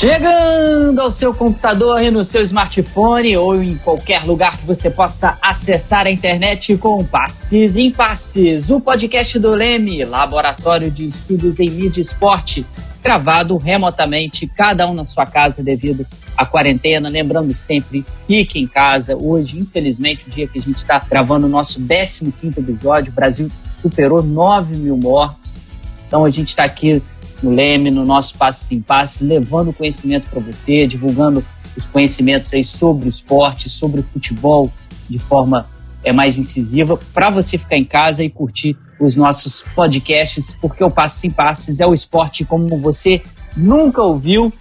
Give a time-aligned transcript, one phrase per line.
[0.00, 5.36] Chegando ao seu computador e no seu smartphone ou em qualquer lugar que você possa
[5.42, 11.68] acessar a internet com Passes em Passes, o podcast do Leme, Laboratório de Estudos em
[11.68, 12.64] Mídia e Esporte,
[13.04, 17.10] gravado remotamente, cada um na sua casa devido à quarentena.
[17.10, 19.14] Lembrando sempre, fique em casa.
[19.14, 23.52] Hoje, infelizmente, o dia que a gente está gravando o nosso 15 episódio, o Brasil
[23.70, 25.60] superou 9 mil mortos.
[26.08, 27.02] Então a gente está aqui
[27.42, 31.44] no Leme, no nosso Passe em Passe, levando conhecimento para você, divulgando
[31.76, 34.70] os conhecimentos aí sobre o esporte, sobre o futebol
[35.08, 35.66] de forma
[36.04, 40.90] é, mais incisiva, para você ficar em casa e curtir os nossos podcasts, porque o
[40.90, 43.22] Passe em Passes é o esporte como você
[43.56, 44.52] nunca ouviu.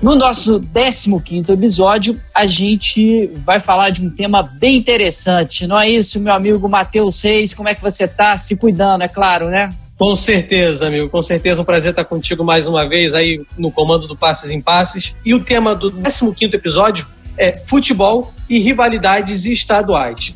[0.00, 5.66] No nosso 15 episódio, a gente vai falar de um tema bem interessante.
[5.66, 7.52] Não é isso, meu amigo Matheus Seis?
[7.52, 8.36] Como é que você está?
[8.38, 9.70] Se cuidando, é claro, né?
[10.00, 11.10] Com certeza, amigo.
[11.10, 14.58] Com certeza, um prazer estar contigo mais uma vez aí no comando do Passes em
[14.58, 15.14] Passes.
[15.22, 17.06] E o tema do 15 episódio
[17.36, 20.34] é futebol e rivalidades estaduais.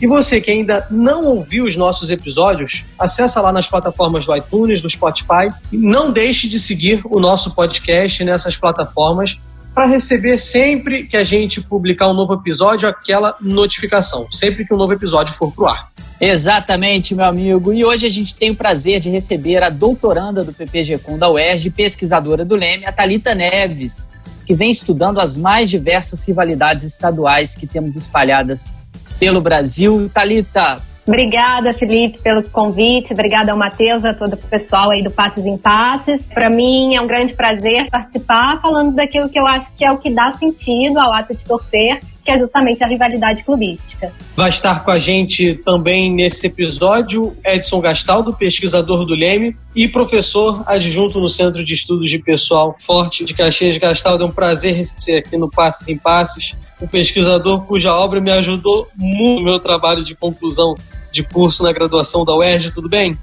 [0.00, 4.80] E você que ainda não ouviu os nossos episódios, acessa lá nas plataformas do iTunes,
[4.80, 9.38] do Spotify e não deixe de seguir o nosso podcast nessas plataformas
[9.74, 14.76] para receber sempre que a gente publicar um novo episódio aquela notificação, sempre que um
[14.76, 15.90] novo episódio for pro ar.
[16.20, 17.72] Exatamente, meu amigo.
[17.72, 21.70] E hoje a gente tem o prazer de receber a doutoranda do PPG-Com da UERJ,
[21.70, 24.10] pesquisadora do Leme, a Talita Neves,
[24.46, 28.74] que vem estudando as mais diversas rivalidades estaduais que temos espalhadas
[29.18, 30.10] pelo Brasil.
[30.12, 33.12] Talita, Obrigada, Felipe, pelo convite.
[33.12, 36.24] Obrigada ao Matheus, a todo o pessoal aí do Passes em Passes.
[36.26, 39.98] Para mim é um grande prazer participar falando daquilo que eu acho que é o
[39.98, 44.12] que dá sentido ao ato de torcer, que é justamente a rivalidade clubística.
[44.36, 50.62] Vai estar com a gente também nesse episódio Edson Gastaldo, pesquisador do Leme e professor
[50.66, 53.76] adjunto no Centro de Estudos de Pessoal Forte de Caxias.
[53.76, 58.32] Gastaldo, é um prazer receber aqui no Passes em Passes um pesquisador cuja obra me
[58.32, 60.74] ajudou muito no meu trabalho de conclusão
[61.12, 63.16] de curso na graduação da UERJ, tudo bem?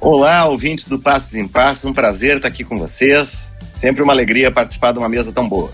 [0.00, 3.52] Olá, ouvintes do Passos em Passos, um prazer estar aqui com vocês.
[3.76, 5.70] Sempre uma alegria participar de uma mesa tão boa.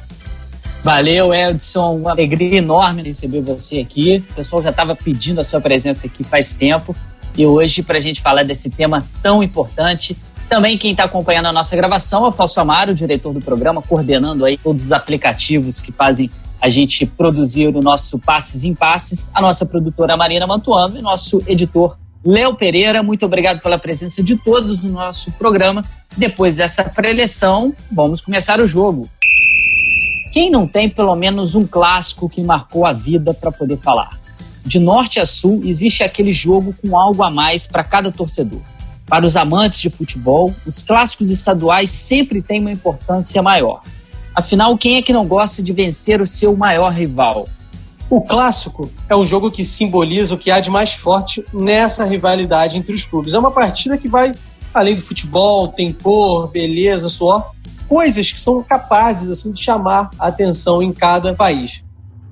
[0.82, 1.96] Valeu, Edson.
[1.96, 4.24] Uma alegria enorme receber você aqui.
[4.30, 6.96] O pessoal já estava pedindo a sua presença aqui faz tempo.
[7.36, 10.16] E hoje, para a gente falar desse tema tão importante,
[10.48, 14.44] também quem está acompanhando a nossa gravação é o Fausto Amaro, diretor do programa, coordenando
[14.44, 16.30] aí todos os aplicativos que fazem
[16.60, 21.42] a gente produzir o nosso Passes em Passes, a nossa produtora Marina Mantuano e nosso
[21.46, 23.02] editor Léo Pereira.
[23.02, 25.84] Muito obrigado pela presença de todos no nosso programa.
[26.16, 29.08] Depois dessa preleção, vamos começar o jogo.
[30.30, 34.18] Quem não tem pelo menos um clássico que marcou a vida para poder falar?
[34.64, 38.60] De norte a sul, existe aquele jogo com algo a mais para cada torcedor.
[39.06, 43.82] Para os amantes de futebol, os clássicos estaduais sempre têm uma importância maior.
[44.32, 47.48] Afinal, quem é que não gosta de vencer o seu maior rival?
[48.08, 52.78] O clássico é um jogo que simboliza o que há de mais forte nessa rivalidade
[52.78, 53.34] entre os clubes.
[53.34, 54.30] É uma partida que vai
[54.72, 57.50] além do futebol, tem cor, beleza, suor,
[57.90, 61.82] coisas que são capazes assim de chamar a atenção em cada país.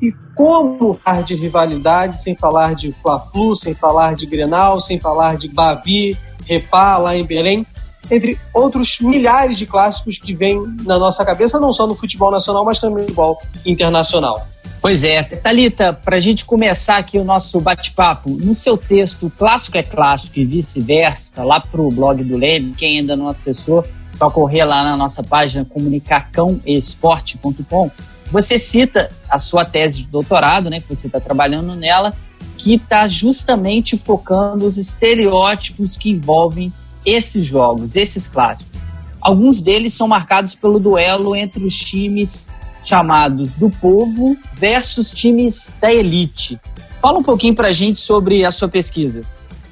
[0.01, 5.37] E como falar de rivalidade sem falar de Fla-Flu, sem falar de Grenal, sem falar
[5.37, 7.67] de Bavi, Repá lá em Belém?
[8.11, 12.65] entre outros milhares de clássicos que vêm na nossa cabeça, não só no futebol nacional,
[12.65, 14.47] mas também no futebol internacional.
[14.81, 15.23] Pois é.
[15.23, 20.39] Thalita, para a gente começar aqui o nosso bate-papo, no seu texto Clássico é Clássico
[20.39, 23.85] e vice-versa, lá para o blog do Leme, quem ainda não acessou,
[24.19, 27.89] só correr lá na nossa página comunicacãoesporte.com,
[28.33, 32.13] você cita a sua tese de doutorado, né, que você está trabalhando nela,
[32.57, 36.73] que está justamente focando os estereótipos que envolvem
[37.07, 38.83] esses jogos, esses clássicos.
[39.21, 42.49] Alguns deles são marcados pelo duelo entre os times
[42.85, 46.61] chamados do povo versus times da elite.
[47.01, 49.23] Fala um pouquinho para a gente sobre a sua pesquisa.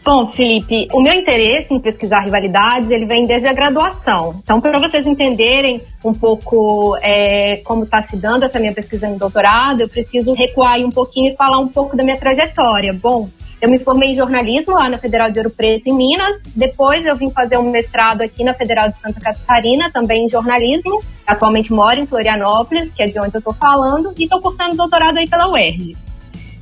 [0.07, 4.41] Bom, Felipe, o meu interesse em pesquisar rivalidades ele vem desde a graduação.
[4.41, 9.19] Então, para vocês entenderem um pouco é, como está se dando essa minha pesquisa no
[9.19, 12.93] doutorado, eu preciso recuar um pouquinho e falar um pouco da minha trajetória.
[12.93, 13.29] Bom,
[13.61, 16.41] eu me formei em jornalismo lá na Federal de Ouro Preto, em Minas.
[16.55, 21.03] Depois eu vim fazer um mestrado aqui na Federal de Santa Catarina, também em jornalismo.
[21.27, 25.19] Atualmente moro em Florianópolis, que é de onde eu estou falando, e estou cursando doutorado
[25.19, 26.06] aí pela UERJ.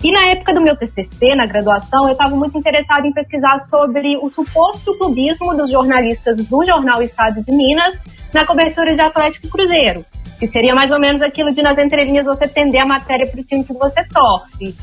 [0.05, 4.19] E na época do meu TCC, na graduação, eu estava muito interessada em pesquisar sobre
[4.19, 7.97] o suposto clubismo dos jornalistas do jornal Estado de Minas
[8.35, 10.05] na cobertura de Atlético Cruzeiro,
[10.39, 13.45] que seria mais ou menos aquilo de nas entrelinhas você tender a matéria para o
[13.45, 14.77] time que você torce.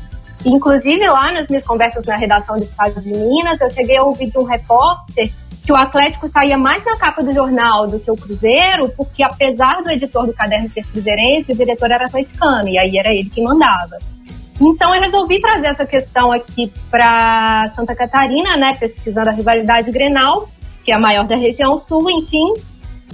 [0.44, 4.28] Inclusive, lá nas minhas conversas na redação do Estado de Minas, eu cheguei a ouvir
[4.28, 5.30] de um repórter
[5.64, 9.82] que o Atlético saía mais na capa do jornal do que o Cruzeiro, porque apesar
[9.84, 13.40] do editor do caderno ser cruzeirense, o diretor era atleticano, e aí era ele que
[13.40, 13.98] mandava.
[14.60, 20.48] Então eu resolvi trazer essa questão aqui para Santa Catarina, né, pesquisando a rivalidade Grenal,
[20.84, 22.52] que é a maior da região sul, enfim.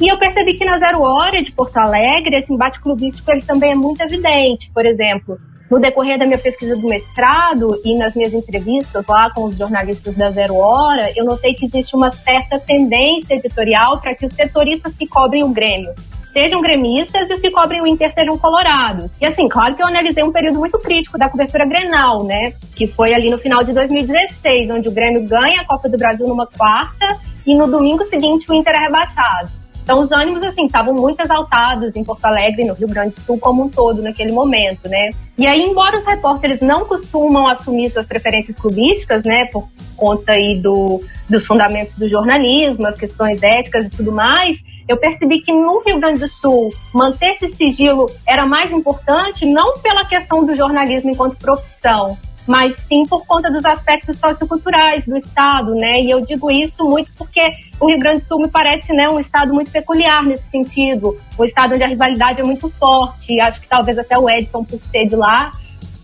[0.01, 3.73] E eu percebi que na Zero Hora de Porto Alegre, esse embate clubístico ele também
[3.73, 4.71] é muito evidente.
[4.73, 5.39] Por exemplo,
[5.71, 10.15] no decorrer da minha pesquisa do mestrado e nas minhas entrevistas lá com os jornalistas
[10.15, 14.95] da Zero Hora, eu notei que existe uma certa tendência editorial para que os setoristas
[14.95, 15.93] que cobrem o Grêmio
[16.33, 19.11] sejam gremistas e os que cobrem o Inter sejam colorados.
[19.21, 22.53] E assim, claro que eu analisei um período muito crítico da cobertura Grenal, né?
[22.77, 26.27] Que foi ali no final de 2016, onde o Grêmio ganha a Copa do Brasil
[26.27, 29.59] numa quarta e no domingo seguinte o Inter é rebaixado.
[29.89, 33.39] Então os ânimos, assim, estavam muito exaltados em Porto Alegre, no Rio Grande do Sul
[33.39, 35.09] como um todo naquele momento, né?
[35.39, 39.67] E aí, embora os repórteres não costumam assumir suas preferências clubísticas, né, por
[39.97, 45.41] conta aí do, dos fundamentos do jornalismo, as questões éticas e tudo mais, eu percebi
[45.41, 50.45] que no Rio Grande do Sul manter esse sigilo era mais importante, não pela questão
[50.45, 56.01] do jornalismo enquanto profissão, mas sim por conta dos aspectos socioculturais do estado, né?
[56.01, 57.43] E eu digo isso muito porque
[57.79, 61.45] o Rio Grande do Sul me parece, né, um estado muito peculiar nesse sentido, um
[61.45, 63.39] estado onde a rivalidade é muito forte.
[63.39, 65.53] Acho que talvez até o Edson, por ser de lá,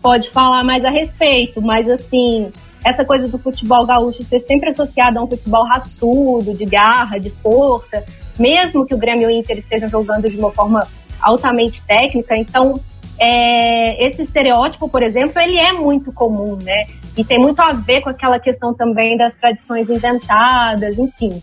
[0.03, 2.53] pode falar mais a respeito, mas assim,
[2.85, 7.31] essa coisa do futebol gaúcho ser sempre associado a um futebol raçudo, de garra, de
[7.43, 8.05] força,
[8.39, 10.87] mesmo que o Grêmio e o Inter estejam jogando de uma forma
[11.21, 12.79] altamente técnica, então
[13.19, 16.87] é, esse estereótipo, por exemplo, ele é muito comum, né?
[17.17, 21.41] E tem muito a ver com aquela questão também das tradições inventadas, enfim.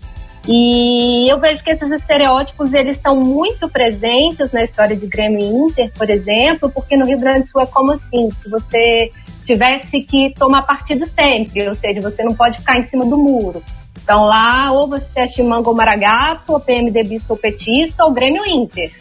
[0.54, 5.46] E eu vejo que esses estereótipos eles estão muito presentes na história de Grêmio e
[5.46, 9.12] Inter, por exemplo, porque no Rio Grande do Sul é como assim, se você
[9.46, 13.64] tivesse que tomar partido sempre, ou seja, você não pode ficar em cima do muro.
[14.04, 18.92] Então lá, ou você é Chimango ou Maragato, ou PMDBista ou petista, ou Grêmio Inter.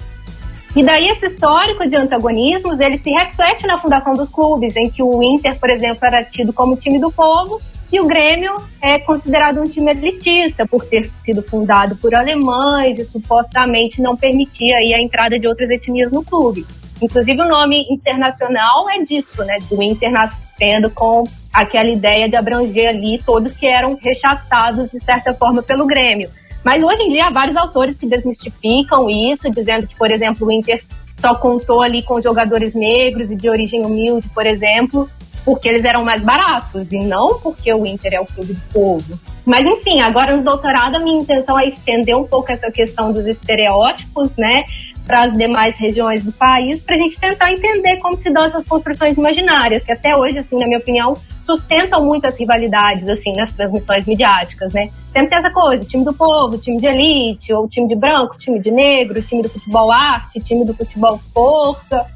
[0.76, 5.02] E daí esse histórico de antagonismos, ele se reflete na fundação dos clubes, em que
[5.02, 7.60] o Inter, por exemplo, era tido como time do povo
[7.92, 13.04] e o Grêmio é considerado um time elitista por ter sido fundado por alemães e
[13.04, 16.64] supostamente não permitia a entrada de outras etnias no clube.
[17.02, 22.90] Inclusive o nome internacional é disso, né, do Inter nascendo com aquela ideia de abranger
[22.90, 26.30] ali todos que eram rechaçados de certa forma pelo Grêmio.
[26.62, 30.52] Mas hoje em dia há vários autores que desmistificam isso, dizendo que, por exemplo, o
[30.52, 30.84] Inter
[31.16, 35.08] só contou ali com jogadores negros e de origem humilde, por exemplo,
[35.44, 39.18] porque eles eram mais baratos e não porque o Inter é o clube do povo.
[39.44, 43.26] Mas enfim, agora no doutorado a minha intenção é estender um pouco essa questão dos
[43.26, 44.64] estereótipos, né,
[45.10, 48.64] para as demais regiões do país, para a gente tentar entender como se dão essas
[48.64, 54.06] construções imaginárias, que até hoje, assim, na minha opinião, sustentam muitas rivalidades, assim, nas transmissões
[54.06, 54.88] midiáticas, né?
[55.12, 58.60] Sempre tem essa coisa, time do povo, time de elite, ou time de branco, time
[58.60, 62.06] de negro, time do futebol arte, time do futebol força,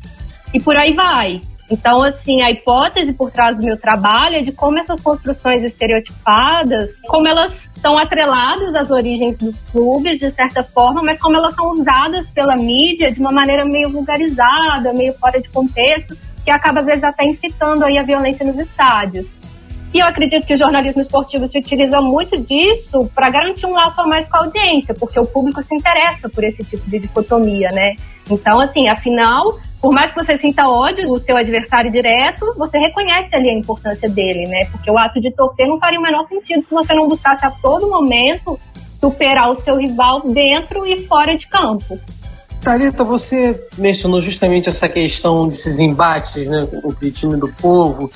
[0.52, 1.40] e por aí vai.
[1.70, 6.90] Então, assim, a hipótese por trás do meu trabalho é de como essas construções estereotipadas,
[7.06, 11.70] como elas estão atreladas às origens dos clubes, de certa forma, mas como elas são
[11.72, 16.86] usadas pela mídia de uma maneira meio vulgarizada, meio fora de contexto, que acaba, às
[16.86, 19.34] vezes, até incitando aí a violência nos estádios.
[19.94, 24.00] E eu acredito que o jornalismo esportivo se utiliza muito disso para garantir um laço
[24.00, 27.68] a mais com a audiência, porque o público se interessa por esse tipo de dicotomia,
[27.68, 27.94] né?
[28.28, 33.36] Então, assim, afinal, por mais que você sinta ódio do seu adversário direto, você reconhece
[33.36, 34.64] ali a importância dele, né?
[34.72, 37.50] Porque o ato de torcer não faria o menor sentido se você não buscasse a
[37.50, 38.58] todo momento
[38.98, 42.00] superar o seu rival dentro e fora de campo.
[42.62, 48.10] Tarita, você mencionou justamente essa questão desses embates né, entre time do povo,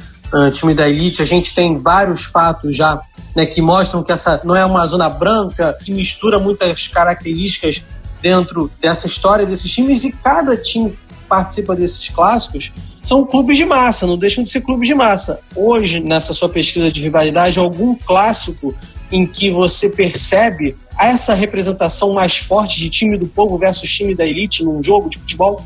[0.54, 1.20] time da elite.
[1.20, 2.98] A gente tem vários fatos já
[3.37, 7.84] né, que mostram que essa não é uma zona branca, que mistura muitas características
[8.22, 10.98] dentro dessa história desses times e cada time
[11.28, 15.40] participa desses clássicos são clubes de massa, não deixam de ser clubes de massa.
[15.54, 18.75] Hoje, nessa sua pesquisa de rivalidade, algum clássico
[19.11, 24.26] em que você percebe essa representação mais forte de time do povo versus time da
[24.26, 25.64] elite num jogo de futebol?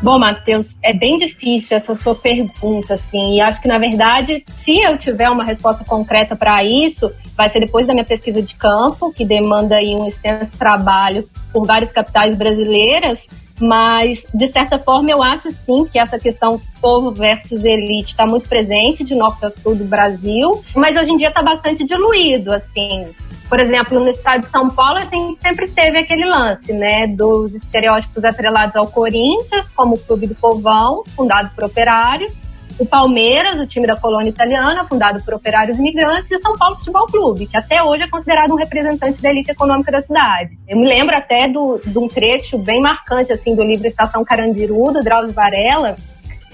[0.00, 4.78] Bom, Matheus, é bem difícil essa sua pergunta, assim, e acho que, na verdade, se
[4.80, 9.12] eu tiver uma resposta concreta para isso, vai ser depois da minha pesquisa de campo,
[9.12, 13.18] que demanda aí um extenso trabalho por várias capitais brasileiras,
[13.60, 18.48] mas, de certa forma, eu acho sim que essa questão povo versus elite está muito
[18.48, 23.08] presente de norte a sul do Brasil, mas hoje em dia está bastante diluído, assim.
[23.48, 28.22] Por exemplo, no estado de São Paulo, assim, sempre teve aquele lance, né, dos estereótipos
[28.22, 32.42] atrelados ao Corinthians, como o Clube do Povão, fundado por operários,
[32.78, 36.76] o Palmeiras, o time da colônia italiana, fundado por operários imigrantes, e o São Paulo
[36.76, 40.56] Futebol Clube, que até hoje é considerado um representante da elite econômica da cidade.
[40.68, 44.92] Eu me lembro até do, de um trecho bem marcante assim do livro Estação Carandiru,
[44.92, 45.96] do Drauzio Varela,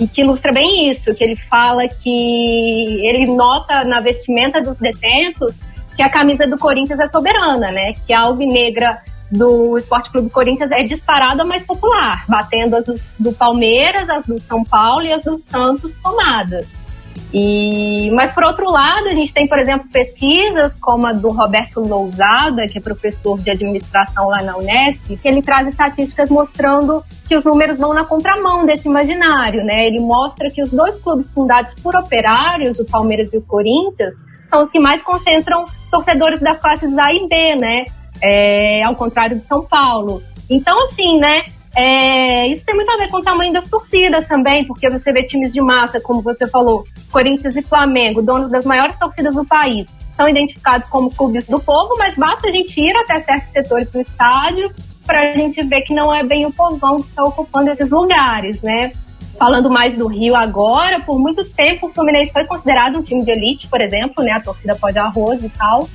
[0.00, 5.60] e que ilustra bem isso, que ele fala que ele nota na vestimenta dos detentos
[5.94, 7.94] que a camisa do Corinthians é soberana, né?
[8.06, 8.98] Que a alvinegra
[9.30, 12.86] do Esporte Clube Corinthians é disparada mais popular, batendo as
[13.18, 16.66] do Palmeiras, as do São Paulo e as do Santos somadas.
[17.32, 21.80] E, mas, por outro lado, a gente tem, por exemplo, pesquisas como a do Roberto
[21.80, 27.36] Lousada, que é professor de administração lá na Unesp, que ele traz estatísticas mostrando que
[27.36, 29.64] os números vão na contramão desse imaginário.
[29.64, 29.86] Né?
[29.86, 34.14] Ele mostra que os dois clubes fundados por operários, o Palmeiras e o Corinthians,
[34.48, 37.84] são os que mais concentram torcedores das classes A e B, né?
[38.22, 40.22] É, ao contrário de São Paulo.
[40.48, 41.44] Então, assim, né?
[41.76, 45.24] É, isso tem muito a ver com o tamanho das torcidas também, porque você vê
[45.24, 49.86] times de massa, como você falou, Corinthians e Flamengo, donos das maiores torcidas do país,
[50.16, 54.00] são identificados como clubes do povo, mas basta a gente ir até certos setores do
[54.00, 54.70] estádio
[55.04, 58.60] para a gente ver que não é bem o povão que está ocupando esses lugares,
[58.62, 58.92] né?
[59.36, 63.32] Falando mais do Rio agora, por muito tempo o Fluminense foi considerado um time de
[63.32, 64.32] elite, por exemplo, né?
[64.32, 65.88] A torcida pode arroz e tal.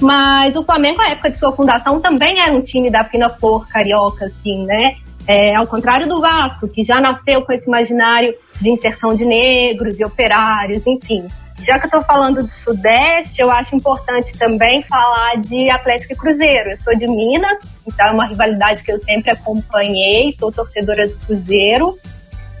[0.00, 3.26] Mas o Flamengo, na época de sua fundação, também era um time da fina
[3.70, 4.96] carioca, assim, né?
[5.26, 9.98] É, ao contrário do Vasco, que já nasceu com esse imaginário de inserção de negros
[9.98, 11.26] e operários, enfim.
[11.60, 16.16] Já que eu estou falando do Sudeste, eu acho importante também falar de Atlético e
[16.16, 16.70] Cruzeiro.
[16.70, 21.14] Eu sou de Minas, então é uma rivalidade que eu sempre acompanhei, sou torcedora do
[21.26, 21.96] Cruzeiro.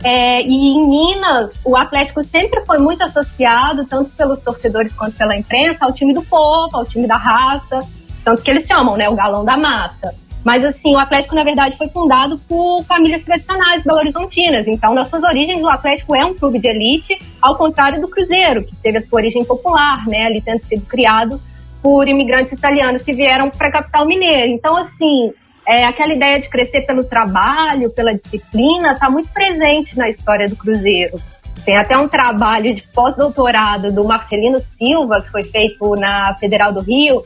[0.04, 5.34] É, e em Minas, o Atlético sempre foi muito associado, tanto pelos torcedores quanto pela
[5.34, 7.80] imprensa, ao time do povo, ao time da raça,
[8.22, 10.14] tanto que eles chamam, né, o galão da massa.
[10.44, 14.68] Mas assim, o Atlético, na verdade, foi fundado por famílias tradicionais belo-horizontinas.
[14.68, 18.62] Então, nas suas origens, o Atlético é um clube de elite, ao contrário do Cruzeiro,
[18.62, 21.40] que teve a sua origem popular, né, ali tendo sido criado
[21.82, 24.48] por imigrantes italianos que vieram para a capital mineira.
[24.48, 25.32] Então, assim,
[25.66, 30.56] é, aquela ideia de crescer pelo trabalho, pela disciplina, está muito presente na história do
[30.56, 31.20] Cruzeiro.
[31.64, 36.80] Tem até um trabalho de pós-doutorado do Marcelino Silva, que foi feito na Federal do
[36.80, 37.24] Rio,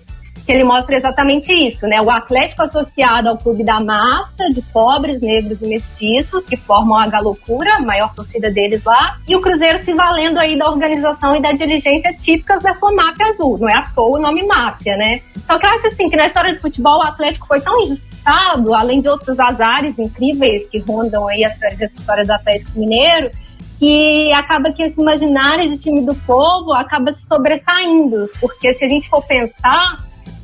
[0.48, 2.00] que ele mostra exatamente isso, né?
[2.00, 7.06] O Atlético associado ao clube da massa de pobres, negros e mestiços, que formam a
[7.06, 11.42] Galocura, a maior torcida deles lá, e o Cruzeiro se valendo aí da organização e
[11.42, 13.58] da diligência típicas da sua máfia azul.
[13.58, 15.20] Não é à toa o nome máfia, né?
[15.46, 18.07] Só que eu acho assim que na história do futebol o Atlético foi tão injustiçado,
[18.28, 23.30] além de outros azares incríveis que rondam aí a história do Atlético Mineiro,
[23.78, 28.88] que acaba que esse imaginário de time do povo acaba se sobressaindo, porque se a
[28.88, 29.98] gente for pensar,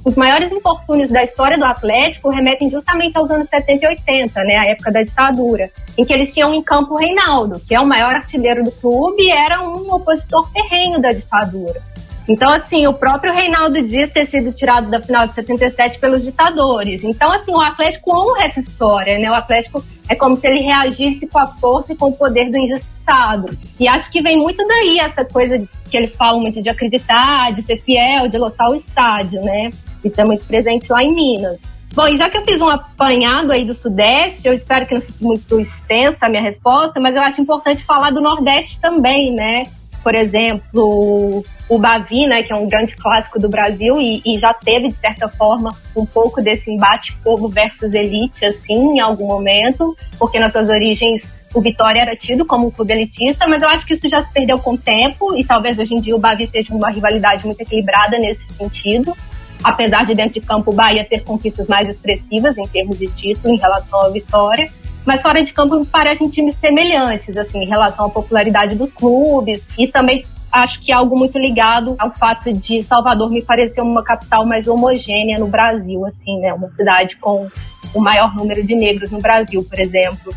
[0.04, 4.56] os maiores infortúnios da história do Atlético remetem justamente aos anos 70 e 80, né,
[4.58, 7.86] a época da ditadura, em que eles tinham em campo o Reinaldo, que é o
[7.86, 11.82] maior artilheiro do clube e era um opositor ferrenho da ditadura.
[12.28, 17.04] Então, assim, o próprio Reinaldo diz ter sido tirado da final de 77 pelos ditadores.
[17.04, 19.31] Então, assim, o Atlético honra essa história, né?
[19.31, 22.57] O Atlético é como se ele reagisse com a força e com o poder do
[22.57, 23.57] injustiçado.
[23.78, 25.59] E acho que vem muito daí essa coisa
[25.90, 29.69] que eles falam muito de acreditar, de ser fiel, de lotar o estádio, né?
[30.02, 31.59] Isso é muito presente lá em Minas.
[31.95, 35.00] Bom, e já que eu fiz um apanhado aí do Sudeste, eu espero que não
[35.00, 39.62] fique muito extensa a minha resposta, mas eu acho importante falar do Nordeste também, né?
[40.02, 44.52] Por exemplo, o Bavi, né, que é um grande clássico do Brasil e, e, já
[44.52, 49.97] teve, de certa forma, um pouco desse embate povo versus elite, assim, em algum momento,
[50.18, 53.87] porque nas suas origens o Vitória era tido como um clube elitista, mas eu acho
[53.87, 56.49] que isso já se perdeu com o tempo e talvez hoje em dia o Bavi
[56.50, 59.16] seja uma rivalidade muito equilibrada nesse sentido.
[59.62, 63.54] Apesar de dentro de campo o Bahia ter conquistas mais expressivas em termos de título
[63.54, 64.68] em relação à vitória,
[65.06, 69.87] mas fora de campo parecem times semelhantes, assim, em relação à popularidade dos clubes e
[69.87, 74.46] também acho que é algo muito ligado ao fato de Salvador me parecer uma capital
[74.46, 77.49] mais homogênea no Brasil, assim, né, uma cidade com
[77.92, 80.32] o maior número de negros no Brasil, por exemplo.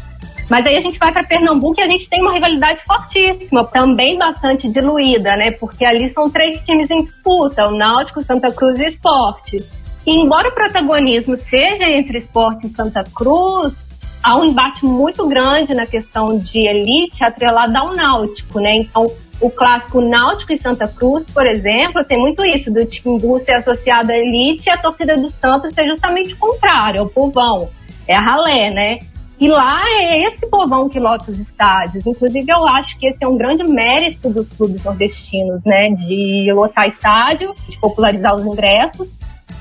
[0.49, 4.17] Mas aí a gente vai para Pernambuco e a gente tem uma rivalidade fortíssima, também
[4.17, 5.51] bastante diluída, né?
[5.51, 9.57] Porque ali são três times em disputa: o Náutico, Santa Cruz e Esporte.
[10.05, 13.85] E embora o protagonismo seja entre Esporte e Santa Cruz,
[14.23, 18.77] há um embate muito grande na questão de elite atrelada ao Náutico, né?
[18.77, 19.05] Então,
[19.39, 24.11] o clássico Náutico e Santa Cruz, por exemplo, tem muito isso, do Timbu ser associado
[24.11, 27.69] à elite e a torcida do Santos ser justamente o contrário, é o povão,
[28.07, 28.97] é a ralé, né?
[29.39, 32.07] E lá é esse povão que lota os estádios.
[32.07, 35.89] Inclusive, eu acho que esse é um grande mérito dos clubes nordestinos, né?
[35.89, 39.19] De lotar estádio, de popularizar os ingressos.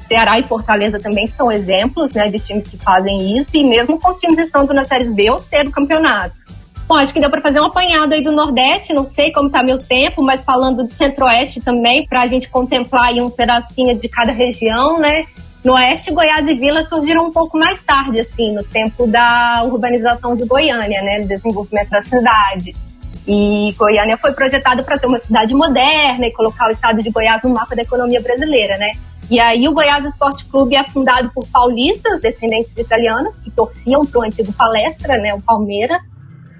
[0.09, 2.31] Ceará e Fortaleza também são exemplos, né?
[2.31, 3.55] De times que fazem isso.
[3.55, 6.35] E mesmo com os times estando na Série B ou C do campeonato.
[6.89, 9.61] Bom, acho que deu para fazer um apanhado aí do Nordeste, não sei como está
[9.61, 14.09] meu tempo, mas falando do Centro-Oeste também, para a gente contemplar aí um pedacinho de
[14.09, 15.25] cada região, né?
[15.65, 20.37] No Oeste, Goiás e Vila surgiram um pouco mais tarde, assim, no tempo da urbanização
[20.37, 21.23] de Goiânia, né?
[21.23, 22.77] Do desenvolvimento da cidade.
[23.27, 27.43] E Goiânia foi projetada para ter uma cidade moderna e colocar o estado de Goiás
[27.43, 28.93] no mapa da economia brasileira, né?
[29.29, 34.07] E aí o Goiás Esporte Clube é fundado por paulistas, descendentes de italianos, que torciam
[34.07, 36.01] para o antigo palestra, né, o Palmeiras,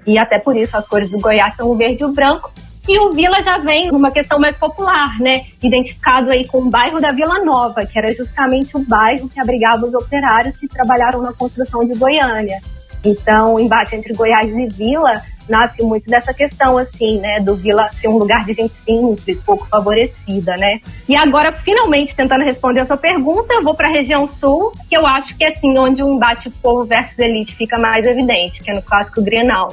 [0.07, 2.49] e até por isso as cores do Goiás são o verde e o branco.
[2.87, 5.41] E o Vila já vem numa questão mais popular, né?
[5.61, 9.85] Identificado aí com o bairro da Vila Nova, que era justamente o bairro que abrigava
[9.85, 12.61] os operários que trabalharam na construção de Goiânia.
[13.03, 17.89] Então, o embate entre Goiás e Vila nasce muito dessa questão, assim, né, do Vila
[17.93, 20.79] ser um lugar de gente simples, pouco favorecida, né.
[21.07, 24.97] E agora, finalmente, tentando responder a sua pergunta, eu vou para a região sul, que
[24.97, 28.71] eu acho que é, assim, onde o embate povo versus elite fica mais evidente, que
[28.71, 29.69] é no clássico Grenal.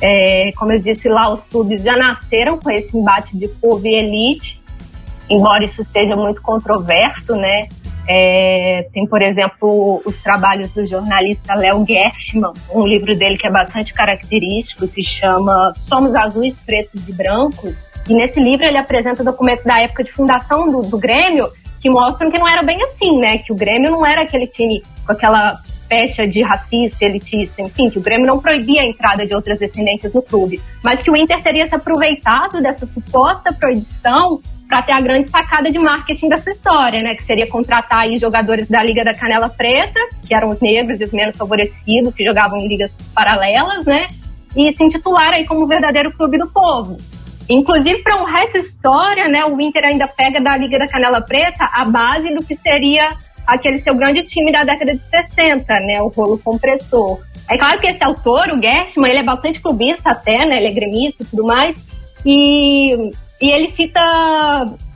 [0.00, 3.94] É, como eu disse lá, os clubes já nasceram com esse embate de povo e
[3.94, 4.62] elite,
[5.28, 7.68] embora isso seja muito controverso, né?
[8.10, 13.50] É, tem, por exemplo, os trabalhos do jornalista Léo Gershman, um livro dele que é
[13.50, 17.76] bastante característico, se chama Somos Azuis, Pretos e Brancos.
[18.08, 21.48] E nesse livro ele apresenta documentos da época de fundação do, do Grêmio
[21.80, 23.38] que mostram que não era bem assim, né?
[23.38, 25.52] Que o Grêmio não era aquele time com aquela
[25.88, 30.12] pecha de racista, elitista, enfim, que o Grêmio não proibia a entrada de outras descendências
[30.12, 35.00] no clube, mas que o Inter teria se aproveitado dessa suposta proibição para ter a
[35.00, 37.14] grande sacada de marketing dessa história, né?
[37.14, 41.04] Que seria contratar aí jogadores da Liga da Canela Preta, que eram os negros e
[41.04, 44.06] os menos favorecidos, que jogavam em ligas paralelas, né?
[44.54, 46.98] E se intitular aí como o verdadeiro clube do povo.
[47.48, 51.66] Inclusive, para honrar essa história, né, o Inter ainda pega da Liga da Canela Preta
[51.72, 53.16] a base do que seria
[53.48, 57.20] aquele seu grande time da década de 60, né, o rolo compressor.
[57.50, 60.72] É claro que esse autor, o Gershman, ele é bastante clubista até, né, ele é
[60.72, 61.76] gremista e tudo mais,
[62.24, 64.00] e e ele cita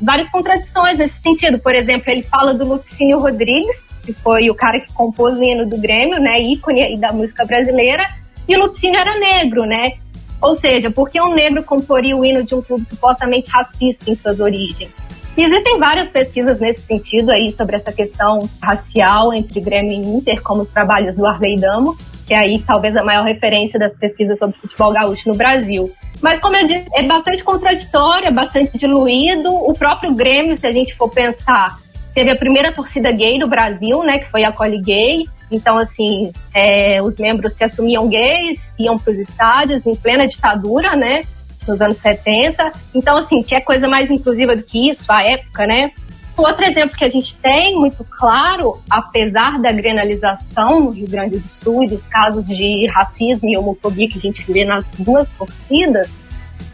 [0.01, 1.61] várias contradições nesse sentido.
[1.61, 5.65] Por exemplo, ele fala do Lupicínio Rodrigues, que foi o cara que compôs o hino
[5.65, 8.05] do Grêmio, né, ícone da música brasileira,
[8.49, 9.93] e o Lupicínio era negro, né?
[10.41, 14.17] Ou seja, por que um negro comporia o hino de um clube supostamente racista em
[14.17, 14.91] suas origens?
[15.37, 20.43] E existem várias pesquisas nesse sentido aí sobre essa questão racial entre Grêmio e Inter,
[20.43, 24.39] como os trabalhos do Arley Damo, que é aí talvez a maior referência das pesquisas
[24.39, 25.91] sobre futebol gaúcho no Brasil.
[26.21, 29.49] Mas, como eu disse, é bastante contraditório, é bastante diluído.
[29.51, 31.79] O próprio Grêmio, se a gente for pensar,
[32.15, 35.25] teve a primeira torcida gay do Brasil, né, que foi a Coli Gay.
[35.51, 40.95] Então, assim, é, os membros se assumiam gays, iam para os estádios em plena ditadura,
[40.95, 41.23] né,
[41.67, 42.73] nos anos 70.
[42.95, 45.91] Então, assim, que é coisa mais inclusiva do que isso, a época, né?
[46.37, 51.49] Outro exemplo que a gente tem muito claro, apesar da grenalização no Rio Grande do
[51.49, 56.11] Sul e dos casos de racismo e homofobia que a gente vê nas duas torcidas,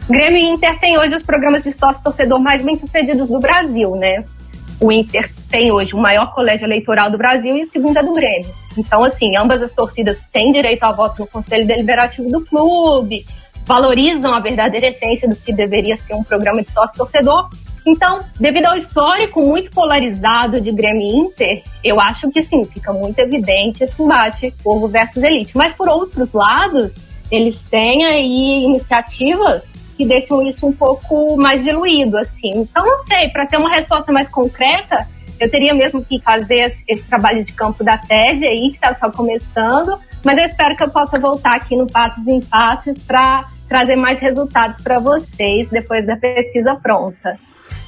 [0.09, 4.23] Grêmio e Inter têm hoje os programas de sócio-torcedor mais bem-sucedidos do Brasil, né?
[4.81, 8.13] O Inter tem hoje o maior colégio eleitoral do Brasil e o segundo é do
[8.13, 8.49] Grêmio.
[8.77, 13.25] Então, assim, ambas as torcidas têm direito a voto no Conselho Deliberativo do clube,
[13.69, 17.47] valorizam a verdadeira essência do que deveria ser um programa de sócio-torcedor
[17.87, 22.91] então, devido ao histórico muito polarizado de Grêmio e Inter, eu acho que sim, fica
[22.91, 25.57] muito evidente esse embate povo versus elite.
[25.57, 26.95] Mas por outros lados,
[27.31, 29.63] eles têm aí iniciativas
[29.97, 32.51] que deixam isso um pouco mais diluído, assim.
[32.53, 35.07] Então, não sei, para ter uma resposta mais concreta,
[35.39, 39.09] eu teria mesmo que fazer esse trabalho de campo da tese aí, que está só
[39.09, 43.95] começando, mas eu espero que eu possa voltar aqui no Passos em Passos para trazer
[43.95, 47.39] mais resultados para vocês depois da pesquisa pronta.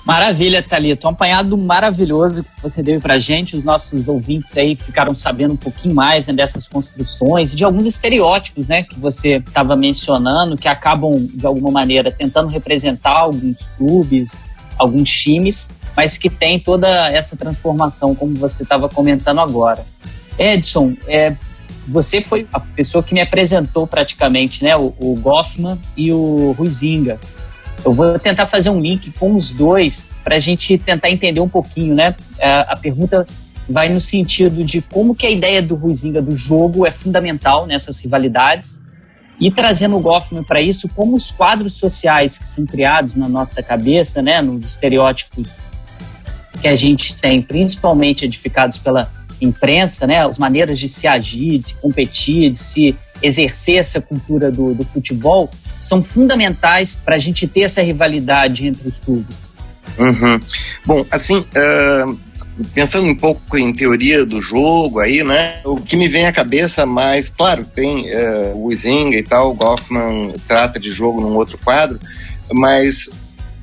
[0.05, 1.07] Maravilha, Thalita.
[1.07, 3.55] Um apanhado maravilhoso que você deu pra gente.
[3.55, 8.67] Os nossos ouvintes aí ficaram sabendo um pouquinho mais né, dessas construções de alguns estereótipos,
[8.67, 15.09] né, que você estava mencionando, que acabam, de alguma maneira, tentando representar alguns clubes, alguns
[15.09, 19.85] times, mas que tem toda essa transformação, como você estava comentando agora.
[20.39, 21.35] Edson, é,
[21.87, 27.19] você foi a pessoa que me apresentou praticamente, né, o, o Goffman e o Ruizinga.
[27.83, 31.49] Eu vou tentar fazer um link com os dois para a gente tentar entender um
[31.49, 32.15] pouquinho, né?
[32.39, 33.25] A, a, pergunta
[33.67, 37.99] vai no sentido de como que a ideia do Ruizinga do jogo é fundamental nessas
[37.99, 38.81] rivalidades
[39.39, 43.63] e trazendo o Goffman para isso, como os quadros sociais que são criados na nossa
[43.63, 45.49] cabeça, né, nos estereótipos
[46.61, 49.11] que a gente tem, principalmente edificados pela
[49.41, 54.51] imprensa, né, as maneiras de se agir, de se competir, de se exercer essa cultura
[54.51, 55.49] do, do futebol,
[55.79, 59.51] são fundamentais para a gente ter essa rivalidade entre os clubes?
[59.97, 60.39] Uhum.
[60.85, 62.19] Bom, assim, uh,
[62.73, 65.61] pensando um pouco em teoria do jogo aí, né?
[65.65, 69.53] O que me vem à cabeça mais, claro, tem uh, o Izinga e tal, o
[69.55, 71.99] Goffman trata de jogo num outro quadro,
[72.51, 73.09] mas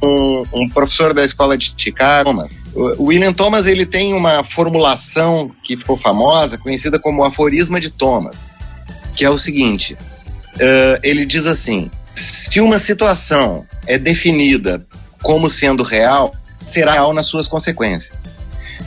[0.02, 5.76] um, um professor da escola de Chicago, o William Thomas ele tem uma formulação que
[5.76, 8.54] ficou famosa, conhecida como aforisma de Thomas,
[9.16, 14.86] que é o seguinte: uh, ele diz assim, se uma situação é definida
[15.22, 16.34] como sendo real,
[16.64, 18.32] será real nas suas consequências.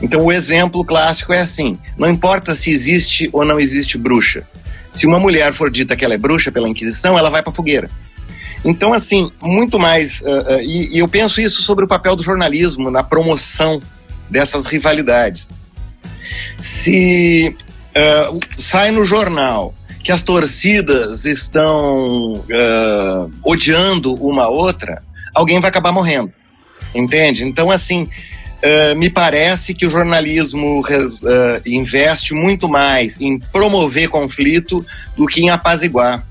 [0.01, 4.47] Então, o exemplo clássico é assim: não importa se existe ou não existe bruxa.
[4.93, 7.89] Se uma mulher for dita que ela é bruxa pela Inquisição, ela vai para fogueira.
[8.63, 10.21] Então, assim, muito mais.
[10.21, 13.81] Uh, uh, e, e, eu penso isso sobre o papel do jornalismo na promoção
[14.29, 15.49] dessas rivalidades.
[16.59, 17.55] Se
[17.95, 22.43] uh, sai no jornal que as torcidas estão
[23.43, 26.31] odiando uma outra, alguém vai acabar morrendo.
[26.93, 27.45] Entende?
[27.45, 28.09] Então, assim,
[28.63, 34.85] Uh, me parece que o jornalismo uh, investe muito mais em promover conflito
[35.17, 36.23] do que em apaziguar,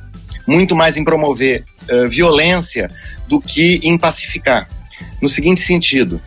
[0.46, 2.90] muito mais em promover uh, violência
[3.28, 4.68] do que em pacificar.
[5.20, 6.20] No seguinte sentido,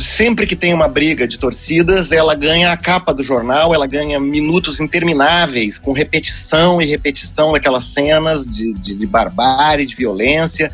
[0.00, 4.18] sempre que tem uma briga de torcidas, ela ganha a capa do jornal, ela ganha
[4.20, 10.70] minutos intermináveis com repetição e repetição daquelas cenas de, de, de barbárie, de violência,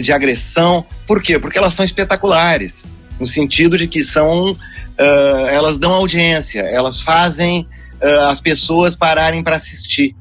[0.00, 0.86] de agressão.
[1.06, 1.38] Por quê?
[1.38, 7.66] Porque elas são espetaculares no sentido de que são uh, elas dão audiência, elas fazem
[8.02, 10.14] uh, as pessoas pararem para assistir,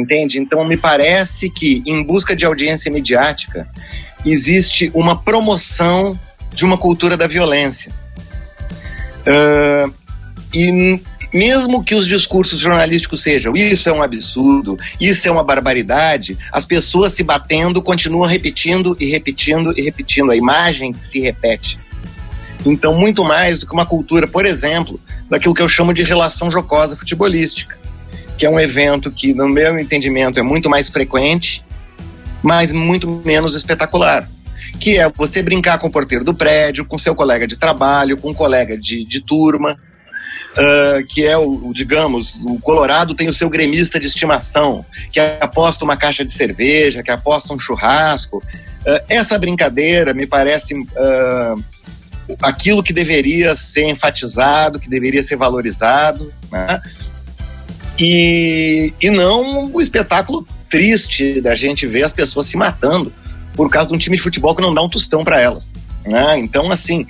[0.00, 0.38] entende?
[0.38, 3.68] Então me parece que em busca de audiência mediática
[4.24, 6.18] existe uma promoção
[6.52, 7.92] de uma cultura da violência.
[9.20, 9.92] Uh,
[10.52, 11.00] e
[11.32, 16.64] mesmo que os discursos jornalísticos sejam isso é um absurdo, isso é uma barbaridade, as
[16.64, 20.30] pessoas se batendo continuam repetindo e repetindo e repetindo.
[20.30, 21.78] A imagem se repete.
[22.66, 26.50] Então, muito mais do que uma cultura, por exemplo, daquilo que eu chamo de relação
[26.50, 27.78] jocosa futebolística,
[28.40, 31.62] que é um evento que, no meu entendimento, é muito mais frequente,
[32.42, 34.26] mas muito menos espetacular.
[34.80, 38.30] Que é você brincar com o porteiro do prédio, com seu colega de trabalho, com
[38.30, 39.78] um colega de, de turma,
[40.50, 45.84] Uh, que é o, digamos, o Colorado tem o seu gremista de estimação, que aposta
[45.84, 48.38] uma caixa de cerveja, que aposta um churrasco.
[48.38, 51.64] Uh, essa brincadeira me parece uh,
[52.42, 56.82] aquilo que deveria ser enfatizado, que deveria ser valorizado, né?
[58.00, 63.12] E, e não o espetáculo triste da gente ver as pessoas se matando
[63.54, 65.74] por causa de um time de futebol que não dá um tostão para elas.
[66.06, 66.38] Né?
[66.38, 67.06] Então, assim,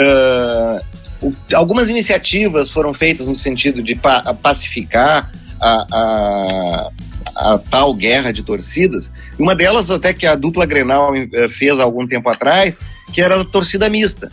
[0.00, 6.90] uh, algumas iniciativas foram feitas no sentido de pa pacificar a, a,
[7.36, 9.12] a, tal guerra de torcidas.
[9.38, 12.76] Uma delas, até que a dupla Grenal eh, fez há algum tempo atrás,
[13.12, 14.28] que era a torcida mista.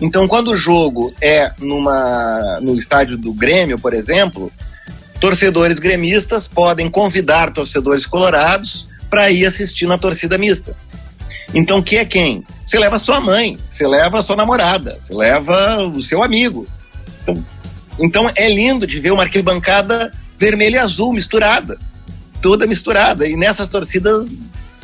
[0.00, 4.50] Então, quando o jogo é numa, no estádio do Grêmio, por exemplo,
[5.20, 10.76] torcedores gremistas podem convidar torcedores colorados para ir assistir na torcida mista.
[11.54, 12.44] Então, que é quem?
[12.64, 16.66] Você leva sua mãe, você leva sua namorada, você leva o seu amigo.
[17.22, 17.44] Então,
[17.98, 21.78] então é lindo de ver uma arquibancada vermelha e azul misturada,
[22.40, 23.26] toda misturada.
[23.28, 24.32] E nessas torcidas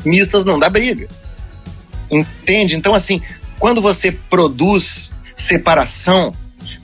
[0.05, 1.07] mistas não dá briga.
[2.11, 2.77] Entende?
[2.77, 3.23] Então, assim,
[3.59, 6.35] quando você produz separação,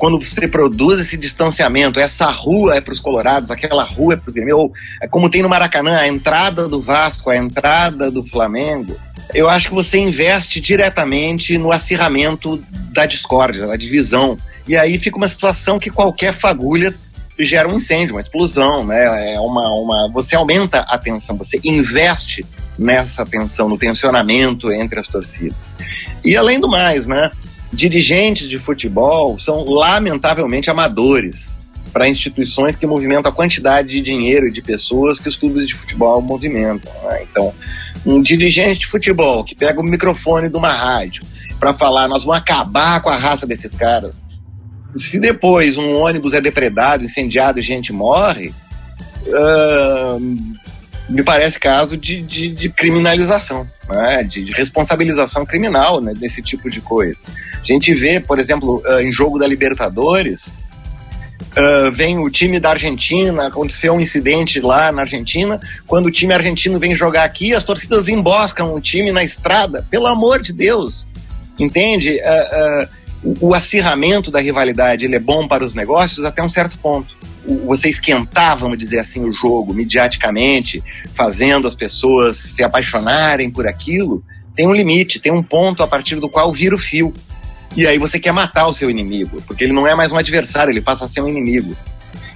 [0.03, 4.31] quando você produz esse distanciamento, essa rua é para os colorados, aquela rua é para
[4.31, 8.27] os Grêmio, ou é como tem no Maracanã, a entrada do Vasco, a entrada do
[8.27, 8.99] Flamengo,
[9.33, 12.61] eu acho que você investe diretamente no acirramento
[12.93, 14.37] da discórdia, da divisão.
[14.67, 16.93] E aí fica uma situação que qualquer fagulha
[17.39, 19.35] gera um incêndio, uma explosão, né?
[19.35, 22.45] É uma, uma, você aumenta a tensão, você investe
[22.77, 25.73] nessa tensão, no tensionamento entre as torcidas.
[26.25, 27.31] E além do mais, né?
[27.73, 34.51] Dirigentes de futebol são lamentavelmente amadores para instituições que movimentam a quantidade de dinheiro e
[34.51, 36.93] de pessoas que os clubes de futebol movimentam.
[37.05, 37.25] Né?
[37.31, 37.53] Então,
[38.05, 41.23] um dirigente de futebol que pega o microfone de uma rádio
[41.61, 44.25] para falar, nós vamos acabar com a raça desses caras.
[44.97, 48.53] Se depois um ônibus é depredado, incendiado e gente morre,
[49.27, 50.21] uh,
[51.09, 54.23] me parece caso de, de, de criminalização, né?
[54.23, 56.13] de, de, responsabilização criminal né?
[56.15, 57.19] desse tipo de coisa.
[57.61, 60.55] A gente vê, por exemplo, uh, em jogo da Libertadores,
[61.57, 66.33] uh, vem o time da Argentina, aconteceu um incidente lá na Argentina, quando o time
[66.33, 71.07] argentino vem jogar aqui, as torcidas emboscam o time na estrada, pelo amor de Deus,
[71.59, 72.19] entende?
[72.21, 77.17] Uh, o, acirramento da rivalidade ele é bom para os negócios até um certo ponto
[77.65, 80.83] você esquentar, vamos dizer assim, o jogo mediaticamente,
[81.15, 84.23] fazendo as pessoas se apaixonarem por aquilo,
[84.55, 87.13] tem um limite, tem um ponto a partir do qual vira o fio.
[87.77, 90.71] E aí você quer matar o seu inimigo, porque ele não é mais um adversário,
[90.71, 91.77] ele passa a ser um inimigo.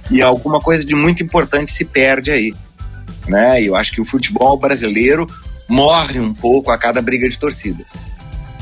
[0.09, 2.53] E alguma coisa de muito importante se perde aí.
[3.27, 3.61] Né?
[3.61, 5.27] E eu acho que o futebol brasileiro
[5.69, 7.87] morre um pouco a cada briga de torcidas.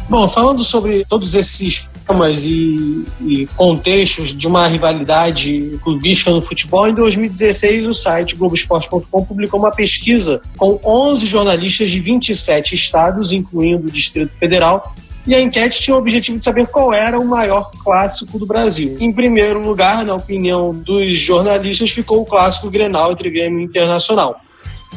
[0.10, 6.88] Bom, falando sobre todos esses temas e, e, contextos de uma rivalidade clubística no futebol,
[6.88, 13.88] em 2016 o site Globoesporte.com publicou uma pesquisa com 11 jornalistas de 27 estados, incluindo
[13.88, 14.96] o Distrito Federal,
[15.28, 18.96] e a enquete tinha o objetivo de saber qual era o maior clássico do Brasil.
[19.00, 24.39] Em primeiro lugar, na opinião dos jornalistas, ficou o clássico Grenal entre Grêmio Internacional.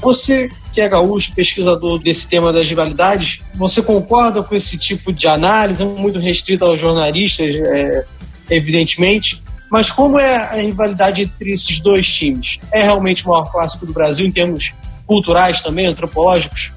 [0.01, 5.27] Você, que é gaúcho, pesquisador desse tema das rivalidades, você concorda com esse tipo de
[5.27, 8.05] análise, muito restrita aos jornalistas, é,
[8.51, 12.59] evidentemente, mas como é a rivalidade entre esses dois times?
[12.73, 14.73] É realmente o maior clássico do Brasil em termos
[15.07, 16.73] culturais também, antropológicos?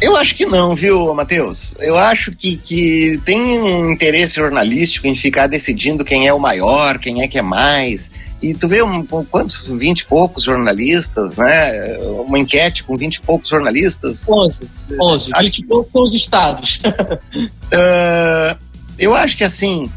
[0.00, 1.74] Eu acho que não, viu, Matheus?
[1.78, 6.98] Eu acho que, que tem um interesse jornalístico em ficar decidindo quem é o maior,
[6.98, 8.10] quem é que é mais.
[8.42, 11.96] E tu vê um, quantos, vinte e poucos jornalistas, né?
[12.26, 14.28] Uma enquete com vinte e poucos jornalistas.
[14.28, 14.68] Onze.
[15.00, 15.30] Onze.
[15.40, 16.80] Vinte e poucos são os estados.
[16.84, 18.58] uh,
[18.98, 19.90] eu acho que assim,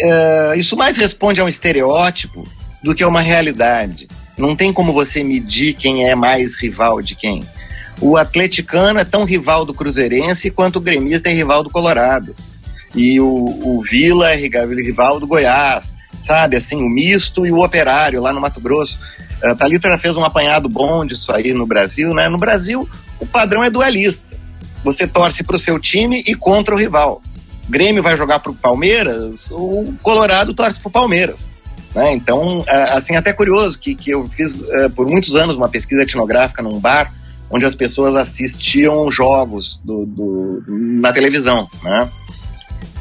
[0.00, 2.44] uh, isso mais responde a um estereótipo
[2.82, 4.08] do que a uma realidade.
[4.38, 7.42] Não tem como você medir quem é mais rival de quem.
[8.00, 12.34] O atleticano é tão rival do cruzeirense quanto o gremista é rival do Colorado.
[12.94, 16.56] E o, o Vila é rival do Goiás, sabe?
[16.56, 18.98] Assim, o misto e o operário lá no Mato Grosso.
[19.42, 22.28] A Thalita fez um apanhado bom disso aí no Brasil, né?
[22.28, 24.36] No Brasil, o padrão é dualista.
[24.84, 27.22] Você torce para o seu time e contra o rival.
[27.66, 31.54] O Grêmio vai jogar para o Palmeiras, o Colorado torce para o Palmeiras.
[31.94, 32.12] Né?
[32.12, 36.62] Então, assim, até curioso que, que eu fiz uh, por muitos anos uma pesquisa etnográfica
[36.62, 37.12] num bar
[37.50, 42.08] onde as pessoas assistiam jogos do, do, na televisão, né?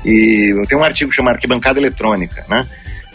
[0.04, 2.68] E tem um artigo chamado Arquibancada Eletrônica, né?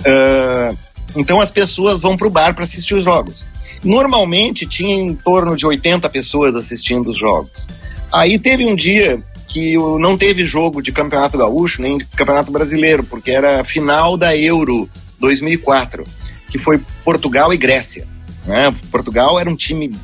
[0.07, 0.77] Uh,
[1.17, 3.47] então as pessoas vão para o bar para assistir os jogos.
[3.83, 7.67] Normalmente tinha em torno de 80 pessoas assistindo os jogos.
[8.13, 13.05] Aí teve um dia que não teve jogo de Campeonato Gaúcho nem de Campeonato Brasileiro,
[13.05, 14.89] porque era a final da Euro
[15.21, 16.05] 2004,
[16.51, 18.07] que foi Portugal e Grécia.
[18.47, 18.75] Né?
[18.91, 19.95] Portugal era um time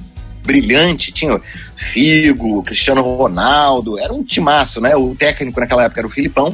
[0.44, 1.40] brilhante, tinha
[1.74, 4.96] Figo, Cristiano Ronaldo, era um timaço, né?
[4.96, 6.50] O técnico naquela época era o Filipão.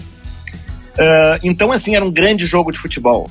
[0.99, 3.29] Uh, então, assim, era um grande jogo de futebol.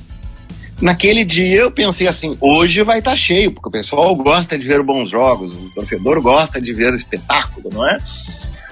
[0.80, 4.66] Naquele dia eu pensei assim, hoje vai estar tá cheio, porque o pessoal gosta de
[4.66, 7.98] ver bons jogos, o torcedor gosta de ver espetáculo, não é?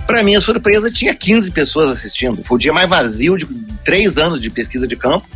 [0.07, 2.44] Para minha surpresa, tinha 15 pessoas assistindo.
[2.44, 3.46] Foi o dia mais vazio de
[3.85, 5.26] três anos de pesquisa de campo.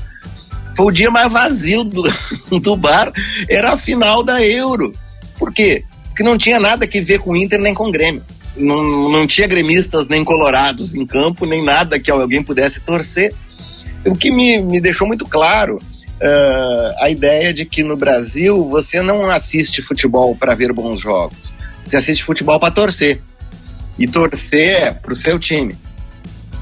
[0.77, 2.03] Foi o dia mais vazio do,
[2.61, 3.11] do bar.
[3.49, 4.93] Era a final da Euro.
[5.39, 5.85] Por quê?
[6.19, 8.25] que não tinha nada que ver com o Inter nem com o Grêmio.
[8.57, 13.33] Não, não tinha gremistas nem colorados em campo, nem nada que alguém pudesse torcer.
[14.05, 19.03] O que me, me deixou muito claro uh, a ideia de que no Brasil você
[19.03, 23.21] não assiste futebol para ver bons jogos, você assiste futebol para torcer.
[23.99, 25.75] E torcer é para o seu time.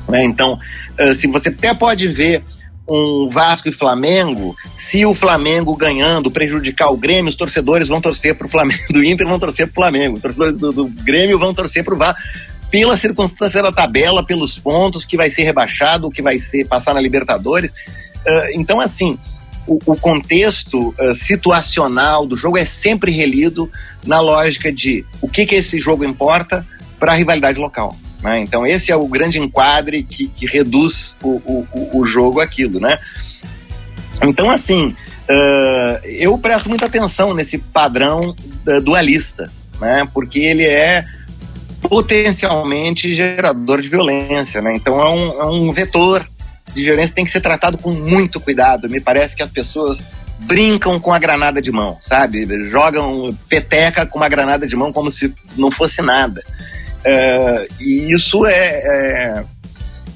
[0.08, 0.24] Né?
[0.24, 0.58] Então,
[0.98, 2.42] uh, se você até pode ver
[2.88, 8.34] um Vasco e Flamengo, se o Flamengo ganhando prejudicar o Grêmio, os torcedores vão torcer
[8.36, 11.38] para o Flamengo, do Inter vão torcer para o Flamengo, os torcedores do, do Grêmio
[11.38, 12.20] vão torcer para o Vasco,
[12.70, 17.00] pela circunstância da tabela, pelos pontos que vai ser rebaixado, que vai ser passar na
[17.00, 17.70] Libertadores.
[17.70, 19.18] Uh, então, assim,
[19.66, 23.70] o, o contexto uh, situacional do jogo é sempre relido
[24.04, 26.66] na lógica de o que, que esse jogo importa
[26.98, 27.94] para a rivalidade local.
[28.22, 28.40] Né?
[28.40, 32.98] Então esse é o grande enquadre que, que reduz o, o, o jogo aquilo, né?
[34.22, 34.96] Então assim,
[35.28, 38.34] uh, eu presto muita atenção nesse padrão
[38.82, 39.50] dualista,
[39.80, 40.08] né?
[40.14, 41.04] Porque ele é
[41.88, 44.74] potencialmente gerador de violência, né?
[44.76, 46.26] Então é um, é um vetor
[46.74, 48.88] de violência tem que ser tratado com muito cuidado.
[48.88, 49.98] Me parece que as pessoas
[50.38, 52.46] brincam com a granada de mão, sabe?
[52.70, 56.42] Jogam peteca com uma granada de mão como se não fosse nada.
[57.04, 59.44] É, e isso é, é,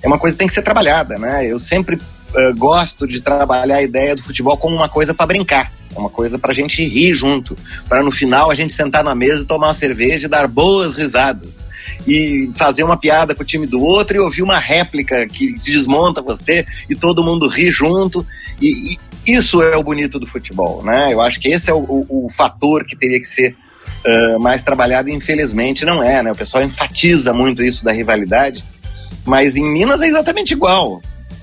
[0.03, 1.47] é, uma coisa que tem que ser trabalhada, né?
[1.47, 5.73] Eu sempre uh, gosto de trabalhar a ideia do futebol como uma coisa para brincar,
[5.97, 7.57] uma coisa para a gente rir junto,
[7.89, 11.60] para no final a gente sentar na mesa tomar uma cerveja e dar boas risadas
[12.07, 16.23] e fazer uma piada com o time do outro e ouvir uma réplica que desmonta
[16.23, 18.27] você e todo mundo ri junto.
[18.61, 21.13] E, e isso é o bonito do futebol, né?
[21.13, 23.57] Eu acho que esse é o, o, o fator que teria que ser
[24.05, 26.33] uh, mais trabalhado, infelizmente não é, né?
[26.33, 28.65] O pessoal enfatiza muito isso da rivalidade,
[29.25, 31.01] mas em Minas é exatamente igual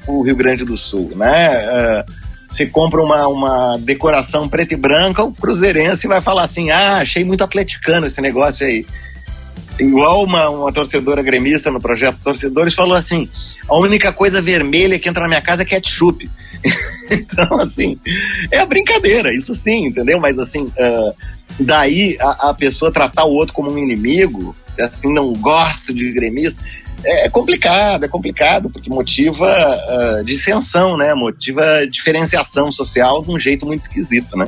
[0.07, 1.65] o Rio Grande do Sul, né?
[1.67, 6.97] Uh, você compra uma, uma decoração preta e branca, o cruzeirense vai falar assim, ah,
[6.97, 8.85] achei muito atleticano esse negócio aí.
[9.79, 13.29] Igual uma, uma torcedora gremista no projeto Torcedores falou assim,
[13.67, 16.29] A única coisa vermelha que entra na minha casa é ketchup.
[17.11, 17.99] então, assim,
[18.51, 20.19] é a brincadeira, isso sim, entendeu?
[20.19, 21.13] Mas, assim, uh,
[21.59, 26.61] daí a, a, pessoa tratar o outro como um inimigo, assim, não gosto de gremista,
[27.05, 31.13] é complicado, é complicado, porque motiva uh, dissensão, né?
[31.13, 34.47] Motiva diferenciação social de um jeito muito esquisito, né?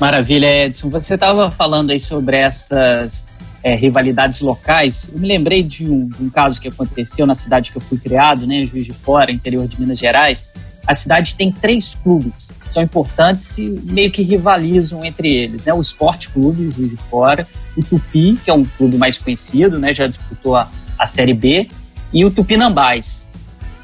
[0.00, 0.88] Maravilha, Edson.
[0.90, 3.32] Você estava falando aí sobre essas
[3.66, 5.10] é, rivalidades locais.
[5.12, 7.98] Eu me lembrei de um, de um, caso que aconteceu na cidade que eu fui
[7.98, 10.54] criado, né, Juiz de Fora, interior de Minas Gerais.
[10.86, 15.74] A cidade tem três clubes que são importantes e meio que rivalizam entre eles, né?
[15.74, 17.44] O Esporte Clube Juiz de Fora,
[17.76, 21.68] o Tupi, que é um clube mais conhecido, né, já disputou a, a Série B,
[22.12, 23.32] e o Tupinambás.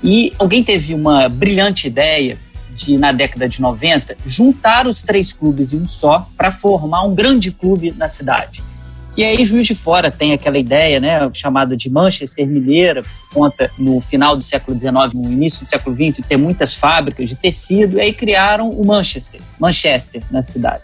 [0.01, 2.39] E alguém teve uma brilhante ideia
[2.73, 7.17] de, na década de 90, juntar os três clubes em um só para formar um
[7.17, 8.63] grande clube na cidade.
[9.15, 14.01] E aí, Juiz de Fora tem aquela ideia, né, chamada de Manchester Mineira, conta no
[14.01, 18.01] final do século XIX, no início do século XX, ter muitas fábricas de tecido, e
[18.01, 20.83] aí criaram o Manchester, Manchester na cidade.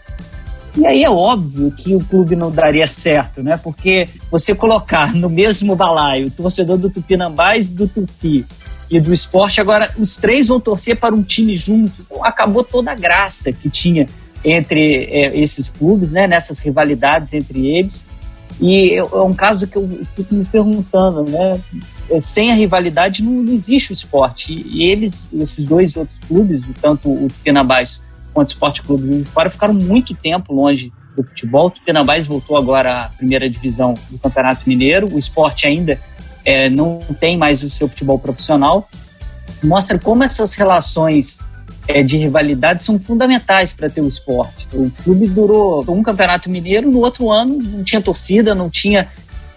[0.77, 3.57] E aí é óbvio que o clube não daria certo, né?
[3.57, 8.45] Porque você colocar no mesmo balaio o torcedor do Tupinambás do Tupi
[8.89, 9.59] e do esporte.
[9.59, 11.93] Agora, os três vão torcer para um time junto.
[12.01, 14.07] Então, acabou toda a graça que tinha
[14.43, 18.07] entre é, esses clubes, né, nessas rivalidades entre eles.
[18.61, 21.61] E é, um caso que eu fico me perguntando, né?
[22.09, 24.53] É, sem a rivalidade não, existe o esporte.
[24.53, 28.01] E eles, esses dois outros clubes, tanto o Tupinambás
[28.33, 31.67] quanto o Esporte Clube de Fora, ficaram muito tempo longe do futebol.
[31.67, 35.13] O Tupinambás voltou agora à primeira divisão do Campeonato Mineiro.
[35.13, 35.99] O esporte ainda
[36.45, 38.89] é, não tem mais o seu futebol profissional,
[39.63, 41.45] mostra como essas relações
[41.89, 44.67] é, de rivalidade são fundamentais para ter o esporte.
[44.71, 49.07] O clube durou um campeonato mineiro, no outro ano não tinha torcida, não tinha.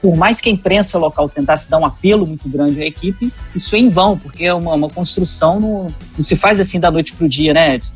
[0.01, 3.77] Por mais que a imprensa local tentasse dar um apelo muito grande à equipe, isso
[3.77, 7.13] é em vão, porque é uma, uma construção, não, não se faz assim da noite
[7.13, 7.93] para o dia, né, Ed?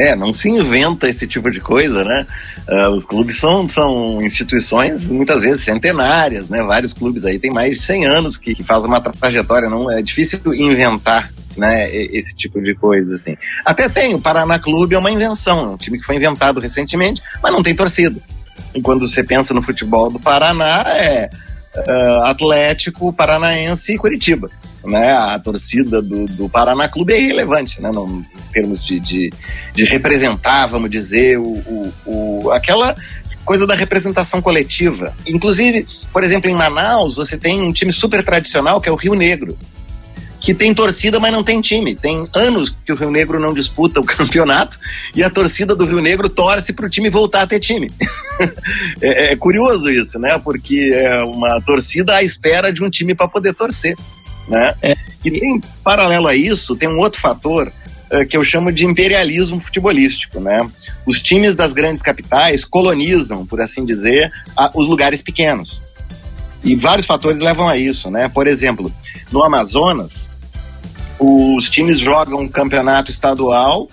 [0.00, 2.26] É, não se inventa esse tipo de coisa, né?
[2.66, 6.62] Uh, os clubes são, são instituições muitas vezes centenárias, né?
[6.62, 10.00] Vários clubes aí têm mais de 100 anos que, que fazem uma trajetória, não é
[10.00, 13.36] difícil inventar né, esse tipo de coisa, assim.
[13.64, 17.20] Até tem, o Paraná Clube é uma invenção, é um time que foi inventado recentemente,
[17.42, 18.18] mas não tem torcida.
[18.74, 21.28] E quando você pensa no futebol do Paraná, é
[21.76, 24.50] uh, Atlético, Paranaense e Curitiba
[24.84, 29.32] né, a torcida do, do Paraná Clube é irrelevante, né, em termos de, de,
[29.74, 32.94] de representar, vamos dizer, o, o, o, aquela
[33.44, 35.14] coisa da representação coletiva.
[35.26, 39.14] Inclusive, por exemplo, em Manaus, você tem um time super tradicional que é o Rio
[39.14, 39.56] Negro,
[40.40, 41.94] que tem torcida, mas não tem time.
[41.94, 44.78] Tem anos que o Rio Negro não disputa o campeonato
[45.14, 47.90] e a torcida do Rio Negro torce para o time voltar a ter time.
[49.02, 50.38] é, é curioso isso, né?
[50.38, 53.94] Porque é uma torcida à espera de um time para poder torcer.
[54.48, 54.74] Né?
[54.82, 54.94] É.
[55.24, 57.70] E tem, paralelo a isso, tem um outro fator
[58.10, 60.40] uh, que eu chamo de imperialismo futebolístico.
[60.40, 60.58] Né?
[61.04, 65.82] Os times das grandes capitais colonizam, por assim dizer, a, os lugares pequenos.
[66.64, 68.10] E vários fatores levam a isso.
[68.10, 68.28] Né?
[68.28, 68.90] Por exemplo,
[69.30, 70.32] no Amazonas,
[71.18, 73.88] os times jogam um campeonato estadual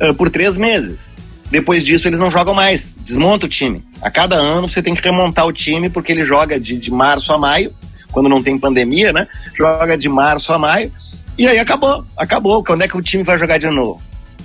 [0.00, 1.14] uh, por três meses.
[1.50, 3.84] Depois disso, eles não jogam mais, desmonta o time.
[4.00, 7.32] A cada ano você tem que remontar o time, porque ele joga de, de março
[7.32, 7.74] a maio,
[8.12, 9.26] quando não tem pandemia, né?
[9.56, 10.92] Joga de março a maio.
[11.36, 12.62] E aí acabou, acabou.
[12.64, 14.00] Quando é que o time vai jogar de novo?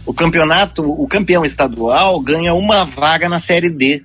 [0.05, 4.03] O campeonato, o campeão estadual ganha uma vaga na Série D.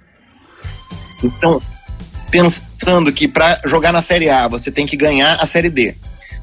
[1.23, 1.61] Então,
[2.31, 5.95] pensando que para jogar na Série A você tem que ganhar a Série D.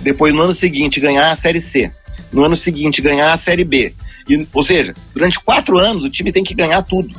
[0.02, 1.92] Depois, no ano seguinte, ganhar a Série C.
[2.32, 3.94] No ano seguinte, ganhar a Série B.
[4.30, 7.14] E, ou seja, durante quatro anos o time tem que ganhar tudo.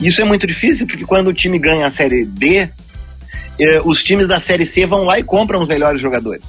[0.00, 2.68] E isso é muito difícil, porque quando o time ganha a Série D,
[3.58, 6.44] eh, os times da Série C vão lá e compram os melhores jogadores.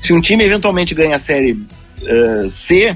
[0.00, 2.94] Se um time eventualmente ganha a Série uh, C,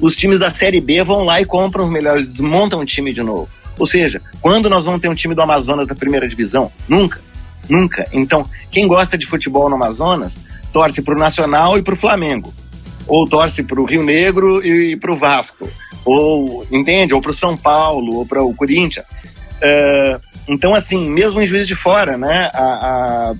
[0.00, 3.22] os times da Série B vão lá e compram os melhores, desmontam o time de
[3.22, 3.48] novo.
[3.78, 6.72] Ou seja, quando nós vamos ter um time do Amazonas da primeira divisão?
[6.88, 7.20] Nunca.
[7.68, 8.06] Nunca.
[8.12, 10.38] Então, quem gosta de futebol no Amazonas,
[10.72, 12.52] torce para o Nacional e para o Flamengo.
[13.06, 15.68] Ou torce para o Rio Negro e para o Vasco.
[16.04, 17.14] Ou, entende?
[17.14, 19.06] Ou para o São Paulo, ou para o Corinthians.
[19.08, 23.34] Uh, então, assim, mesmo em Juiz de Fora, né, a, a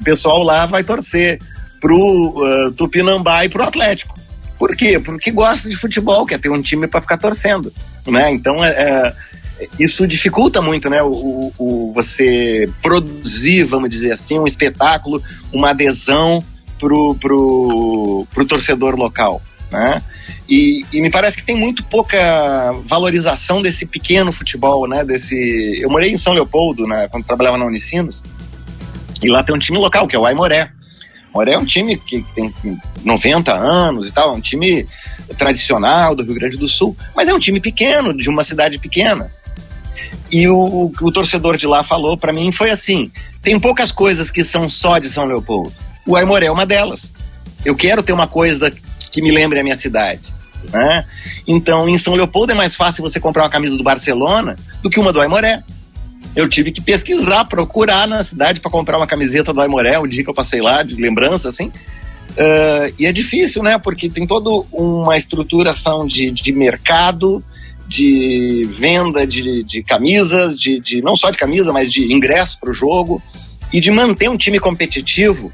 [0.00, 1.38] o pessoal lá vai torcer
[1.78, 4.18] pro uh, Tupinambá e pro Atlético.
[4.58, 4.98] Por quê?
[4.98, 7.72] Porque gosta de futebol, quer ter um time para ficar torcendo,
[8.06, 8.30] né?
[8.30, 9.14] Então, é, é,
[9.78, 16.42] isso dificulta muito, né, o, o, você produzir, vamos dizer assim, um espetáculo, uma adesão
[16.78, 20.02] pro, pro, pro torcedor local, né?
[20.48, 25.04] E, e, me parece que tem muito pouca valorização desse pequeno futebol, né?
[25.04, 25.78] Desse...
[25.80, 28.22] Eu morei em São Leopoldo, né, quando trabalhava na Unicinos,
[29.22, 30.70] e lá tem um time local, que é o Aimoré.
[31.32, 32.52] Moré é um time que tem
[33.04, 34.86] 90 anos e tal, é um time
[35.38, 39.30] tradicional do Rio Grande do Sul, mas é um time pequeno, de uma cidade pequena.
[40.30, 43.10] E o, o torcedor de lá falou para mim foi assim:
[43.42, 45.72] tem poucas coisas que são só de São Leopoldo.
[46.06, 47.12] O Aimoré é uma delas.
[47.64, 48.72] Eu quero ter uma coisa
[49.10, 50.32] que me lembre a minha cidade.
[50.72, 51.04] Né?
[51.46, 55.00] Então, em São Leopoldo é mais fácil você comprar uma camisa do Barcelona do que
[55.00, 55.62] uma do Aimoré.
[56.36, 60.22] Eu tive que pesquisar, procurar na cidade para comprar uma camiseta do Aimoré, o dia
[60.22, 61.72] que eu passei lá, de lembrança, assim.
[62.30, 63.78] Uh, e é difícil, né?
[63.78, 67.42] Porque tem toda uma estruturação de, de mercado,
[67.90, 72.70] de venda de, de camisas, de, de não só de camisa, mas de ingresso para
[72.70, 73.20] o jogo.
[73.72, 75.52] E de manter um time competitivo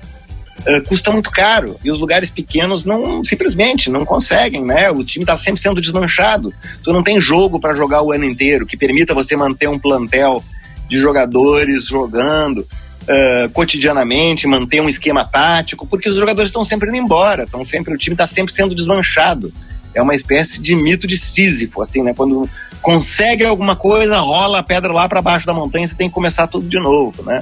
[0.61, 1.79] uh, custa muito caro.
[1.83, 4.91] E os lugares pequenos não simplesmente não conseguem, né?
[4.91, 6.53] O time está sempre sendo desmanchado.
[6.83, 10.45] Tu não tem jogo para jogar o ano inteiro que permita você manter um plantel
[10.91, 16.99] de jogadores jogando uh, cotidianamente, manter um esquema tático, porque os jogadores estão sempre indo
[16.99, 19.53] embora, estão sempre o time está sempre sendo desmanchado.
[19.97, 22.13] É uma espécie de mito de Sísifo, assim, né?
[22.15, 22.49] Quando
[22.83, 26.47] consegue alguma coisa, rola a pedra lá para baixo da montanha, você tem que começar
[26.47, 27.41] tudo de novo, né?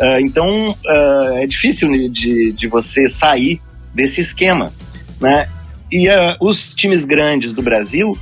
[0.00, 3.60] Uh, então uh, é difícil de, de você sair
[3.94, 4.72] desse esquema,
[5.20, 5.46] né?
[5.92, 8.18] E uh, os times grandes do Brasil,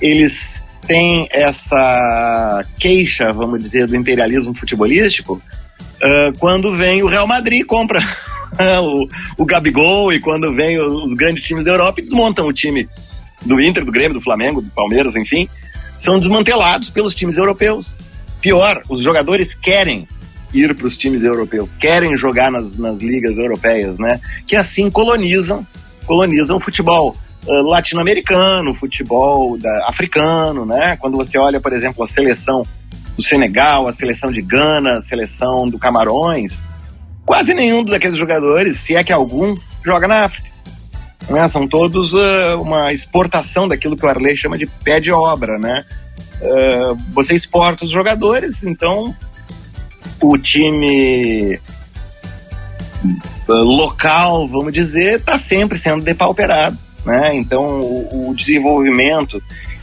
[0.00, 5.42] eles têm essa queixa, vamos dizer, do imperialismo futebolístico,
[6.38, 8.00] quando vem o Real Madrid compra
[8.82, 12.88] o, o Gabigol e quando vem os grandes times da Europa e desmontam o time
[13.44, 15.48] do Inter, do Grêmio, do Flamengo, do Palmeiras, enfim,
[15.96, 17.96] são desmantelados pelos times europeus.
[18.40, 20.06] Pior, os jogadores querem
[20.52, 24.20] ir para os times europeus, querem jogar nas, nas ligas europeias, né?
[24.46, 25.66] Que assim colonizam,
[26.06, 27.16] colonizam o futebol
[27.46, 30.96] uh, latino-americano, futebol da, africano, né?
[30.96, 32.62] Quando você olha, por exemplo, a seleção
[33.16, 36.64] do Senegal, a seleção de Gana, a seleção do Camarões,
[37.26, 39.54] quase nenhum daqueles jogadores, se é que algum,
[39.84, 40.48] joga na África.
[41.28, 41.48] Né?
[41.48, 45.84] São todos uh, uma exportação daquilo que o Arley chama de pé de obra, né?
[46.40, 49.14] Uh, você exporta os jogadores, então
[50.22, 51.58] o time
[53.48, 56.78] local, vamos dizer, está sempre sendo depauperado.
[57.04, 57.34] Né?
[57.36, 59.40] Então, o, o, desenvolvimento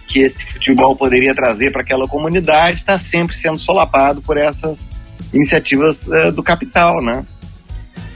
[0.07, 4.89] que esse futebol poderia trazer para aquela comunidade está sempre sendo solapado por essas
[5.31, 7.01] iniciativas uh, do capital.
[7.01, 7.25] Né?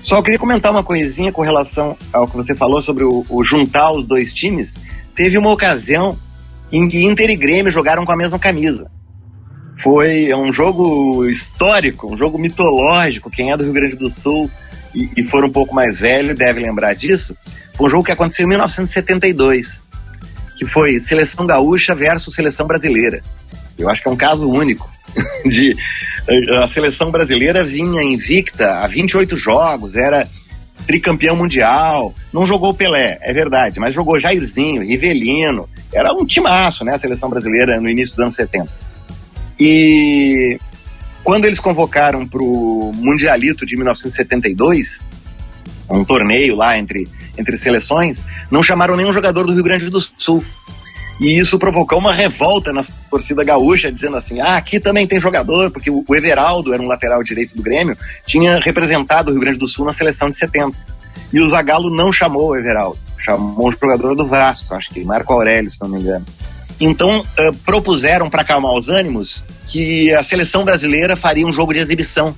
[0.02, 3.92] Só queria comentar uma coisinha com relação ao que você falou sobre o, o juntar
[3.92, 4.76] os dois times.
[5.16, 6.18] Teve uma ocasião
[6.72, 8.90] em que Inter e Grêmio jogaram com a mesma camisa.
[9.82, 13.30] Foi um jogo histórico, um jogo mitológico.
[13.30, 14.50] Quem é do Rio Grande do Sul
[14.94, 17.38] e, e for um pouco mais velho deve lembrar disso.
[17.76, 19.86] Foi um jogo que aconteceu em 1972,
[20.58, 23.22] que foi Seleção Gaúcha versus Seleção Brasileira.
[23.78, 24.90] Eu acho que é um caso único
[25.46, 25.76] de
[26.62, 30.28] a seleção brasileira vinha invicta há 28 jogos, era
[30.86, 36.94] tricampeão mundial, não jogou Pelé, é verdade, mas jogou Jairzinho, Rivelino, era um timaço, né,
[36.94, 38.70] a seleção brasileira no início dos anos 70.
[39.60, 40.60] E
[41.24, 45.08] quando eles convocaram para o Mundialito de 1972,
[45.90, 47.08] um torneio lá entre,
[47.38, 50.44] entre seleções, não chamaram nenhum jogador do Rio Grande do Sul.
[51.20, 55.72] E isso provocou uma revolta na torcida gaúcha, dizendo assim: ah, aqui também tem jogador,
[55.72, 59.68] porque o Everaldo era um lateral direito do Grêmio, tinha representado o Rio Grande do
[59.68, 60.78] Sul na seleção de 70.
[61.34, 65.34] E o Zagallo não chamou o Everaldo, chamou um jogador do Vasco, acho que Marco
[65.34, 66.26] Aurélio, se não me engano.
[66.80, 71.80] Então, uh, propuseram para acalmar os ânimos que a seleção brasileira faria um jogo de
[71.80, 72.36] exibição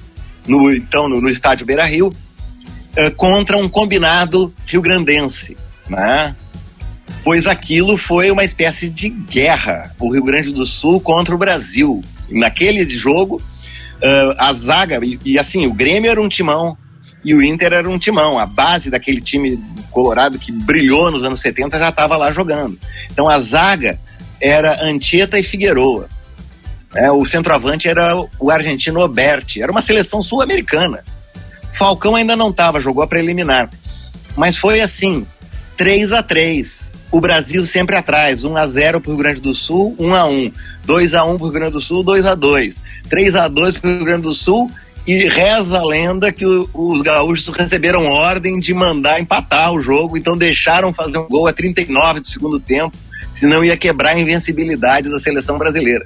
[0.47, 5.57] no, então, no, no estádio Beira Rio uh, contra um combinado rio-grandense.
[5.89, 6.35] Né?
[7.23, 12.01] Pois aquilo foi uma espécie de guerra, o Rio Grande do Sul contra o Brasil.
[12.29, 13.41] Naquele jogo,
[14.01, 16.77] uh, a zaga, e, e, assim, o Grêmio era um timão
[17.23, 18.37] e o Inter era um timão.
[18.37, 22.79] A base daquele time colorado que brilhou nos anos 70 já estava lá jogando.
[23.11, 23.99] Então a zaga
[24.41, 26.07] era Anchieta e Figueroa.
[26.95, 29.61] É, o centroavante era o argentino Oberti.
[29.61, 31.03] Era uma seleção sul-americana.
[31.71, 33.69] Falcão ainda não estava, jogou a preliminar.
[34.35, 35.25] Mas foi assim,
[35.77, 39.53] 3 a 3 o Brasil sempre atrás, 1 a 0 para o Rio Grande do
[39.53, 40.51] Sul, 1 a 1,
[40.85, 43.77] 2 a 1 para o Rio Grande do Sul, 2 a 2, 3 a 2
[43.77, 44.69] para o Rio Grande do Sul
[45.07, 50.17] e reza a lenda que o, os gaúchos receberam ordem de mandar empatar o jogo,
[50.17, 52.95] então deixaram fazer um gol a 39 do segundo tempo,
[53.33, 56.05] senão ia quebrar a invencibilidade da seleção brasileira.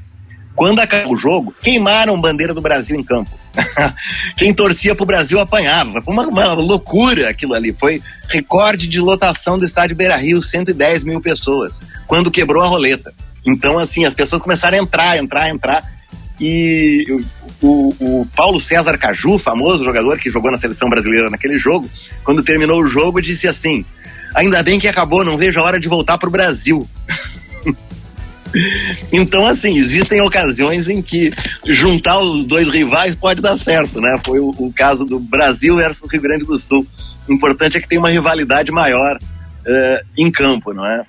[0.55, 3.31] Quando acabou o jogo, queimaram bandeira do Brasil em campo.
[4.35, 6.01] Quem torcia pro Brasil apanhava.
[6.01, 7.73] Foi uma, uma, loucura aquilo ali.
[7.73, 13.13] Foi recorde de lotação do estádio Beira Rio, 110 mil pessoas, quando quebrou a roleta.
[13.45, 15.93] Então, assim, as pessoas começaram a entrar, entrar, entrar.
[16.39, 17.05] E
[17.61, 21.89] o, o, Paulo César Caju, famoso jogador que jogou na seleção brasileira naquele jogo,
[22.23, 23.85] quando terminou o jogo, disse assim:
[24.33, 26.87] Ainda bem que acabou, não vejo a hora de voltar para o Brasil.
[29.11, 31.31] então, assim, existem ocasiões em que
[31.65, 34.19] juntar os dois rivais pode dar certo, né?
[34.25, 36.85] Foi o, o caso do Brasil versus Rio Grande do Sul.
[37.27, 41.03] O importante é que tem uma rivalidade maior uh, em campo, não é?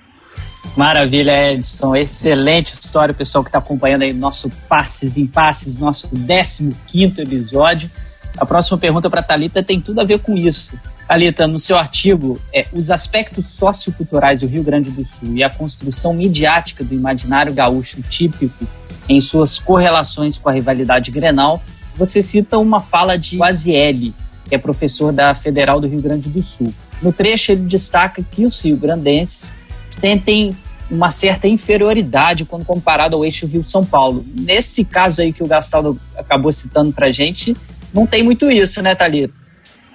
[0.75, 1.95] Maravilha, Edson.
[1.95, 7.89] Excelente história, pessoal que está acompanhando aí nosso Passes em Passes, nosso 15 episódio.
[8.37, 10.77] A próxima pergunta para a Thalita tem tudo a ver com isso.
[11.07, 15.49] Thalita, no seu artigo, é, os aspectos socioculturais do Rio Grande do Sul e a
[15.49, 18.67] construção midiática do imaginário gaúcho típico
[19.07, 21.61] em suas correlações com a rivalidade Grenal,
[21.95, 24.13] você cita uma fala de Guazielli,
[24.49, 26.73] que é professor da Federal do Rio Grande do Sul.
[27.01, 29.55] No trecho, ele destaca que os rio-grandenses
[29.89, 30.55] sentem
[30.89, 34.25] uma certa inferioridade quando comparado ao eixo Rio-São Paulo.
[34.39, 37.55] Nesse caso aí que o Gastaldo acabou citando para gente,
[37.95, 39.45] não tem muito isso, né, Thalita?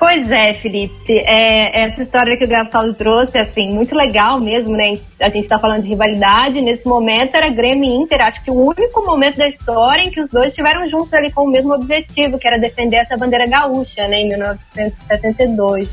[0.00, 1.12] Pois é, Felipe.
[1.12, 4.94] É, essa história que o Gastaldo trouxe, assim, muito legal mesmo, né?
[5.20, 6.62] A gente está falando de rivalidade.
[6.62, 8.22] Nesse momento era Grêmio e Inter.
[8.22, 11.42] Acho que o único momento da história em que os dois estiveram juntos ali com
[11.42, 14.22] o mesmo objetivo, que era defender essa bandeira gaúcha, né?
[14.22, 15.90] Em 1972.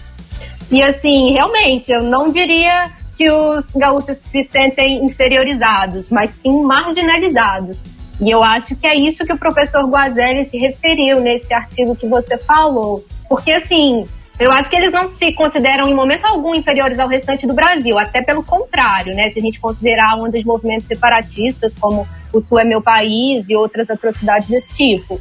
[0.72, 7.97] E assim, realmente, eu não diria que os gaúchos se sentem inferiorizados, mas sim marginalizados.
[8.20, 12.08] E eu acho que é isso que o professor Guazelli se referiu nesse artigo que
[12.08, 13.06] você falou.
[13.30, 14.08] Porque, assim,
[14.40, 17.98] eu acho que eles não se consideram em momento algum inferiores ao restante do Brasil,
[17.98, 19.30] até pelo contrário, né?
[19.30, 23.56] Se a gente considerar um dos movimentos separatistas, como o Sul é meu país e
[23.56, 25.20] outras atrocidades desse tipo.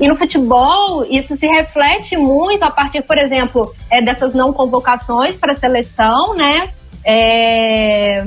[0.00, 5.36] E no futebol, isso se reflete muito a partir, por exemplo, é, dessas não convocações
[5.36, 6.72] para a seleção, né?
[7.04, 8.24] É...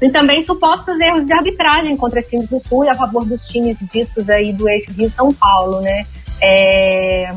[0.00, 3.78] E também supostos erros de arbitragem contra times do Sul e a favor dos times
[3.92, 6.04] ditos aí do eixo Rio-São Paulo, né?
[6.42, 7.34] É...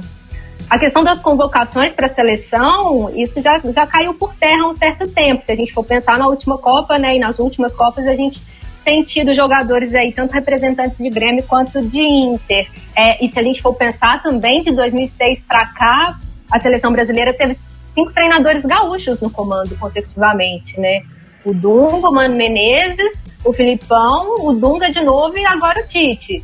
[0.69, 4.73] A questão das convocações para a seleção, isso já, já caiu por terra há um
[4.73, 5.43] certo tempo.
[5.43, 8.39] Se a gente for pensar na última Copa, né, e nas últimas Copas, a gente
[8.85, 12.67] tem tido jogadores aí, tanto representantes de Grêmio quanto de Inter.
[12.95, 16.19] É, e se a gente for pensar também, de 2006 para cá,
[16.51, 17.57] a seleção brasileira teve
[17.95, 21.01] cinco treinadores gaúchos no comando consecutivamente, né?
[21.45, 23.13] O Dunga, o Mano Menezes,
[23.43, 26.43] o Filipão, o Dunga de novo e agora o Tite.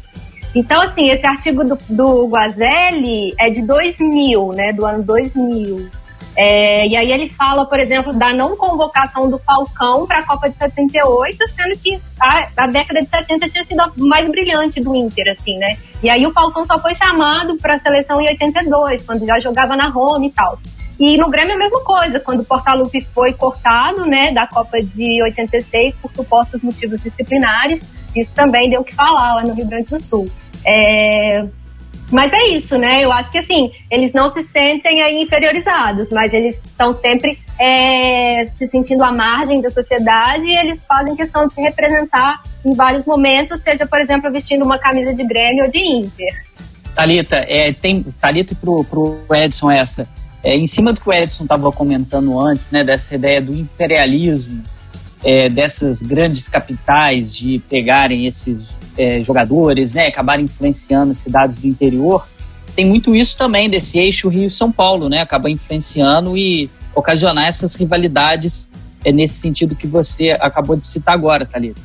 [0.56, 4.72] Então, assim, esse artigo do, do Guazelli é de 2000, né?
[4.72, 5.90] Do ano 2000.
[6.38, 10.50] É, e aí ele fala, por exemplo, da não convocação do Falcão para a Copa
[10.50, 14.94] de 78, sendo que a, a, década de 70 tinha sido a mais brilhante do
[14.94, 15.78] Inter, assim, né?
[16.04, 19.78] E aí o Falcão só foi chamado para a seleção em 82, quando já jogava
[19.78, 20.60] na Roma e tal.
[21.00, 24.82] E no Grêmio é a mesma coisa, quando o Portaluppi foi cortado, né, da Copa
[24.82, 29.68] de 86 por supostos motivos disciplinares, isso também deu o que falar lá no Rio
[29.68, 30.30] Grande do Sul.
[30.66, 31.46] É...
[32.12, 33.04] Mas é isso, né?
[33.04, 38.46] Eu acho que assim, eles não se sentem aí inferiorizados, mas eles estão sempre é,
[38.58, 43.06] se sentindo à margem da sociedade e eles fazem questão de se representar em vários
[43.06, 46.46] momentos, seja, por exemplo, vestindo uma camisa de Grêmio ou de Inter.
[46.96, 50.08] Thalita, é, tem, Thalita pro, pro Edson essa.
[50.46, 54.64] É, em cima do que o Edson estava comentando antes, né, dessa ideia do imperialismo,
[55.24, 62.28] é, dessas grandes capitais de pegarem esses é, jogadores, né, acabarem influenciando cidades do interior,
[62.76, 68.72] tem muito isso também desse eixo Rio-São Paulo, né, acaba influenciando e ocasionar essas rivalidades
[69.04, 71.82] é, nesse sentido que você acabou de citar agora, Thalita.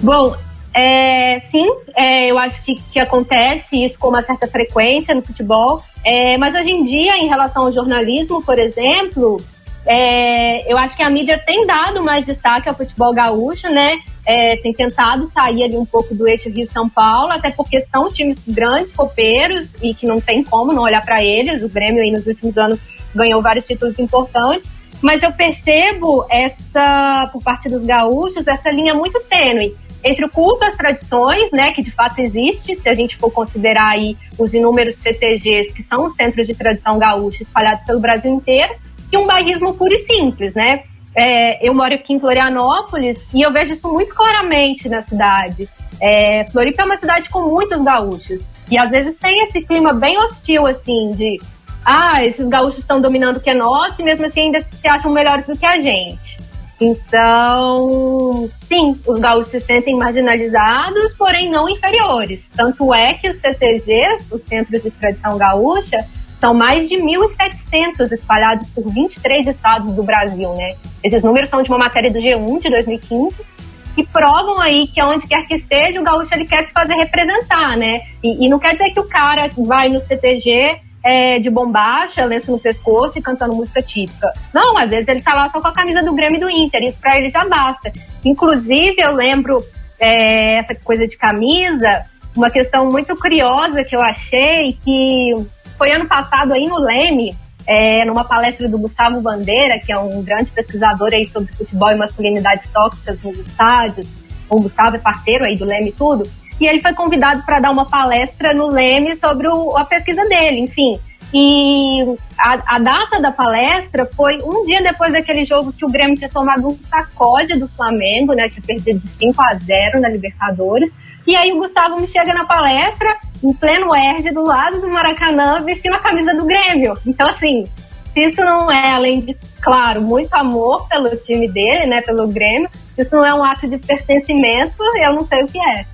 [0.00, 0.34] Bom,
[0.74, 1.66] é, sim,
[1.96, 5.82] é, eu acho que, que acontece isso com uma certa frequência no futebol.
[6.04, 9.40] É, mas hoje em dia, em relação ao jornalismo, por exemplo,
[9.86, 13.98] é, eu acho que a mídia tem dado mais destaque ao futebol gaúcho, né?
[14.26, 18.42] É, tem tentado sair ali um pouco do eixo Rio-São Paulo, até porque são times
[18.48, 21.62] grandes, copeiros, e que não tem como não olhar para eles.
[21.62, 22.80] O Grêmio aí nos últimos anos
[23.14, 24.68] ganhou vários títulos importantes.
[25.00, 30.64] Mas eu percebo essa, por parte dos gaúchos, essa linha muito tênue entre o culto
[30.64, 34.96] às tradições, né, que de fato existe, se a gente for considerar aí os inúmeros
[34.96, 38.74] CTGs, que são os centros de tradição gaúcha espalhados pelo Brasil inteiro,
[39.10, 40.82] e um bairrismo puro e simples, né?
[41.16, 45.68] É, eu moro aqui em Florianópolis e eu vejo isso muito claramente na cidade.
[46.02, 50.18] É, Floripa é uma cidade com muitos gaúchos e às vezes tem esse clima bem
[50.18, 51.38] hostil, assim, de
[51.84, 55.12] ah, esses gaúchos estão dominando o que é nosso e mesmo assim ainda se acham
[55.12, 56.33] melhores do que a gente.
[56.80, 62.44] Então, sim, os gaúchos se sentem marginalizados, porém não inferiores.
[62.54, 66.04] Tanto é que os CTGs, os Centros de Tradição Gaúcha,
[66.40, 70.76] são mais de 1.700 espalhados por 23 estados do Brasil, né?
[71.02, 73.54] Esses números são de uma matéria do G1 de 2015.
[73.94, 77.76] que provam aí que onde quer que esteja, o gaúcho ele quer se fazer representar,
[77.76, 78.00] né?
[78.24, 82.50] E, e não quer dizer que o cara vai no CTG é, de bombacha, lenço
[82.50, 84.32] no pescoço e cantando música típica.
[84.52, 86.82] Não, às vezes ele tá lá só com a camisa do Grêmio e do Inter,
[86.82, 87.92] isso pra ele já basta.
[88.24, 89.58] Inclusive, eu lembro
[90.00, 95.34] é, essa coisa de camisa, uma questão muito curiosa que eu achei, que
[95.76, 97.36] foi ano passado aí no Leme,
[97.66, 101.96] é, numa palestra do Gustavo Bandeira, que é um grande pesquisador aí sobre futebol e
[101.96, 104.08] masculinidades tóxicas nos estádios.
[104.48, 106.24] O Gustavo é parceiro aí do Leme e tudo
[106.60, 110.60] e ele foi convidado para dar uma palestra no Leme sobre o, a pesquisa dele,
[110.60, 110.98] enfim.
[111.32, 116.16] E a, a, data da palestra foi um dia depois daquele jogo que o Grêmio
[116.16, 118.48] tinha tomado um sacode do Flamengo, né?
[118.48, 120.92] Tinha perdido de 5 a 0 na Libertadores.
[121.26, 125.56] E aí o Gustavo me chega na palestra, em pleno ERG, do lado do Maracanã,
[125.64, 126.94] vestindo a camisa do Grêmio.
[127.04, 127.64] Então, assim,
[128.12, 132.00] se isso não é, além de, claro, muito amor pelo time dele, né?
[132.02, 135.58] Pelo Grêmio, se isso não é um ato de pertencimento, eu não sei o que
[135.58, 135.93] é.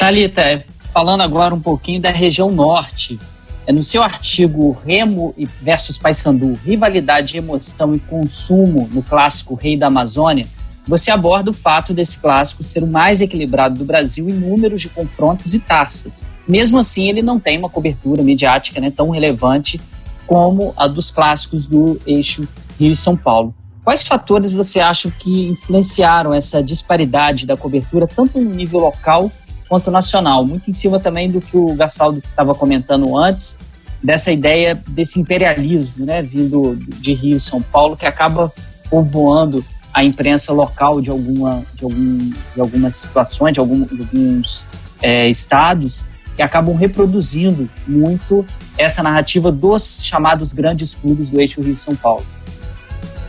[0.00, 3.18] Talita, é, falando agora um pouquinho da região norte,
[3.66, 9.88] é, no seu artigo Remo versus Paysandu, rivalidade, emoção e consumo no clássico Rei da
[9.88, 10.46] Amazônia,
[10.88, 14.88] você aborda o fato desse clássico ser o mais equilibrado do Brasil em números de
[14.88, 16.30] confrontos e taças.
[16.48, 19.78] Mesmo assim, ele não tem uma cobertura midiática né, tão relevante
[20.26, 22.48] como a dos clássicos do eixo
[22.78, 23.54] Rio e São Paulo.
[23.84, 29.30] Quais fatores você acha que influenciaram essa disparidade da cobertura, tanto no nível local
[29.70, 30.44] quanto nacional.
[30.44, 33.56] Muito em cima também do que o Gassaldo estava comentando antes,
[34.02, 38.52] dessa ideia desse imperialismo, né, vindo de Rio e São Paulo, que acaba
[38.90, 39.64] povoando
[39.94, 42.18] a imprensa local de, alguma, de, algum,
[42.54, 44.66] de algumas situações, de, algum, de alguns
[45.00, 48.44] é, estados, que acabam reproduzindo muito
[48.78, 52.24] essa narrativa dos chamados grandes clubes do eixo Rio-São Paulo.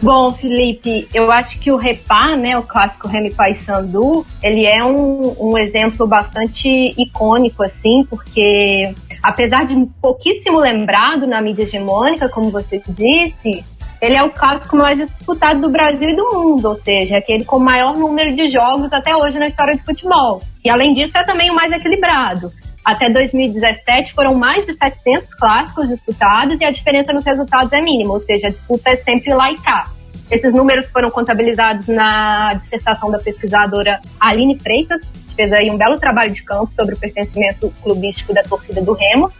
[0.02, 5.36] Bom, Felipe, eu acho que o Repá, né, o clássico Remy Paysandu, ele é um,
[5.40, 12.82] um exemplo bastante icônico, assim, porque apesar de pouquíssimo lembrado na mídia hegemônica, como você
[12.88, 13.64] disse,
[14.02, 17.58] ele é o clássico mais disputado do Brasil e do mundo, ou seja, aquele com
[17.58, 20.42] o maior número de jogos até hoje na história de futebol.
[20.66, 22.52] E além disso, é também o mais equilibrado.
[22.84, 28.14] Até 2017 foram mais de 700 clássicos disputados e a diferença nos resultados é mínima,
[28.14, 29.92] ou seja, a disputa é sempre lá e cá.
[30.32, 35.98] Esses números foram contabilizados na dissertação da pesquisadora Aline Freitas, que fez aí um belo
[35.98, 39.32] trabalho de campo sobre o pertencimento clubístico da torcida do Remo.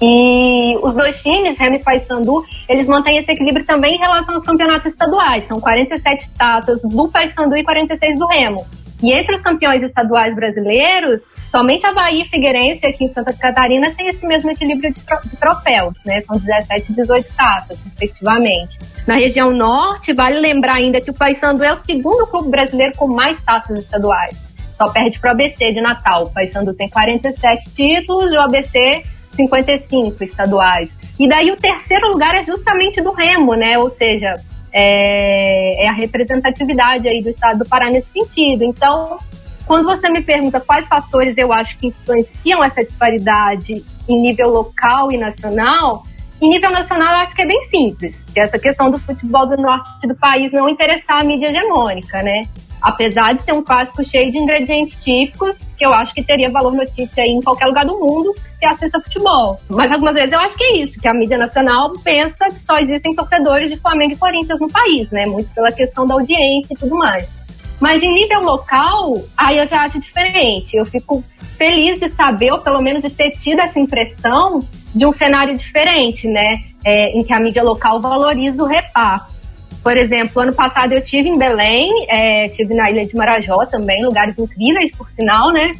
[0.00, 4.44] E os dois times, Remo e Paysandu, eles mantêm esse equilíbrio também em relação aos
[4.44, 5.46] campeonatos estaduais.
[5.46, 8.66] São 47 taças do Paysandu e 46 do Remo.
[9.04, 14.08] E entre os campeões estaduais brasileiros, somente Havaí e Figueirense aqui em Santa Catarina tem
[14.08, 16.22] esse mesmo equilíbrio de, tro de troféus, né?
[16.22, 18.78] São 17 e 18 taças, respectivamente.
[19.06, 23.06] Na região norte, vale lembrar ainda que o Paysandu é o segundo clube brasileiro com
[23.06, 24.42] mais taças estaduais.
[24.78, 26.22] Só perde para o ABC de Natal.
[26.24, 29.02] O Paysandu tem 47 títulos e o ABC
[29.34, 30.90] 55 estaduais.
[31.20, 33.78] E daí o terceiro lugar é justamente do Remo, né?
[33.78, 34.32] Ou seja,
[34.74, 38.64] é, é, a representatividade aí do estado do Pará nesse sentido.
[38.64, 39.18] Então,
[39.66, 45.12] quando você me pergunta quais fatores eu acho que influenciam essa disparidade em nível local
[45.12, 46.02] e nacional,
[46.42, 48.20] em nível nacional eu acho que é bem simples.
[48.36, 52.42] Essa questão do futebol do norte do país não interessar a mídia hegemônica, né?
[52.84, 56.74] Apesar de ser um clássico cheio de ingredientes típicos, que eu acho que teria valor
[56.74, 59.58] notícia em qualquer lugar do mundo se assista futebol.
[59.70, 62.76] Mas algumas vezes eu acho que é isso, que a mídia nacional pensa que só
[62.76, 65.24] existem torcedores de Flamengo e Corinthians no país, né?
[65.26, 67.26] Muito pela questão da audiência e tudo mais.
[67.80, 70.76] Mas em nível local, aí eu já acho diferente.
[70.76, 71.24] Eu fico
[71.58, 74.60] feliz de saber, ou pelo menos de ter tido essa impressão
[74.94, 76.60] de um cenário diferente, né?
[76.84, 79.33] É, em que a mídia local valoriza o reparto.
[79.84, 84.02] Por exemplo, ano passado eu tive em Belém, é, tive na Ilha de Marajó também,
[84.02, 85.72] lugares incríveis, por sinal, né?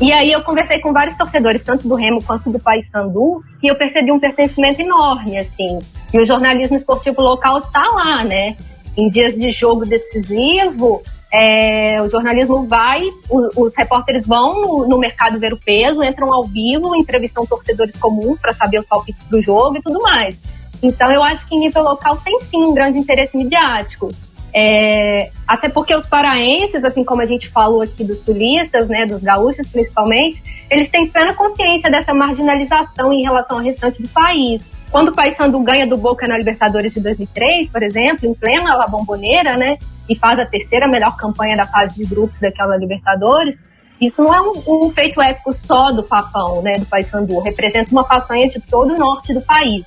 [0.00, 3.74] E aí eu conversei com vários torcedores, tanto do Remo quanto do Paysandu, e eu
[3.74, 5.80] percebi um pertencimento enorme, assim.
[6.14, 8.56] E o jornalismo esportivo local está lá, né?
[8.96, 11.02] Em dias de jogo decisivo,
[11.32, 16.32] é, o jornalismo vai, os, os repórteres vão no, no, mercado ver o peso, entram
[16.32, 20.40] ao vivo, entrevistam torcedores comuns para saber os palpites para o jogo e tudo mais.
[20.82, 24.10] Então, eu acho que em nível local tem sim um grande interesse midiático.
[24.58, 29.22] É, até porque os paraenses, assim como a gente falou aqui dos sulistas, né, dos
[29.22, 34.64] gaúchos principalmente, eles têm plena consciência dessa marginalização em relação ao restante do país.
[34.90, 38.86] Quando o Paysandu ganha do Boca na Libertadores de 2003, por exemplo, em plena La
[38.86, 39.76] Bombonera, né,
[40.08, 43.58] e faz a terceira melhor campanha da fase de grupos daquela Libertadores,
[44.00, 48.04] isso não é um, um feito épico só do Papão, né, do Paysandu, representa uma
[48.04, 49.84] façanha de todo o norte do país.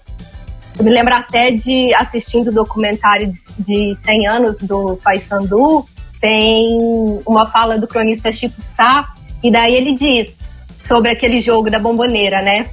[0.79, 5.85] Eu me lembro até de assistindo o documentário de, de 100 anos do Paysandu,
[6.21, 6.77] tem
[7.25, 9.13] uma fala do cronista Chico Sá,
[9.43, 10.33] e daí ele diz
[10.85, 12.69] sobre aquele jogo da bomboneira, né?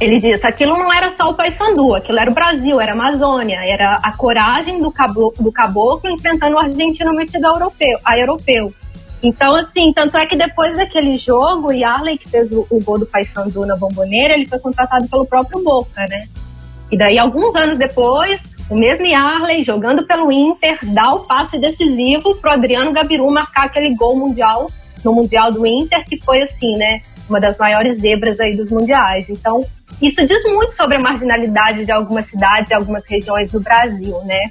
[0.00, 3.58] Ele diz, aquilo não era só o Paysandu, aquilo era o Brasil, era a Amazônia,
[3.72, 8.74] era a coragem do caboclo, do caboclo enfrentando o argentino metido a europeu, a europeu.
[9.22, 12.98] Então, assim, tanto é que depois daquele jogo, o Yarley, que fez o, o gol
[12.98, 16.26] do Paysandu na bomboneira, ele foi contratado pelo próprio Boca, né?
[16.90, 22.36] E daí, alguns anos depois, o mesmo Yarley, jogando pelo Inter, dá o passe decisivo
[22.36, 24.68] pro Adriano Gabiru marcar aquele gol mundial,
[25.04, 27.00] no Mundial do Inter, que foi assim, né?
[27.28, 29.26] Uma das maiores zebras aí dos mundiais.
[29.28, 29.64] Então,
[30.02, 34.50] isso diz muito sobre a marginalidade de algumas cidades e algumas regiões do Brasil, né?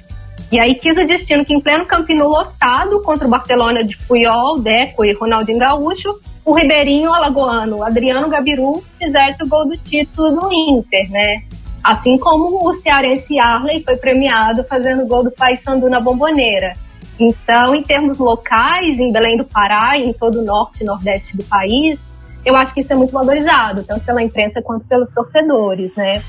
[0.50, 4.58] E aí quis o destino que em pleno Campino lotado contra o Barcelona de Puyol,
[4.58, 10.50] Deco e Ronaldinho Gaúcho, o Ribeirinho Alagoano, Adriano Gabiru, fizesse o gol do título no
[10.50, 11.42] Inter, né?
[11.82, 16.74] Assim como o cearense Arley foi premiado fazendo gol do Paysandu na Bomboneira.
[17.18, 21.36] Então, em termos locais, em Belém do Pará e em todo o norte e nordeste
[21.36, 21.98] do país,
[22.44, 26.22] eu acho que isso é muito valorizado, tanto pela imprensa quanto pelos torcedores, né?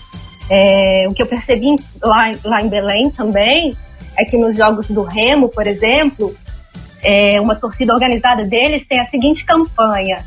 [0.50, 3.76] É, o que eu percebi lá, lá em Belém também
[4.18, 6.36] é que nos jogos do Remo, por exemplo,
[7.04, 10.26] é, uma torcida organizada deles tem a seguinte campanha: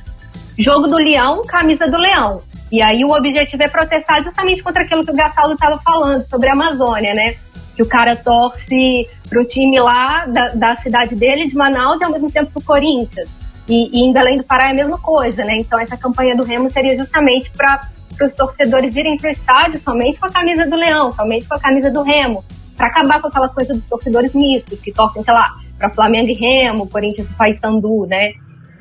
[0.59, 2.43] Jogo do Leão, camisa do Leão.
[2.71, 6.49] E aí o objetivo é protestar justamente contra aquilo que o Gastaldo estava falando sobre
[6.49, 7.35] a Amazônia, né?
[7.77, 12.05] Que o cara torce para o time lá da, da, cidade dele, de Manaus, e
[12.05, 13.29] ao mesmo tempo pro Corinthians.
[13.69, 15.55] E, e em Belém do Pará é a mesma coisa, né?
[15.59, 17.89] Então essa campanha do Remo seria justamente para
[18.21, 21.61] os torcedores irem para o estádio somente com a camisa do Leão, somente com a
[21.61, 22.45] camisa do Remo,
[22.77, 26.35] para acabar com aquela coisa dos torcedores mistos, que torcem, sei lá, para Flamengo e
[26.35, 28.33] Remo, Corinthians e Paysandu, né?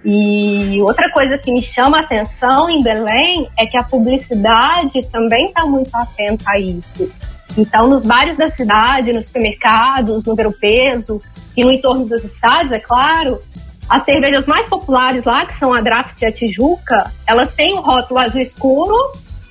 [0.03, 5.47] E outra coisa que me chama a atenção em Belém é que a publicidade também
[5.47, 7.11] está muito atenta a isso.
[7.57, 11.21] Então, nos bares da cidade, nos supermercados, no Peso
[11.55, 13.39] e no entorno dos estádios, é claro,
[13.89, 17.81] as cervejas mais populares lá, que são a Draft e a Tijuca, elas têm o
[17.81, 18.95] rótulo azul escuro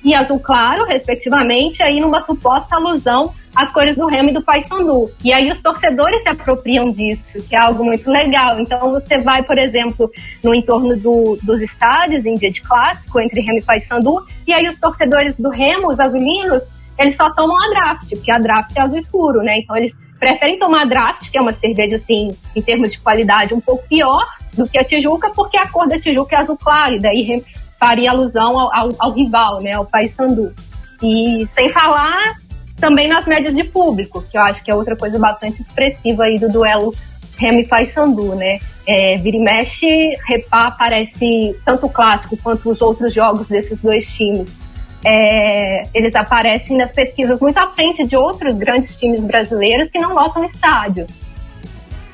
[0.03, 5.11] e azul claro, respectivamente, aí numa suposta alusão às cores do Remo e do Paysandu.
[5.23, 8.59] E aí os torcedores se apropriam disso, que é algo muito legal.
[8.59, 10.09] Então você vai, por exemplo,
[10.43, 14.67] no entorno do, dos estádios em dia de clássico entre Remo e Paysandu, e aí
[14.67, 16.63] os torcedores do Remo, os azulinos,
[16.97, 19.59] eles só tomam a draft, porque a draft é azul escuro, né?
[19.59, 23.55] Então eles preferem tomar a draft, que é uma cerveja, assim, em termos de qualidade,
[23.55, 24.23] um pouco pior
[24.55, 27.43] do que a Tijuca, porque a cor da Tijuca é azul claro, e daí
[27.79, 30.53] faria alusão ao, ao, ao rival, né, ao Paysandu.
[31.01, 32.35] E sem falar
[32.81, 36.37] também nas médias de público, que eu acho que é outra coisa bastante expressiva aí
[36.37, 36.93] do duelo
[37.37, 38.59] Remy e Paysandu, né?
[38.85, 44.05] É, vira e mexe, Repá aparece tanto o clássico quanto os outros jogos desses dois
[44.17, 44.59] times.
[45.05, 50.13] É, eles aparecem nas pesquisas muito à frente de outros grandes times brasileiros que não
[50.13, 51.07] lotam estádio.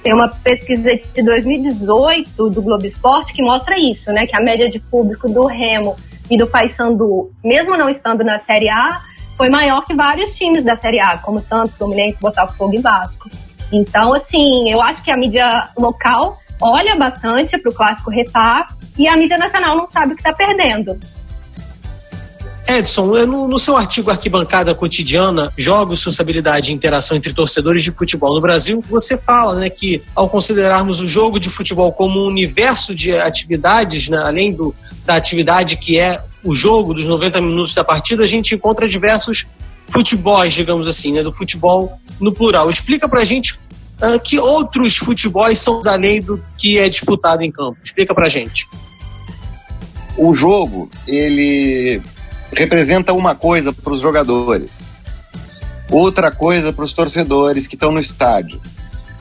[0.03, 4.25] Tem uma pesquisa de 2018 do Globo Esporte que mostra isso, né?
[4.25, 5.95] Que a média de público do Remo
[6.29, 9.01] e do Paysandu, mesmo não estando na Série A,
[9.37, 13.29] foi maior que vários times da Série A, como Santos, Fluminense, Botafogo e Vasco.
[13.71, 19.07] Então, assim, eu acho que a mídia local olha bastante para o clássico repar e
[19.07, 20.97] a mídia nacional não sabe o que está perdendo.
[22.67, 28.35] Edson, no, no, seu artigo Arquibancada Cotidiana, Jogos, Sociabilidade e Interação entre Torcedores de Futebol
[28.35, 32.93] no Brasil, você fala né, que ao considerarmos o jogo de futebol como um universo
[32.93, 34.75] de atividades, né, além do,
[35.05, 39.45] da atividade que é o jogo dos 90 minutos da partida, a gente encontra diversos
[39.89, 42.69] futebols, digamos assim, né, do futebol no plural.
[42.69, 47.77] Explica pra gente uh, que outros futebols são além do que é disputado em campo.
[47.83, 48.65] Explica pra gente.
[50.17, 52.01] O jogo, ele
[52.53, 54.93] representa uma coisa para os jogadores,
[55.91, 58.61] outra coisa para os torcedores que estão no estádio,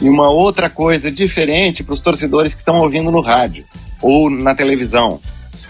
[0.00, 3.64] e uma outra coisa diferente para os torcedores que estão ouvindo no rádio,
[4.00, 5.20] ou na televisão,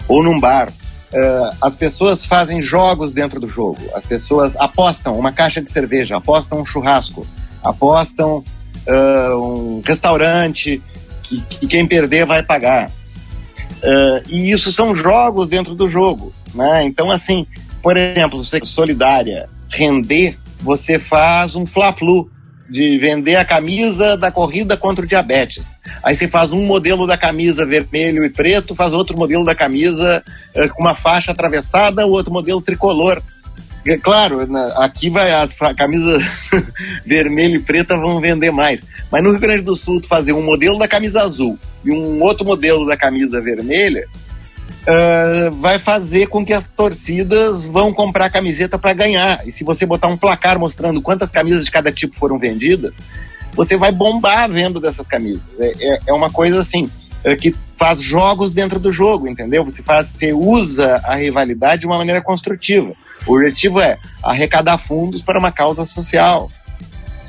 [0.07, 0.71] ou num bar.
[1.13, 6.17] Uh, as pessoas fazem jogos dentro do jogo, as pessoas apostam uma caixa de cerveja,
[6.17, 7.25] apostam um churrasco,
[7.63, 8.43] apostam
[8.85, 10.81] uh, um restaurante
[11.23, 12.91] que, que, quem perder vai pagar.
[13.77, 16.33] Uh, e isso são jogos dentro do jogo.
[16.53, 16.83] Né?
[16.83, 17.47] Então, assim,
[17.81, 22.29] por exemplo, você solidária, render, você faz um fla-flu
[22.69, 25.77] de vender a camisa da corrida contra o diabetes.
[26.03, 30.23] Aí você faz um modelo da camisa vermelho e preto, faz outro modelo da camisa
[30.55, 33.21] uh, com uma faixa atravessada, o outro modelo tricolor.
[34.03, 34.39] Claro,
[34.77, 36.21] aqui vai as camisas
[37.05, 38.83] vermelho e preta vão vender mais.
[39.09, 42.45] Mas no Rio Grande do Sul, fazer um modelo da camisa azul e um outro
[42.45, 44.05] modelo da camisa vermelha,
[44.87, 49.45] uh, vai fazer com que as torcidas vão comprar camiseta para ganhar.
[49.47, 52.97] E se você botar um placar mostrando quantas camisas de cada tipo foram vendidas,
[53.53, 55.41] você vai bombar a venda dessas camisas.
[55.59, 56.89] É, é, é uma coisa assim,
[57.23, 59.63] é, que faz jogos dentro do jogo, entendeu?
[59.65, 62.93] Você faz, você usa a rivalidade de uma maneira construtiva.
[63.25, 66.49] O objetivo é arrecadar fundos para uma causa social.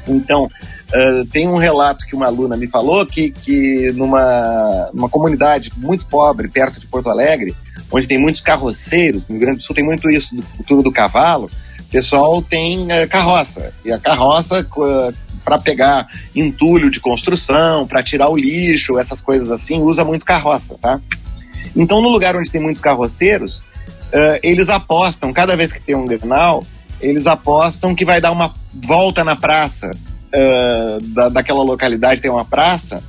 [0.06, 0.50] Então,
[0.88, 6.06] uh, tem um relato que uma aluna me falou que, que numa, numa comunidade muito
[6.06, 7.54] pobre, perto de Porto Alegre,
[7.90, 10.92] onde tem muitos carroceiros, no Rio Grande do Sul tem muito isso, do futuro do
[10.92, 13.72] cavalo, o pessoal tem uh, carroça.
[13.84, 15.14] E a carroça, uh,
[15.44, 20.76] para pegar entulho de construção, para tirar o lixo, essas coisas assim, usa muito carroça,
[20.80, 21.00] tá?
[21.74, 26.04] Então, no lugar onde tem muitos carroceiros, uh, eles apostam, cada vez que tem um
[26.04, 26.62] Grenal,
[27.00, 29.92] eles apostam que vai dar uma volta na praça
[30.34, 33.02] uh, da, daquela localidade, tem uma praça,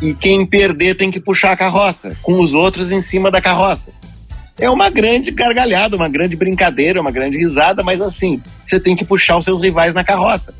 [0.00, 3.90] e quem perder tem que puxar a carroça, com os outros em cima da carroça.
[4.58, 9.04] É uma grande gargalhada, uma grande brincadeira, uma grande risada, mas assim, você tem que
[9.04, 10.54] puxar os seus rivais na carroça.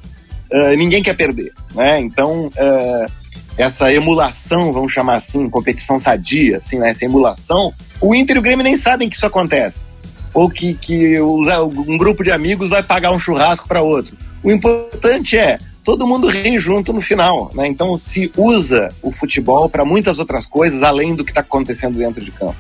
[0.51, 2.01] Uh, ninguém quer perder, né?
[2.01, 3.13] Então, uh,
[3.57, 6.91] essa emulação, vamos chamar assim, competição sadia, assim, né?
[6.91, 9.85] essa emulação, o Inter e o Grêmio nem sabem que isso acontece.
[10.33, 14.17] Ou que, que um grupo de amigos vai pagar um churrasco para outro.
[14.43, 17.51] O importante é todo mundo rir junto no final.
[17.55, 17.69] Né?
[17.69, 22.25] Então se usa o futebol para muitas outras coisas além do que está acontecendo dentro
[22.25, 22.57] de campo.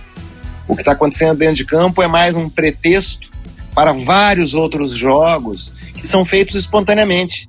[0.69, 3.31] O que está acontecendo dentro de campo é mais um pretexto
[3.75, 7.49] para vários outros jogos que são feitos espontaneamente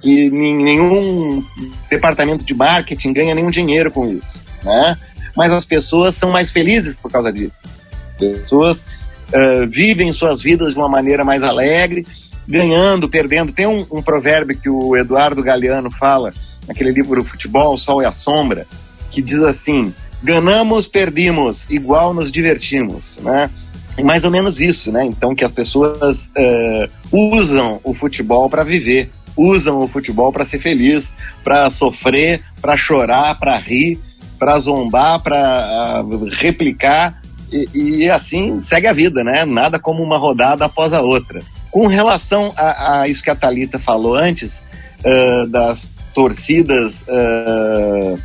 [0.00, 1.44] que nenhum
[1.90, 4.96] departamento de marketing ganha nenhum dinheiro com isso, né?
[5.36, 7.52] Mas as pessoas são mais felizes por causa disso.
[7.62, 12.06] As pessoas uh, vivem suas vidas de uma maneira mais alegre,
[12.46, 13.52] ganhando, perdendo.
[13.52, 16.32] Tem um, um provérbio que o Eduardo Galeano fala
[16.66, 18.66] naquele livro Futebol, Sol e a Sombra,
[19.10, 23.50] que diz assim: ganhamos, perdemos, igual nos divertimos, né?
[23.96, 25.04] É mais ou menos isso, né?
[25.04, 26.90] Então que as pessoas uh,
[27.34, 31.12] usam o futebol para viver usam o futebol para ser feliz,
[31.44, 34.00] para sofrer, para chorar, para rir,
[34.38, 37.20] para zombar, para uh, replicar
[37.52, 39.44] e, e, assim segue a vida, né?
[39.44, 41.40] Nada como uma rodada após a outra.
[41.76, 44.64] Com relação a, a isso que a Talita falou antes
[45.04, 48.18] uh, das torcidas uh,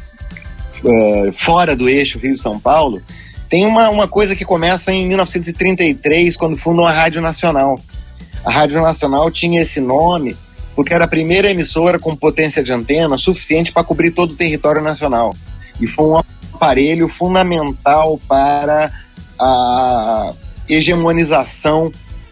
[1.33, 3.01] fora do eixo Rio-São Paulo,
[3.49, 7.77] tem uma, uma coisa que começa em 1933, quando fundam a Rádio Nacional.
[8.45, 10.37] A Rádio Nacional tinha esse nome
[10.73, 14.81] porque era a primeira emissora com potência de antena suficiente para cobrir todo o território
[14.81, 15.35] nacional.
[15.77, 16.21] E foi um
[16.53, 18.93] aparelho fundamental para
[19.37, 20.31] a
[20.69, 21.91] hegemonização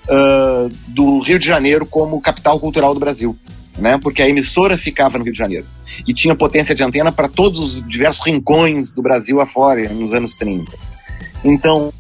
[0.10, 3.38] uh, do Rio de Janeiro como capital cultural do Brasil,
[3.78, 4.00] né?
[4.02, 5.66] Porque a emissora ficava no Rio de Janeiro
[6.08, 10.36] e tinha potência de antena para todos os diversos rincões do Brasil afora nos anos
[10.36, 10.72] 30.
[11.44, 11.94] Então,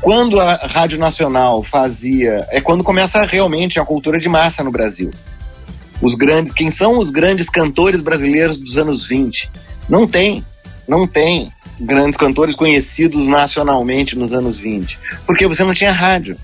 [0.00, 5.10] quando a Rádio Nacional fazia, é quando começa realmente a cultura de massa no Brasil
[6.00, 9.50] os grandes, quem são os grandes cantores brasileiros dos anos 20?
[9.88, 10.44] Não tem,
[10.88, 16.36] não tem grandes cantores conhecidos nacionalmente nos anos 20, porque você não tinha rádio.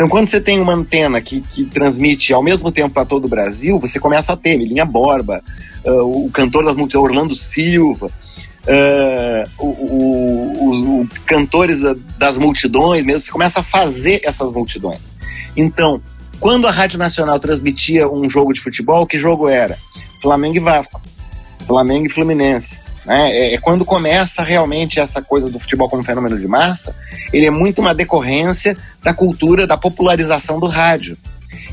[0.00, 3.28] Então, quando você tem uma antena que, que transmite ao mesmo tempo para todo o
[3.28, 5.44] Brasil, você começa a ter Linha Borba,
[5.84, 13.04] uh, o cantor das multidões, Orlando Silva, uh, o, o, o, cantores da, das multidões
[13.04, 15.18] mesmo, você começa a fazer essas multidões.
[15.54, 16.00] Então,
[16.40, 19.76] quando a Rádio Nacional transmitia um jogo de futebol, que jogo era?
[20.22, 20.98] Flamengo e Vasco.
[21.66, 22.79] Flamengo e Fluminense.
[23.04, 23.30] Né?
[23.30, 26.94] É, é, quando começa realmente essa coisa do futebol como fenômeno de massa,
[27.32, 31.16] ele é muito uma decorrência da cultura, da popularização do rádio.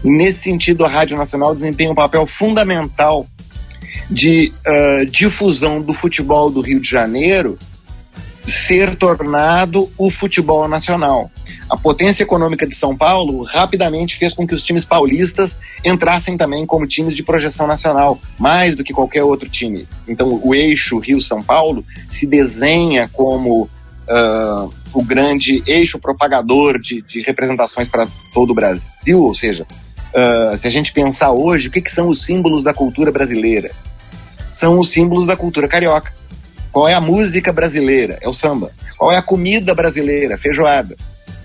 [0.03, 3.27] E nesse sentido, a Rádio Nacional desempenha um papel fundamental
[4.09, 7.57] de uh, difusão do futebol do Rio de Janeiro
[8.41, 11.29] ser tornado o futebol nacional.
[11.69, 16.65] A potência econômica de São Paulo rapidamente fez com que os times paulistas entrassem também
[16.65, 19.85] como times de projeção nacional, mais do que qualquer outro time.
[20.07, 27.21] Então, o eixo Rio-São Paulo se desenha como uh, o grande eixo propagador de, de
[27.21, 29.67] representações para todo o Brasil, ou seja,
[30.13, 33.71] uh, se a gente pensar hoje, o que, que são os símbolos da cultura brasileira?
[34.49, 36.13] São os símbolos da cultura carioca.
[36.71, 38.17] Qual é a música brasileira?
[38.21, 38.71] É o samba.
[38.97, 40.37] Qual é a comida brasileira?
[40.37, 40.95] Feijoada.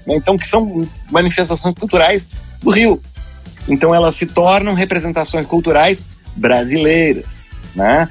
[0.07, 0.17] Né?
[0.17, 2.29] Então, que são manifestações culturais
[2.63, 3.03] do Rio.
[3.69, 6.03] Então, elas se tornam representações culturais
[6.37, 8.09] brasileiras, né?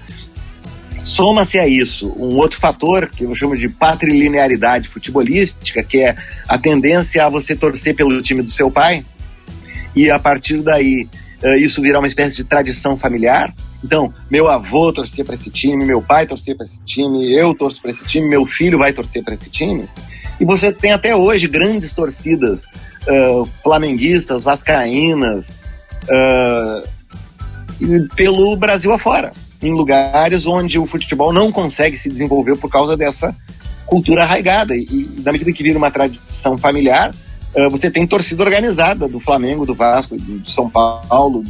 [1.03, 6.15] Soma-se a isso um outro fator que eu chamo de patrilinearidade futebolística, que é
[6.47, 9.03] a tendência a você torcer pelo time do seu pai
[9.95, 11.09] e a partir daí
[11.41, 13.53] eh, isso virar uma espécie de tradição familiar.
[13.83, 17.81] Então, meu avô torcia para esse time, meu pai torcia para esse time, eu torço
[17.81, 19.89] para esse time, meu filho vai torcer para esse time.
[20.41, 22.65] E você tem até hoje grandes torcidas
[23.07, 25.61] uh, flamenguistas, vascaínas,
[26.05, 26.81] uh,
[28.15, 29.31] pelo Brasil afora.
[29.61, 33.35] em lugares onde o futebol não consegue se desenvolver por causa dessa
[33.85, 34.75] cultura arraigada.
[34.75, 37.13] E, e na medida que vira uma tradição familiar,
[37.55, 41.43] uh, você tem torcida organizada do Flamengo, do Vasco, do São Paulo,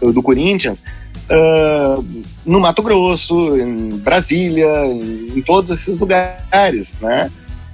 [0.00, 0.82] do, Corinthians,
[1.28, 2.02] uh,
[2.46, 7.30] no Mato Grosso, em Brasília, em, em todos esses lugares, né?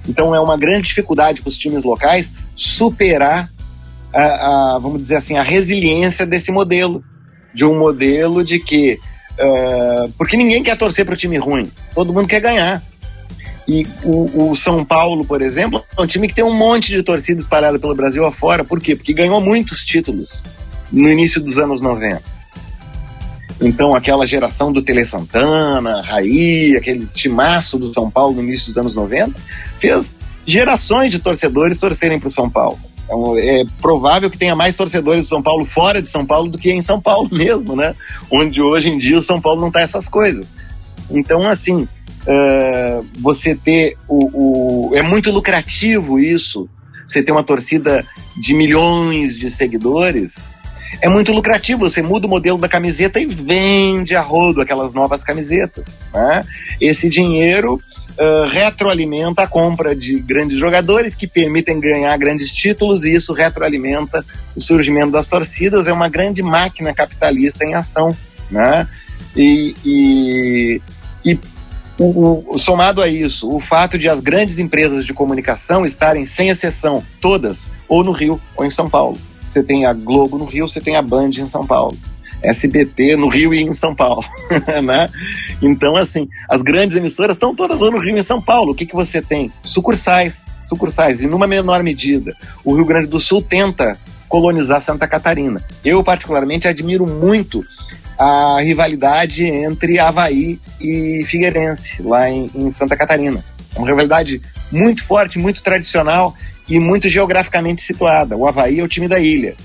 [0.07, 3.49] Então é uma grande dificuldade para os times locais superar
[4.13, 4.23] a,
[4.75, 7.03] a, vamos dizer assim, a resiliência desse modelo,
[7.53, 8.99] de um modelo de que
[9.39, 12.83] uh, porque ninguém quer torcer para o time ruim, todo mundo quer ganhar.
[13.67, 17.03] E o, o, São Paulo, por exemplo, é um time que tem um monte de
[17.03, 18.63] torcida espalhada pelo Brasil afora.
[18.63, 18.95] Por quê?
[18.95, 20.43] Porque ganhou muitos títulos
[20.91, 22.38] no início dos anos 90.
[23.61, 28.77] Então, aquela geração do Tele Santana, Raí, aquele timaço do São Paulo no início dos
[28.77, 29.35] anos 90,
[29.79, 32.79] fez gerações de torcedores torcerem para o São Paulo.
[33.03, 36.57] Então, é provável que tenha mais torcedores do São Paulo fora de São Paulo do
[36.57, 37.95] que em São Paulo mesmo, né?
[38.31, 40.47] Onde hoje em dia o São Paulo não tá essas coisas.
[41.09, 44.95] Então, assim, uh, você ter o, o.
[44.95, 46.69] É muito lucrativo isso.
[47.07, 48.05] Você ter uma torcida
[48.37, 50.51] de milhões de seguidores.
[51.01, 51.89] É muito lucrativo.
[51.89, 55.97] Você muda o modelo da camiseta e vende a rodo aquelas novas camisetas.
[56.13, 56.45] Né?
[56.81, 63.13] Esse dinheiro uh, retroalimenta a compra de grandes jogadores que permitem ganhar grandes títulos e
[63.13, 64.25] isso retroalimenta
[64.55, 65.87] o surgimento das torcidas.
[65.87, 68.15] É uma grande máquina capitalista em ação.
[68.49, 68.87] Né?
[69.35, 70.81] E, e,
[71.23, 71.39] e
[71.99, 76.49] o, o, somado a isso, o fato de as grandes empresas de comunicação estarem, sem
[76.49, 79.17] exceção, todas, ou no Rio ou em São Paulo.
[79.49, 81.97] Você tem a Globo no Rio, você tem a Band em São Paulo.
[82.41, 84.23] SBT no Rio e em São Paulo,
[84.83, 85.09] né?
[85.61, 88.71] Então, assim, as grandes emissoras estão todas no Rio e em São Paulo.
[88.71, 89.51] O que, que você tem?
[89.61, 92.33] Sucursais, sucursais, e numa menor medida.
[92.63, 95.63] O Rio Grande do Sul tenta colonizar Santa Catarina.
[95.83, 97.63] Eu, particularmente, admiro muito
[98.17, 103.43] a rivalidade entre Havaí e Figueirense, lá em, em Santa Catarina.
[103.75, 104.41] É uma rivalidade
[104.71, 106.33] muito forte, muito tradicional
[106.69, 108.37] e muito geograficamente situada.
[108.37, 109.55] O Havaí é o time da ilha,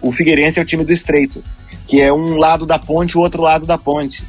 [0.00, 1.42] o Figueirense é o time do Estreito,
[1.86, 4.24] que é um lado da ponte o outro lado da ponte.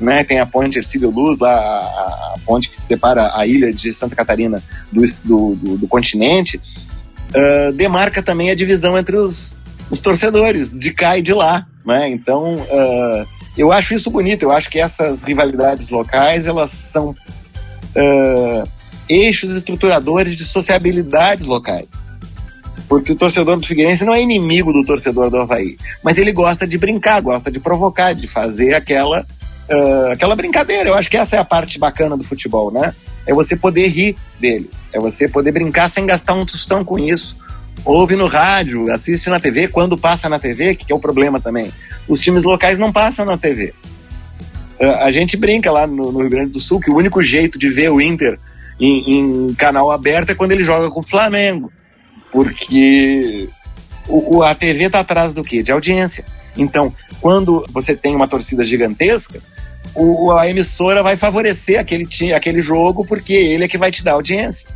[0.00, 0.24] Né?
[0.24, 4.16] Tem a ponte Ercílio Luz, lá, a, a, ponte que separa a ilha de Santa
[4.16, 6.60] Catarina do, do, do, do continente,
[7.30, 9.56] uh, demarca também a divisão entre os,
[9.90, 11.66] os torcedores de cá e de lá.
[11.84, 12.08] Né?
[12.08, 14.42] Então, uh, eu acho isso bonito.
[14.42, 18.68] Eu acho que essas rivalidades locais elas são uh,
[19.12, 21.86] eixos estruturadores de sociabilidades locais.
[22.88, 26.66] Porque o torcedor do Figueirense não é inimigo do torcedor do Havaí, mas ele gosta
[26.66, 30.88] de brincar, gosta de provocar, de fazer aquela, uh, aquela brincadeira.
[30.88, 32.94] Eu acho que essa é a parte bacana do futebol, né?
[33.26, 37.36] É você poder rir dele, é você poder brincar sem gastar um tostão com isso,
[37.84, 41.72] ouve no rádio, assiste na TV, quando passa na TV, que é o problema também.
[42.08, 43.72] Os times locais não passam na TV.
[45.00, 47.68] A gente brinca lá no, no Rio Grande do Sul que o único jeito de
[47.68, 48.38] ver o Inter
[48.80, 51.72] em, em canal aberto é quando ele joga com o Flamengo.
[52.30, 53.48] Porque
[54.08, 55.62] o, o, a TV está atrás do quê?
[55.62, 56.24] De audiência.
[56.56, 59.40] Então, quando você tem uma torcida gigantesca,
[59.94, 64.12] o, a emissora vai favorecer aquele, aquele jogo porque ele é que vai te dar
[64.12, 64.68] audiência.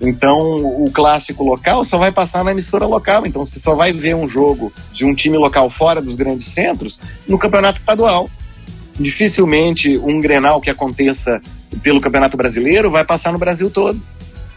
[0.00, 3.24] Então, o clássico local só vai passar na emissora local.
[3.24, 7.00] Então, você só vai ver um jogo de um time local fora dos grandes centros
[7.28, 8.28] no campeonato estadual.
[8.98, 11.40] Dificilmente um grenal que aconteça
[11.78, 14.00] pelo Campeonato Brasileiro vai passar no Brasil todo.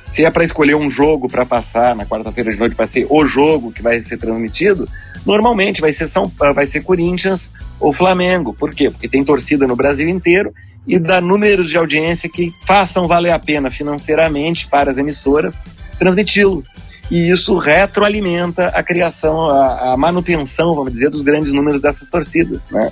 [0.10, 3.26] Se é para escolher um jogo para passar na quarta-feira de noite, vai ser o
[3.28, 4.88] jogo que vai ser transmitido,
[5.26, 8.54] normalmente vai ser, São, vai ser Corinthians ou Flamengo.
[8.54, 8.90] Por quê?
[8.90, 10.54] Porque tem torcida no Brasil inteiro
[10.88, 15.62] e dá números de audiência que façam valer a pena financeiramente para as emissoras
[15.98, 16.64] transmiti-lo.
[17.10, 22.70] E isso retroalimenta a criação, a, a, manutenção, vamos dizer, dos grandes números dessas torcidas,
[22.70, 22.92] né?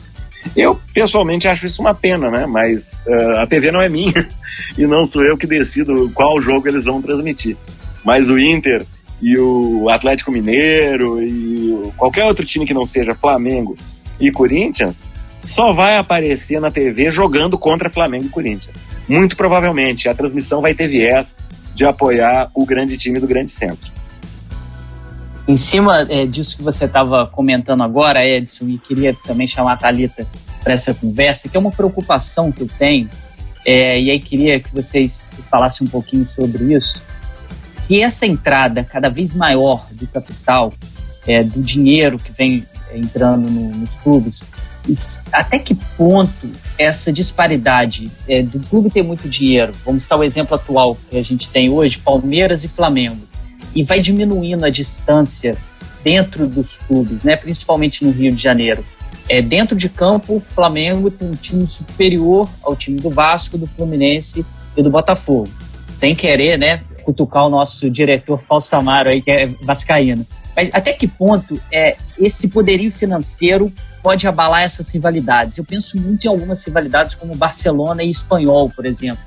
[0.55, 2.45] Eu, pessoalmente, acho isso uma pena, né?
[2.45, 4.29] Mas uh, a TV não é minha
[4.77, 7.57] e não sou eu que decido qual jogo eles vão transmitir.
[8.03, 8.85] Mas o Inter
[9.21, 13.75] e o Atlético Mineiro e qualquer outro time que não seja Flamengo
[14.19, 15.01] e Corinthians
[15.41, 18.75] só vai aparecer na TV jogando contra Flamengo e Corinthians.
[19.07, 21.37] Muito provavelmente a transmissão vai ter viés
[21.73, 23.91] de apoiar o grande time do grande centro.
[25.47, 29.77] Em cima é, disso que você estava comentando agora, Edson, e queria também chamar a
[29.77, 30.25] Thalita
[30.63, 33.09] para essa conversa, que é uma preocupação que eu tenho,
[33.65, 37.03] é, e aí queria que vocês falassem um pouquinho sobre isso.
[37.61, 40.73] Se essa entrada cada vez maior do capital,
[41.27, 44.51] é, do dinheiro que vem entrando no, nos clubes,
[45.31, 50.55] até que ponto essa disparidade é, do clube ter muito dinheiro, vamos citar o exemplo
[50.55, 53.21] atual que a gente tem hoje, Palmeiras e Flamengo,
[53.76, 55.57] e vai diminuindo a distância
[56.03, 58.86] dentro dos clubes, né, principalmente no Rio de Janeiro.
[59.30, 63.65] É, dentro de campo, o Flamengo tem um time superior ao time do Vasco, do
[63.65, 64.45] Fluminense
[64.76, 65.47] e do Botafogo.
[65.78, 70.26] Sem querer, né, cutucar o nosso diretor Fausto Amaro aí, que é vascaíno.
[70.55, 75.57] Mas até que ponto é esse poderio financeiro pode abalar essas rivalidades?
[75.57, 79.24] Eu penso muito em algumas rivalidades como Barcelona e Espanhol, por exemplo,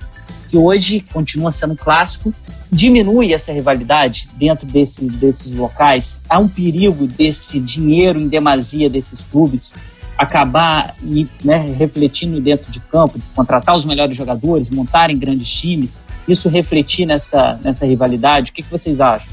[0.49, 2.33] que hoje continua sendo um clássico,
[2.71, 6.23] diminui essa rivalidade dentro desse, desses locais.
[6.29, 9.77] Há um perigo desse dinheiro em demasia desses clubes
[10.17, 16.49] acabar e, né, refletindo dentro de campo, contratar os melhores jogadores, montarem grandes times, isso
[16.49, 18.51] refletir nessa, nessa rivalidade?
[18.51, 19.29] O que, que vocês acham?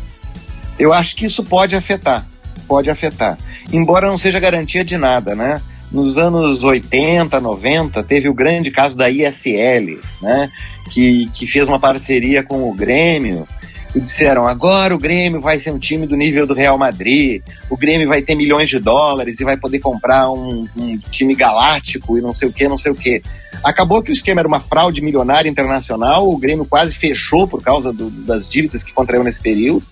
[0.77, 2.25] Eu acho que isso pode afetar,
[2.67, 3.37] pode afetar.
[3.71, 5.61] Embora não seja garantia de nada, né?
[5.93, 10.51] Nos anos 80, 90, teve o grande caso da ISL, né?
[10.91, 13.47] Que, que fez uma parceria com o Grêmio
[13.95, 17.77] e disseram: agora o Grêmio vai ser um time do nível do Real Madrid, o
[17.77, 22.21] Grêmio vai ter milhões de dólares e vai poder comprar um, um time galáctico e
[22.21, 23.21] não sei o que, não sei o que.
[23.63, 27.93] Acabou que o esquema era uma fraude milionária internacional, o Grêmio quase fechou por causa
[27.93, 29.85] do, das dívidas que contraiu nesse período.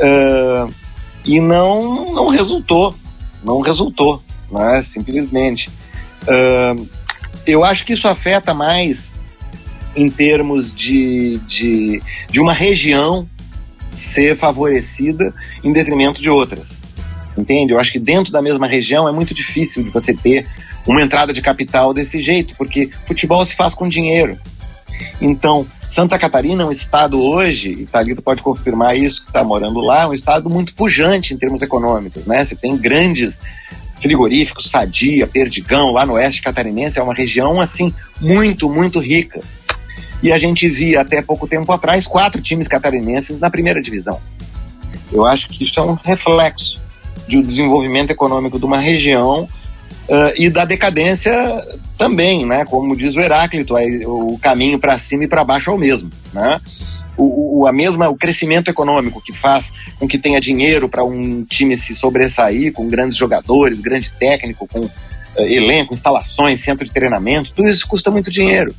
[0.00, 0.72] Uh,
[1.24, 2.94] e não, não resultou.
[3.44, 4.82] Não resultou, né?
[4.82, 5.70] simplesmente.
[6.22, 6.88] Uh,
[7.46, 9.14] eu acho que isso afeta mais
[9.96, 13.28] em termos de, de, de uma região
[13.88, 15.34] ser favorecida
[15.64, 16.82] em detrimento de outras.
[17.36, 17.72] Entende?
[17.72, 20.46] Eu acho que dentro da mesma região é muito difícil de você ter
[20.86, 24.38] uma entrada de capital desse jeito, porque futebol se faz com dinheiro.
[25.20, 29.80] Então, Santa Catarina é um estado hoje, e Thalita pode confirmar isso, que está morando
[29.80, 32.44] lá, é um estado muito pujante em termos econômicos, né?
[32.44, 33.40] Você tem grandes
[34.00, 39.40] frigoríficos, Sadia, Perdigão, lá no oeste catarinense, é uma região, assim, muito, muito rica.
[40.22, 44.20] E a gente via até pouco tempo atrás quatro times catarinenses na primeira divisão.
[45.12, 46.80] Eu acho que isso é um reflexo
[47.28, 49.48] do desenvolvimento econômico de uma região
[50.08, 51.30] Uh, e da decadência
[51.98, 52.64] também, né?
[52.64, 53.74] Como diz o Heráclito,
[54.06, 56.58] o caminho para cima e para baixo é o mesmo, né?
[57.18, 61.44] O, o, a mesma, o crescimento econômico que faz com que tenha dinheiro para um
[61.44, 64.92] time se sobressair, com grandes jogadores, grande técnico, com uh,
[65.36, 68.74] elenco, instalações, centro de treinamento, tudo isso custa muito dinheiro.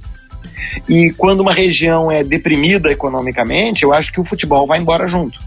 [0.88, 5.40] E quando uma região é deprimida economicamente, eu acho que o futebol vai embora junto.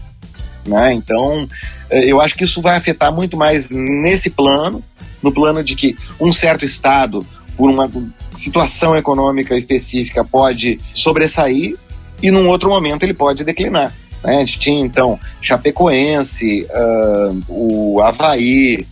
[0.65, 0.93] Né?
[0.93, 1.47] Então,
[1.89, 4.83] eh, eu acho que isso vai afetar muito mais nesse plano
[5.21, 7.25] no plano de que um certo Estado,
[7.55, 7.89] por uma
[8.35, 11.77] situação econômica específica, pode sobressair
[12.23, 13.93] e num outro momento ele pode declinar.
[14.23, 14.35] Né?
[14.37, 18.87] A gente tinha então Chapecoense, uh, o Havaí,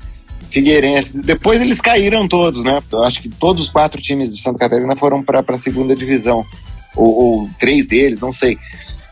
[0.52, 1.22] Figueirense.
[1.22, 2.84] Depois eles caíram todos, né?
[2.92, 6.46] Eu acho que todos os quatro times de Santa Catarina foram para a segunda divisão.
[6.94, 8.58] Ou, ou, três deles, não sei.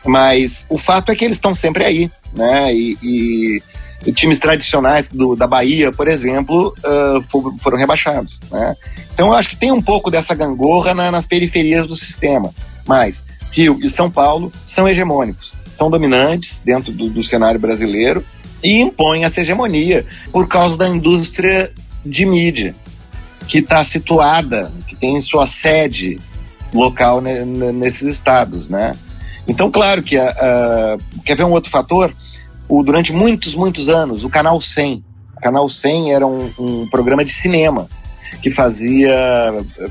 [0.06, 2.76] Mas o fato é que eles estão sempre aí, né?
[2.76, 8.40] E, e times tradicionais do, da Bahia, por exemplo, uh, foram rebaixados.
[8.52, 8.76] Né?
[9.14, 12.54] Então eu acho que tem um pouco dessa gangorra na, nas periferias do sistema.
[12.86, 18.24] Mas Rio e São Paulo são hegemônicos, são dominantes dentro do, do cenário brasileiro
[18.64, 21.72] e impõem essa hegemonia por causa da indústria
[22.06, 22.76] de mídia,
[23.48, 26.20] que está situada, que tem sua sede
[26.74, 28.96] local nesses estados, né?
[29.48, 30.16] Então, claro que
[31.26, 32.14] quer ver um outro fator?
[32.70, 35.04] o, durante muitos, muitos anos, o Canal 100.
[35.36, 37.90] O Canal 100 era um, um programa de cinema
[38.42, 39.12] que fazia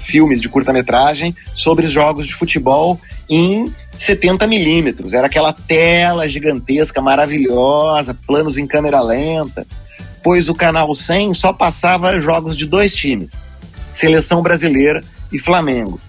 [0.00, 5.12] filmes de curta-metragem sobre jogos de futebol em 70 milímetros.
[5.12, 9.66] Era aquela tela gigantesca, maravilhosa, planos em câmera lenta.
[10.22, 13.46] Pois o Canal 100 só passava jogos de dois times,
[13.92, 15.00] Seleção Brasileira
[15.32, 16.00] e Flamengo.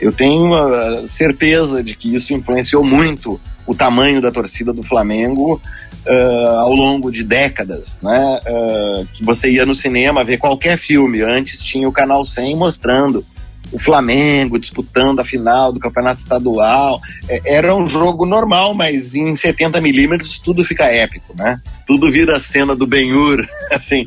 [0.00, 5.60] Eu tenho a certeza de que isso influenciou muito o tamanho da torcida do Flamengo
[6.06, 8.40] uh, ao longo de décadas, né?
[8.46, 11.22] Uh, que você ia no cinema ver qualquer filme.
[11.22, 13.24] Antes tinha o Canal 100 mostrando
[13.72, 17.00] o Flamengo disputando a final do campeonato estadual.
[17.28, 21.60] É, era um jogo normal, mas em 70 milímetros tudo fica épico, né?
[21.86, 23.38] Tudo vira a cena do Benhur,
[23.72, 24.04] assim,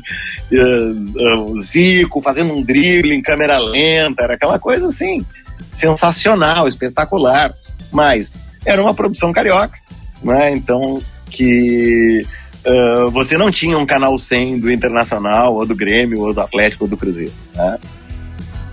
[0.52, 5.26] uh, uh, o Zico fazendo um drible em câmera lenta, era aquela coisa assim,
[5.74, 7.52] sensacional, espetacular.
[7.90, 9.78] Mas era uma produção carioca,
[10.22, 10.52] né?
[10.52, 12.24] Então que
[12.66, 16.84] uh, você não tinha um canal 100 do Internacional, ou do Grêmio, ou do Atlético,
[16.84, 17.32] ou do Cruzeiro.
[17.54, 17.78] Né?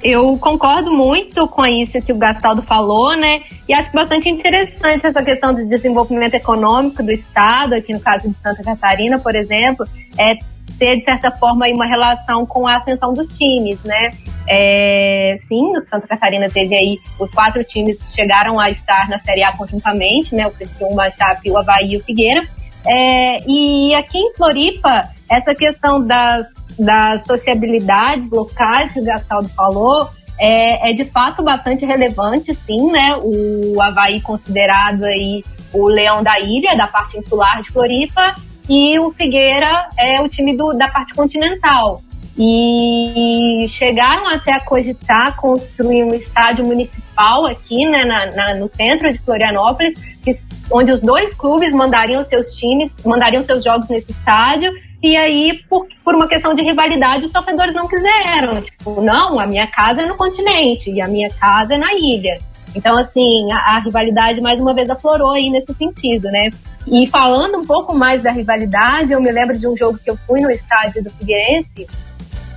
[0.04, 3.42] Eu concordo muito com isso que o Gastaldo falou, né?
[3.68, 8.36] E acho bastante interessante essa questão do desenvolvimento econômico do Estado, aqui no caso de
[8.42, 9.86] Santa Catarina, por exemplo,
[10.18, 10.36] é
[10.78, 14.12] ter, de certa forma, uma relação com a ascensão dos times, né?
[14.48, 19.56] É, sim, Santa Catarina teve aí, os quatro times chegaram a estar na Série A
[19.56, 20.48] conjuntamente, né?
[20.48, 22.44] O Criciúma, a Chape, o Havaí e o Figueira.
[22.86, 26.46] É, e aqui em Floripa, essa questão das
[26.78, 30.10] das sociabilidades locais que o Gastaldo falou,
[30.40, 33.16] é, é de fato bastante relevante, sim, né?
[33.22, 38.36] O Havaí considerado aí o leão da ilha, da parte insular de Floripa,
[38.70, 42.02] e o Figueira é o time do, da parte continental.
[42.38, 49.12] E chegaram até a cogitar construir um estádio municipal aqui né, na, na, no centro
[49.14, 50.40] de Florianópolis, que,
[50.72, 54.72] onde os dois clubes mandariam seus times, mandariam seus jogos nesse estádio
[55.04, 58.62] e aí, por, por uma questão de rivalidade, os torcedores não quiseram.
[58.62, 62.40] Tipo, não, a minha casa é no continente e a minha casa é na ilha.
[62.76, 66.50] Então, assim, a, a, rivalidade mais uma vez aflorou aí nesse sentido, né?
[66.88, 70.18] E falando um pouco mais da rivalidade, eu me lembro de um jogo que eu
[70.28, 71.88] fui no estádio do Figueirense,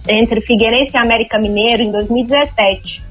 [0.08, 3.06] entre Figueirense e América Mineiro, em 2017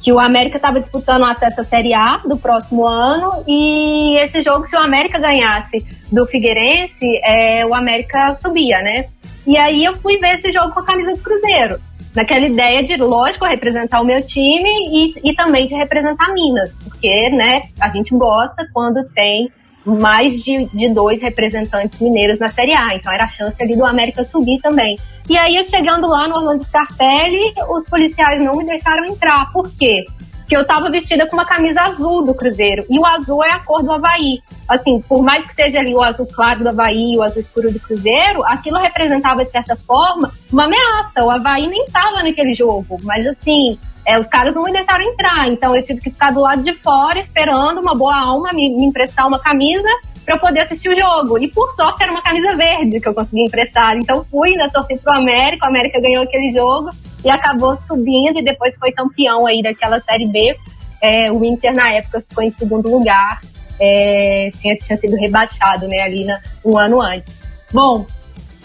[0.00, 4.42] que o América estava disputando o acesso à Série A do próximo ano e esse
[4.42, 9.06] jogo, se o América ganhasse do Figueirense, é, o América subia, né?
[9.46, 11.80] E aí eu fui ver esse jogo com a camisa do Cruzeiro.
[12.14, 17.30] Naquela ideia de, lógico, representar o meu time e, e também de representar Minas, porque,
[17.30, 19.50] né, a gente gosta quando tem
[19.84, 22.94] mais de, de dois representantes mineiros na Série A.
[22.94, 24.96] Então era a chance ali do América subir também.
[25.28, 29.52] E aí, chegando lá no Orlando Scarpelli, os policiais não me deixaram entrar.
[29.52, 30.04] Por quê?
[30.48, 32.82] Porque eu tava vestida com uma camisa azul do Cruzeiro.
[32.88, 34.40] E o azul é a cor do Havaí.
[34.66, 37.78] Assim, por mais que seja ali o azul claro do Havaí o azul escuro do
[37.78, 41.22] Cruzeiro, aquilo representava, de certa forma, uma ameaça.
[41.22, 42.96] O Havaí nem tava naquele jogo.
[43.02, 46.40] Mas, assim, é, os caras não me deixaram entrar, então eu tive que ficar do
[46.40, 49.90] lado de fora esperando uma boa alma me, me emprestar uma camisa
[50.24, 51.38] para eu poder assistir o jogo.
[51.38, 53.98] E por sorte era uma camisa verde que eu consegui emprestar.
[53.98, 56.88] Então fui, né, torci pro América, o América ganhou aquele jogo
[57.24, 60.56] e acabou subindo e depois foi campeão aí daquela Série B.
[61.00, 63.40] É, o Inter na época ficou em segundo lugar,
[63.80, 67.38] é, tinha, tinha sido rebaixado né, ali na, um ano antes.
[67.72, 68.06] Bom,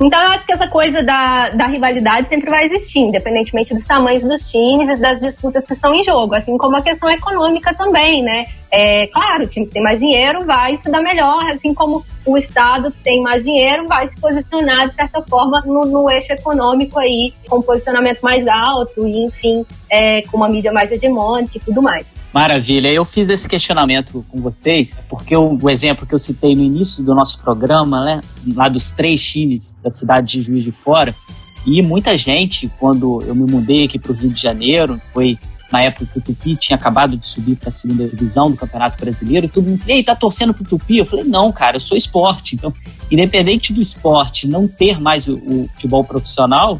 [0.02, 4.24] então eu acho que essa coisa da, da rivalidade sempre vai existir, independentemente dos tamanhos
[4.24, 8.24] dos times e das disputas que estão em jogo, assim como a questão econômica também,
[8.24, 8.46] né?
[8.72, 12.38] É, claro, o time que tem mais dinheiro vai se dar melhor, assim como o
[12.38, 17.32] Estado tem mais dinheiro, vai se posicionar, de certa forma, no, no eixo econômico aí,
[17.48, 21.84] com um posicionamento mais alto e, enfim, é, com uma mídia mais hegemônica e tudo
[21.84, 22.13] mais.
[22.34, 22.88] Maravilha.
[22.88, 27.04] Eu fiz esse questionamento com vocês, porque o, o, exemplo que eu citei no início
[27.04, 28.22] do nosso programa, né,
[28.56, 31.14] lá dos três times da cidade de Juiz de Fora,
[31.64, 35.38] e muita gente, quando eu me mudei aqui para o Rio de Janeiro, foi
[35.72, 39.00] na época que o Tupi tinha acabado de subir para a segunda divisão do Campeonato
[39.00, 40.98] Brasileiro, e todo mundo falou, ei, tá torcendo pro Tupi?
[40.98, 42.56] Eu falei, não, cara, eu sou esporte.
[42.56, 42.74] Então,
[43.12, 46.80] independente do esporte não ter mais o, o futebol profissional,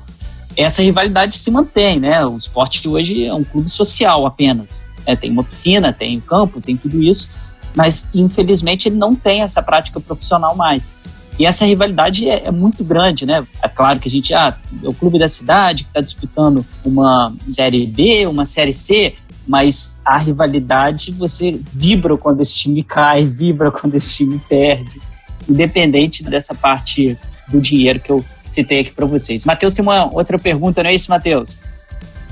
[0.58, 2.26] essa rivalidade se mantém, né?
[2.26, 4.88] O esporte hoje é um clube social apenas.
[5.06, 7.30] É, tem uma piscina, tem um campo, tem tudo isso,
[7.76, 10.96] mas infelizmente ele não tem essa prática profissional mais.
[11.38, 13.46] E essa rivalidade é, é muito grande, né?
[13.62, 17.34] É claro que a gente, ah, é o clube da cidade que está disputando uma
[17.48, 19.16] Série B, uma Série C,
[19.48, 25.02] mas a rivalidade você vibra quando esse time cai, vibra quando esse time perde,
[25.50, 27.18] independente dessa parte
[27.48, 29.44] do dinheiro que eu citei aqui para vocês.
[29.44, 31.60] Matheus tem uma outra pergunta, não é isso, Matheus?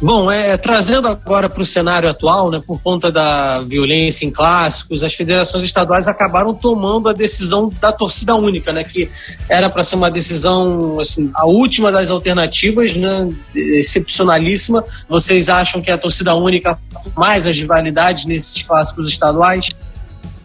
[0.02, 5.04] Bom, é, trazendo agora para o cenário atual, né, por conta da violência em clássicos,
[5.04, 9.08] as federações estaduais acabaram tomando a decisão da torcida única, né, que
[9.48, 14.84] era para ser uma decisão, assim, a última das alternativas, né, excepcionalíssima.
[15.08, 16.80] Vocês acham que a torcida única
[17.16, 19.70] mais as rivalidades nesses clássicos estaduais?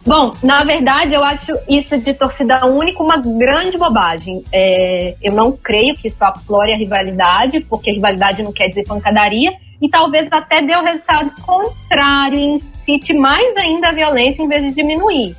[0.06, 4.44] Bom, na verdade, eu acho isso de torcida única uma grande bobagem.
[4.52, 9.50] É, eu não creio que isso aflore a rivalidade, porque rivalidade não quer dizer pancadaria,
[9.82, 14.74] e talvez até dê o resultado contrário, incite mais ainda a violência em vez de
[14.74, 15.34] diminuir.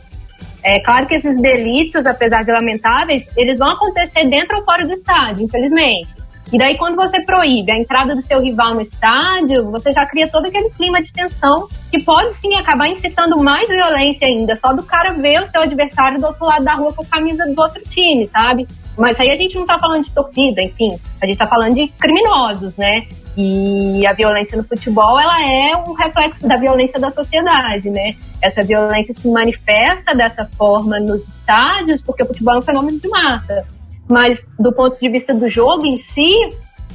[0.61, 4.91] É claro que esses delitos, apesar de lamentáveis, eles vão acontecer dentro ou fora do
[4.91, 6.09] estádio, infelizmente.
[6.51, 10.29] E daí, quando você proíbe a entrada do seu rival no estádio, você já cria
[10.29, 14.83] todo aquele clima de tensão que pode sim acabar incitando mais violência ainda, só do
[14.83, 17.81] cara ver o seu adversário do outro lado da rua com a camisa do outro
[17.89, 18.65] time, sabe?
[18.97, 21.87] Mas aí a gente não tá falando de torcida, enfim, a gente tá falando de
[21.89, 23.07] criminosos, né?
[23.35, 28.15] E a violência no futebol, ela é um reflexo da violência da sociedade, né?
[28.41, 33.07] Essa violência se manifesta dessa forma nos estádios, porque o futebol é um fenômeno de
[33.09, 33.65] massa.
[34.07, 36.33] Mas do ponto de vista do jogo em si,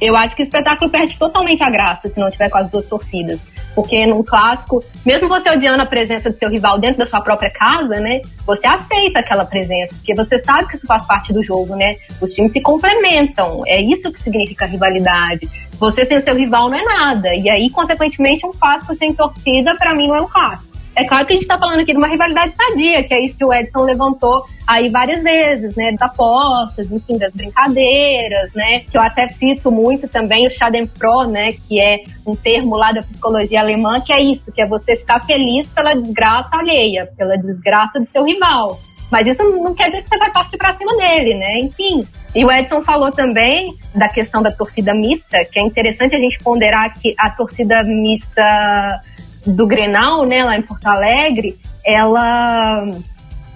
[0.01, 2.87] eu acho que o espetáculo perde totalmente a graça se não tiver com as duas
[2.87, 3.39] torcidas.
[3.75, 7.51] Porque num clássico, mesmo você odiando a presença do seu rival dentro da sua própria
[7.51, 8.21] casa, né?
[8.45, 11.95] Você aceita aquela presença, porque você sabe que isso faz parte do jogo, né?
[12.21, 13.63] Os times se complementam.
[13.65, 15.49] É isso que significa rivalidade.
[15.79, 17.33] Você sem o seu rival não é nada.
[17.33, 20.72] E aí, consequentemente, um clássico sem torcida, para mim, não é um clássico.
[20.95, 23.37] É claro que a gente está falando aqui de uma rivalidade sadia, que é isso
[23.37, 25.91] que o Edson levantou aí várias vezes, né?
[25.91, 28.81] Das apostas, enfim, das brincadeiras, né?
[28.81, 31.49] Que eu até cito muito também o Schadenfreude, né?
[31.67, 35.19] Que é um termo lá da psicologia alemã, que é isso, que é você ficar
[35.25, 38.79] feliz pela desgraça alheia, pela desgraça do seu rival.
[39.11, 41.59] Mas isso não quer dizer que você vai partir para cima dele, né?
[41.59, 42.01] Enfim.
[42.35, 46.37] E o Edson falou também da questão da torcida mista, que é interessante a gente
[46.43, 49.01] ponderar que a torcida mista
[49.45, 52.83] do Grenal, né, lá em Porto Alegre, ela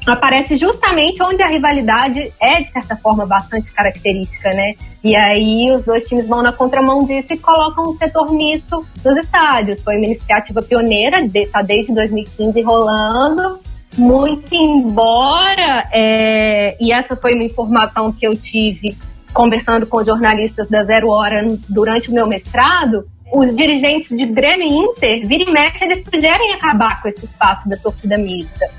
[0.06, 4.74] aparece justamente onde a rivalidade é, de certa forma, bastante característica, né?
[5.04, 9.18] E aí os dois times vão na contramão disso e colocam um setor misto nos
[9.18, 9.82] estádios.
[9.82, 13.60] Foi uma iniciativa pioneira, está desde 2015 rolando.
[13.98, 18.96] Muito embora, é, e essa foi uma informação que eu tive
[19.34, 24.76] conversando com jornalistas da Zero Hora durante o meu mestrado, os dirigentes de Grêmio e
[24.76, 28.70] Inter, vira e mexe, eles sugerem acabar com esse espaço da torcida mista.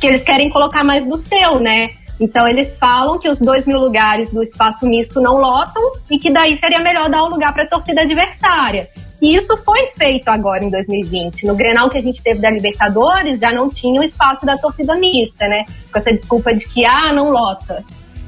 [0.00, 1.90] Que eles querem colocar mais do seu, né?
[2.20, 6.30] Então eles falam que os dois mil lugares do espaço misto não lotam e que
[6.30, 8.88] daí seria melhor dar um lugar para a torcida adversária.
[9.20, 11.46] E isso foi feito agora em 2020.
[11.46, 14.94] No Grenal que a gente teve da Libertadores já não tinha o espaço da torcida
[14.96, 15.64] mista, né?
[15.90, 17.82] Com essa desculpa de que ah, não lota.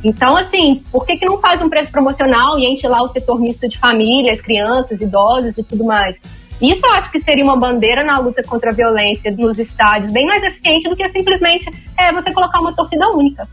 [0.06, 3.40] Então, assim, por que, que não faz um preço promocional e enche lá o setor
[3.40, 6.16] misto de famílias, crianças, idosos e tudo mais?
[6.62, 10.24] Isso eu acho que seria uma bandeira na luta contra a violência nos estádios, bem
[10.24, 11.68] mais eficiente do que simplesmente
[11.98, 13.48] é, você colocar uma torcida única.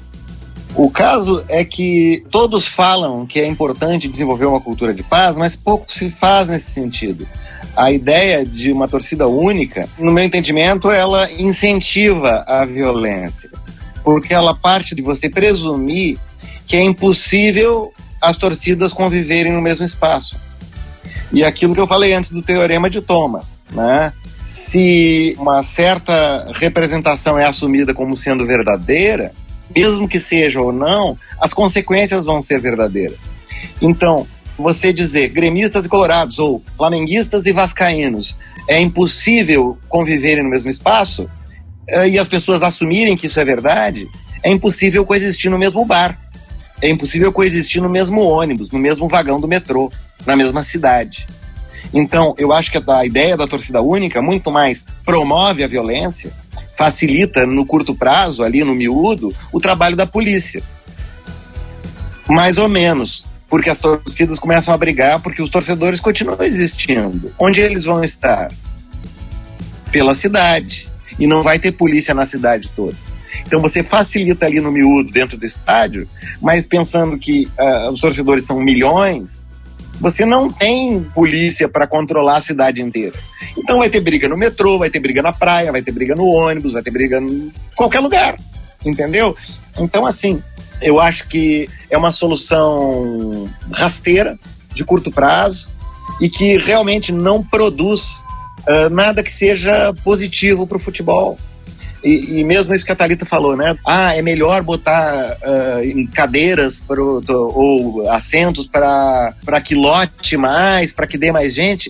[0.75, 5.55] O caso é que todos falam que é importante desenvolver uma cultura de paz, mas
[5.55, 7.27] pouco se faz nesse sentido.
[7.75, 13.49] A ideia de uma torcida única, no meu entendimento, ela incentiva a violência,
[14.03, 16.19] porque ela parte de você presumir
[16.73, 20.35] que é impossível as torcidas conviverem no mesmo espaço.
[21.31, 24.11] E aquilo que eu falei antes do teorema de Thomas, né?
[24.41, 29.33] Se uma certa representação é assumida como sendo verdadeira,
[29.75, 33.35] mesmo que seja ou não, as consequências vão ser verdadeiras.
[33.79, 34.25] Então,
[34.57, 38.35] você dizer gremistas e colorados ou flamenguistas e vascaínos
[38.67, 41.29] é impossível conviverem no mesmo espaço
[41.87, 44.09] eh, e as pessoas assumirem que isso é verdade,
[44.41, 46.22] é impossível coexistir no mesmo bar.
[46.83, 49.89] É impossível coexistir no mesmo ônibus, no mesmo vagão do metrô,
[50.25, 51.25] na mesma cidade.
[51.93, 56.33] Então, eu acho que a ideia da torcida única muito mais promove a violência,
[56.73, 60.61] facilita no curto prazo, ali no miúdo, o trabalho da polícia.
[62.27, 67.33] Mais ou menos, porque as torcidas começam a brigar porque os torcedores continuam existindo.
[67.39, 68.51] Onde eles vão estar?
[69.89, 70.91] Pela cidade.
[71.17, 73.12] E não vai ter polícia na cidade toda.
[73.45, 76.07] Então você facilita ali no miúdo dentro do estádio,
[76.41, 79.49] mas pensando que uh, os torcedores são milhões,
[79.99, 83.17] você não tem polícia para controlar a cidade inteira.
[83.57, 86.25] Então vai ter briga no metrô, vai ter briga na praia, vai ter briga no
[86.25, 88.37] ônibus, vai ter briga em qualquer lugar,
[88.83, 89.35] entendeu?
[89.77, 90.41] Então assim,
[90.81, 94.37] eu acho que é uma solução rasteira,
[94.73, 95.69] de curto prazo,
[96.19, 98.23] e que realmente não produz
[98.67, 101.37] uh, nada que seja positivo para o futebol.
[102.03, 103.77] E, e, mesmo isso que a Thalita falou, né?
[103.87, 111.07] Ah, é melhor botar uh, em cadeiras pro, ou assentos para que lote mais, para
[111.07, 111.87] que dê mais gente.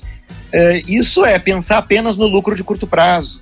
[0.53, 3.41] Uh, isso é pensar apenas no lucro de curto prazo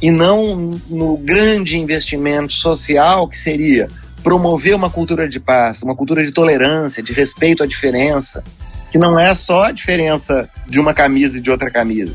[0.00, 0.56] e não
[0.88, 3.88] no grande investimento social que seria
[4.22, 8.42] promover uma cultura de paz, uma cultura de tolerância, de respeito à diferença,
[8.90, 12.14] que não é só a diferença de uma camisa e de outra camisa,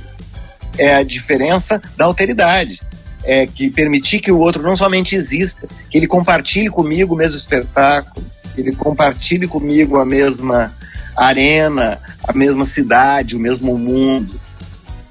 [0.78, 2.82] é a diferença da alteridade
[3.24, 7.38] é, que permitir que o outro não somente exista, que ele compartilhe comigo o mesmo
[7.38, 10.74] espetáculo, que ele compartilhe comigo a mesma
[11.16, 14.40] arena, a mesma cidade, o mesmo mundo.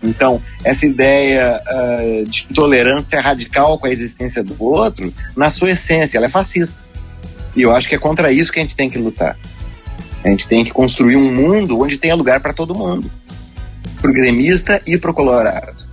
[0.02, 6.16] Então, essa ideia uh, de tolerância radical com a existência do outro, na sua essência,
[6.16, 6.80] ela é fascista.
[7.54, 9.36] E eu acho que é contra isso que a gente tem que lutar.
[10.24, 13.10] A gente tem que construir um mundo onde tenha lugar para todo mundo.
[14.00, 15.89] Para o gremista e para o colorado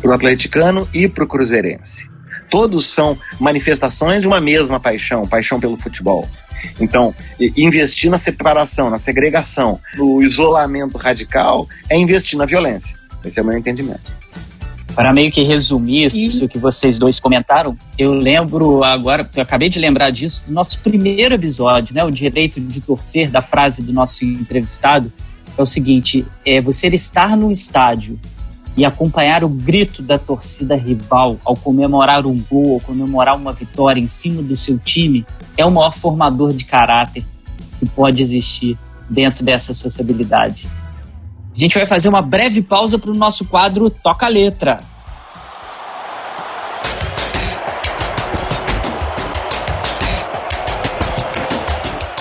[0.00, 2.08] para o atleticano e para o cruzeirense.
[2.50, 6.28] Todos são manifestações de uma mesma paixão, paixão pelo futebol.
[6.80, 7.14] Então,
[7.56, 12.96] investir na separação, na segregação, no isolamento radical, é investir na violência.
[13.24, 14.18] Esse é o meu entendimento.
[14.94, 19.78] Para meio que resumir isso que vocês dois comentaram, eu lembro agora, eu acabei de
[19.78, 22.02] lembrar disso, do nosso primeiro episódio, né?
[22.02, 25.12] O direito de torcer, da frase do nosso entrevistado,
[25.56, 28.18] é o seguinte: é você estar no estádio
[28.78, 34.00] e acompanhar o grito da torcida rival ao comemorar um gol ou comemorar uma vitória
[34.00, 35.26] em cima do seu time
[35.56, 37.24] é o maior formador de caráter
[37.80, 38.78] que pode existir
[39.10, 40.68] dentro dessa sociabilidade.
[41.52, 44.78] A gente vai fazer uma breve pausa para o nosso quadro Toca a Letra.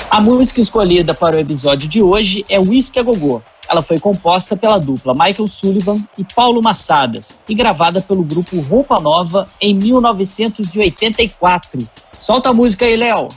[0.10, 4.56] A música escolhida para o episódio de hoje é Whisky a Gogô, ela foi composta
[4.56, 11.88] pela dupla Michael Sullivan e Paulo Massadas e gravada pelo grupo Roupa Nova em 1984.
[12.20, 13.28] Solta a música aí, Léo!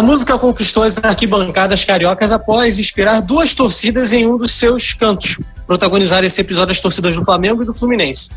[0.00, 5.38] A música conquistou as arquibancadas cariocas após inspirar duas torcidas em um dos seus cantos.
[5.66, 8.30] Protagonizar esse episódio as torcidas do Flamengo e do Fluminense.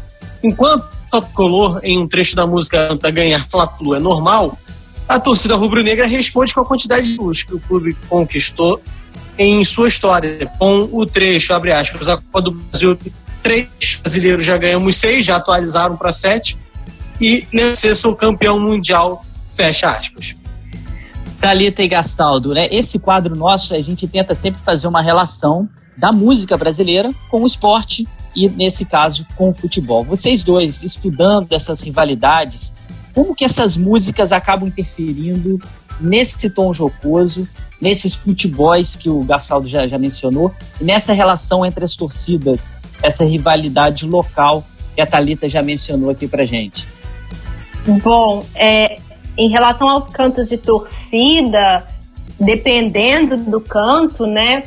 [0.43, 4.57] Enquanto Top Color, em um trecho da música canta ganhar Fla-Flu é normal,
[5.07, 8.81] a torcida rubro-negra responde com a quantidade de luz que o clube conquistou
[9.37, 10.51] em sua história.
[10.59, 12.97] Com o trecho, abre aspas, a Copa do Brasil,
[13.41, 13.69] três
[14.01, 16.57] brasileiros já ganhamos seis, já atualizaram para sete,
[17.21, 20.35] e nesse sou campeão mundial, fecha aspas.
[21.43, 22.69] Thalita e Gastaldo, né?
[22.71, 25.67] Esse quadro nosso, a gente tenta sempre fazer uma relação
[25.97, 30.05] da música brasileira com o esporte e, nesse caso, com o futebol.
[30.05, 32.73] Vocês dois, estudando essas rivalidades,
[33.13, 35.59] como que essas músicas acabam interferindo
[35.99, 37.45] nesse tom jocoso,
[37.81, 40.49] nesses futebols que o Gastaldo já, já mencionou,
[40.79, 44.63] e nessa relação entre as torcidas, essa rivalidade local
[44.95, 46.87] que a Thalita já mencionou aqui pra gente?
[48.01, 48.95] Bom, é,
[49.37, 51.87] em relação aos cantos de torcida,
[52.39, 54.63] dependendo do canto, né?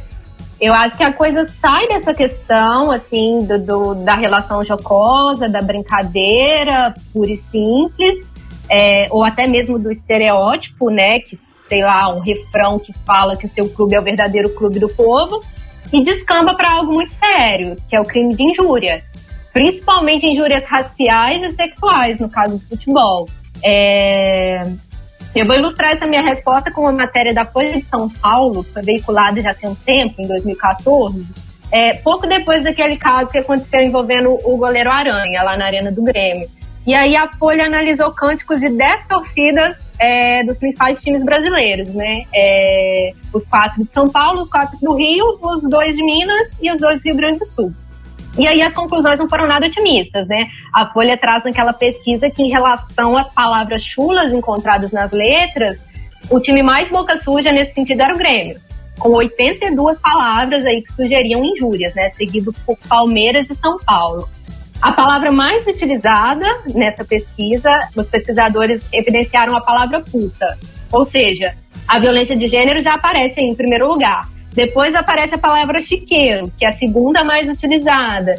[0.60, 5.60] Eu acho que a coisa sai dessa questão, assim, do, do da relação jocosa, da
[5.60, 8.26] brincadeira pura e simples,
[8.70, 11.20] é, ou até mesmo do estereótipo, né?
[11.20, 11.38] Que,
[11.68, 14.88] sei lá, um refrão que fala que o seu clube é o verdadeiro clube do
[14.88, 15.44] povo,
[15.92, 19.04] e descamba para algo muito sério, que é o crime de injúria.
[19.52, 23.28] Principalmente injúrias raciais e sexuais, no caso do futebol.
[23.64, 24.62] É...
[25.34, 28.82] Eu vou ilustrar essa minha resposta com uma matéria da Folha de São Paulo, foi
[28.82, 31.26] veiculada já tem um tempo, em 2014,
[31.70, 36.02] é, pouco depois daquele caso que aconteceu envolvendo o goleiro Aranha, lá na Arena do
[36.02, 36.48] Grêmio.
[36.86, 42.22] E aí a Folha analisou cânticos de 10 torcidas é, dos principais times brasileiros, né?
[42.34, 46.70] É, os quatro de São Paulo, os quatro do Rio, os dois de Minas e
[46.70, 47.72] os dois do Rio Grande do Sul.
[48.38, 50.46] E aí as conclusões não foram nada otimistas, né?
[50.72, 55.78] A Folha traz naquela pesquisa que em relação às palavras chulas encontradas nas letras,
[56.30, 58.60] o time mais boca suja nesse sentido era o Grêmio,
[58.98, 62.10] com 82 palavras aí que sugeriam injúrias, né?
[62.16, 64.28] Seguido por Palmeiras e São Paulo.
[64.82, 70.58] A palavra mais utilizada nessa pesquisa, os pesquisadores evidenciaram a palavra puta.
[70.92, 71.54] Ou seja,
[71.88, 74.28] a violência de gênero já aparece em primeiro lugar.
[74.56, 78.36] Depois aparece a palavra chiqueiro, que é a segunda mais utilizada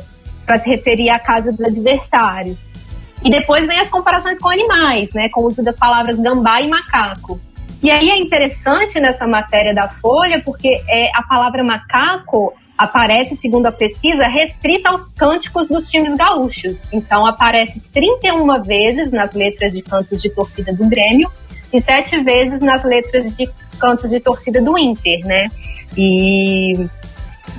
[0.47, 2.65] para se referir à casa dos adversários.
[3.23, 6.67] E depois vem as comparações com animais, né, com o uso das palavras gambá e
[6.67, 7.39] macaco.
[7.83, 13.67] E aí é interessante nessa matéria da Folha, porque é, a palavra macaco aparece, segundo
[13.67, 16.87] a pesquisa, restrita aos cânticos dos times gaúchos.
[16.91, 21.29] Então aparece 31 vezes nas letras de cantos de torcida do Grêmio
[21.71, 23.47] e sete vezes nas letras de
[23.79, 25.47] cantos de torcida do Inter, né?
[25.95, 26.87] E,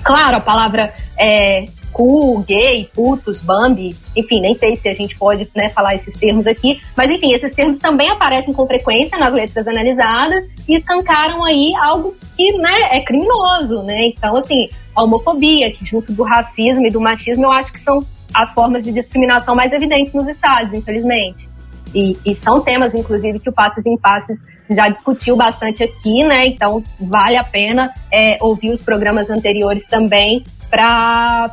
[0.03, 5.49] claro, a palavra é, cu, gay, putos, bambi, enfim, nem sei se a gente pode
[5.55, 9.67] né, falar esses termos aqui, mas enfim, esses termos também aparecem com frequência nas letras
[9.67, 14.07] analisadas e escancaram aí algo que né, é criminoso, né?
[14.07, 18.01] Então, assim, a homofobia, que junto do racismo e do machismo, eu acho que são
[18.35, 21.49] as formas de discriminação mais evidentes nos estados, infelizmente.
[21.95, 24.37] E, e são temas, inclusive, que o Passos em Passos
[24.70, 26.47] já discutiu bastante aqui, né?
[26.47, 31.53] Então vale a pena é, ouvir os programas anteriores também para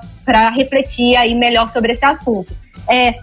[0.55, 2.53] refletir aí melhor sobre esse assunto.
[2.89, 3.15] É,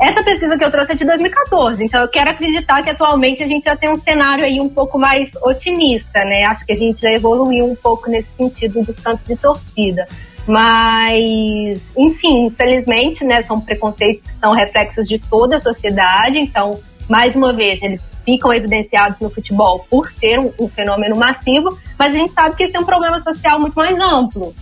[0.00, 3.46] essa pesquisa que eu trouxe é de 2014, então eu quero acreditar que atualmente a
[3.46, 6.44] gente já tem um cenário aí um pouco mais otimista, né?
[6.44, 10.06] Acho que a gente já evoluiu um pouco nesse sentido dos cantos de torcida.
[10.46, 17.36] Mas, enfim, infelizmente, né, são preconceitos que são reflexos de toda a sociedade, então, mais
[17.36, 21.68] uma vez, eles ficam evidenciados no futebol por ser um, um fenômeno massivo,
[21.98, 24.52] mas a gente sabe que esse é um problema social muito mais amplo.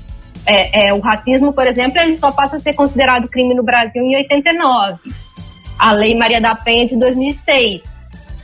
[0.47, 4.03] É, é, o racismo, por exemplo, ele só passa a ser considerado crime no Brasil
[4.03, 4.99] em 89.
[5.79, 7.81] A Lei Maria da Penha de 2006.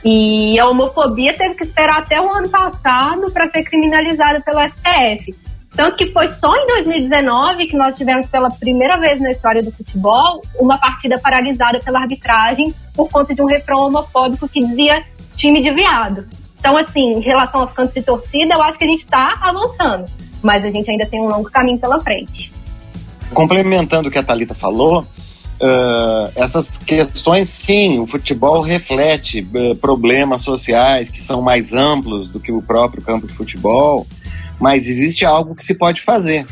[0.02, 5.34] E a homofobia teve que esperar até o ano passado para ser criminalizada pelo STF.
[5.74, 9.70] Tanto que foi só em 2019 que nós tivemos pela primeira vez na história do
[9.70, 15.04] futebol uma partida paralisada pela arbitragem por conta de um refrão homofóbico que dizia
[15.36, 16.26] time de viado.
[16.58, 20.06] Então, assim, em relação aos cantos de torcida, eu acho que a gente está avançando
[20.42, 22.52] mas a gente ainda tem um longo caminho pela frente.
[23.32, 30.42] Complementando o que a Thalita falou, uh, essas questões, sim, o futebol reflete uh, problemas
[30.42, 34.06] sociais que são mais amplos do que o próprio campo de futebol,
[34.60, 36.46] mas existe algo que se pode fazer.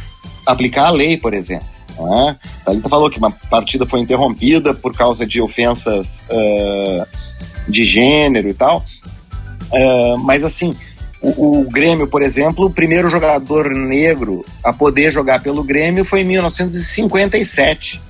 [0.46, 1.68] Aplicar a lei, por exemplo.
[1.98, 2.36] Né?
[2.64, 7.06] Thalita falou que uma partida foi interrompida por causa de ofensas uh,
[7.68, 8.84] de gênero e tal,
[10.24, 10.74] mas assim,
[11.20, 16.20] o, o, Grêmio, por exemplo, o primeiro jogador negro a poder jogar pelo Grêmio foi
[16.20, 18.00] em 1957.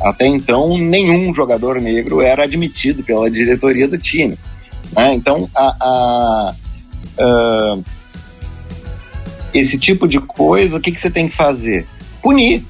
[0.00, 4.38] Até então, nenhum jogador negro era admitido pela diretoria do time.
[4.92, 5.14] Né?
[5.14, 6.54] Então, a, a,
[7.18, 7.78] a,
[9.52, 11.86] esse tipo de coisa, o que, que você tem que fazer?
[12.22, 12.64] Punir.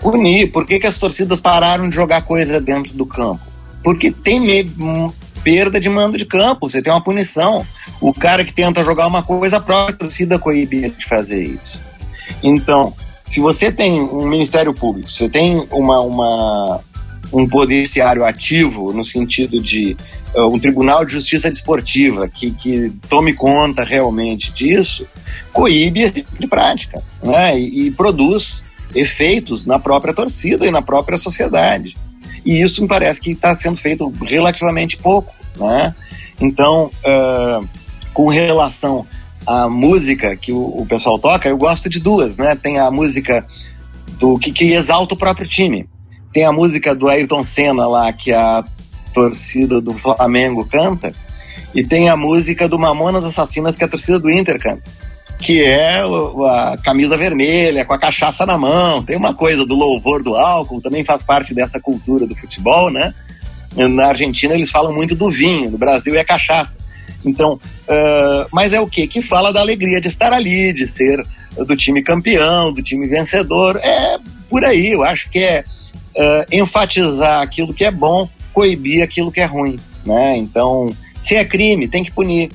[0.00, 0.52] Punir.
[0.52, 3.40] Por que, que as torcidas pararam de jogar coisa dentro do campo?
[3.82, 4.40] Porque tem
[5.42, 7.66] perda de mando de campo, você tem uma punição.
[8.00, 11.80] O cara que tenta jogar uma coisa, a própria torcida coibia de fazer isso.
[12.42, 12.94] Então,
[13.26, 16.80] se você tem um Ministério Público, você tem uma, uma,
[17.32, 19.96] um poderciário ativo, no sentido de
[20.46, 25.06] um Tribunal de Justiça Desportiva que, que tome conta realmente disso,
[25.52, 27.58] coíbe esse tipo de prática né?
[27.58, 31.96] e, e produz efeitos na própria torcida e na própria sociedade.
[32.44, 35.34] E isso me parece que está sendo feito relativamente pouco.
[35.56, 35.94] Né?
[36.40, 37.68] Então, uh,
[38.14, 39.06] com relação
[39.46, 42.38] à música que o, o, pessoal toca, eu gosto de duas.
[42.38, 42.54] Né?
[42.54, 43.46] Tem a música
[44.18, 45.88] do que, que exalta o próprio time.
[46.32, 48.64] Tem a música do Ayrton Senna lá, que a
[49.22, 51.12] torcida do Flamengo canta.
[51.74, 54.82] E tem a música do Mamonas Assassinas, que a torcida do Inter canta
[55.38, 59.02] que é a camisa vermelha, com a cachaça na mão.
[59.02, 63.14] Tem uma coisa do louvor do álcool, também faz parte dessa cultura do futebol, né?
[63.76, 66.78] Na Argentina eles falam muito do vinho, no Brasil é cachaça.
[67.24, 69.06] Então, uh, mas é o que?
[69.06, 71.24] Que fala da alegria de estar ali, de ser
[71.56, 73.76] do time campeão, do time vencedor.
[73.76, 74.18] É
[74.50, 75.64] por aí, eu acho que é
[76.16, 78.28] uh, enfatizar aquilo que é bom,
[78.58, 79.78] coibir aquilo que é ruim.
[80.04, 80.36] Né?
[80.36, 82.50] Então, se é crime, tem que punir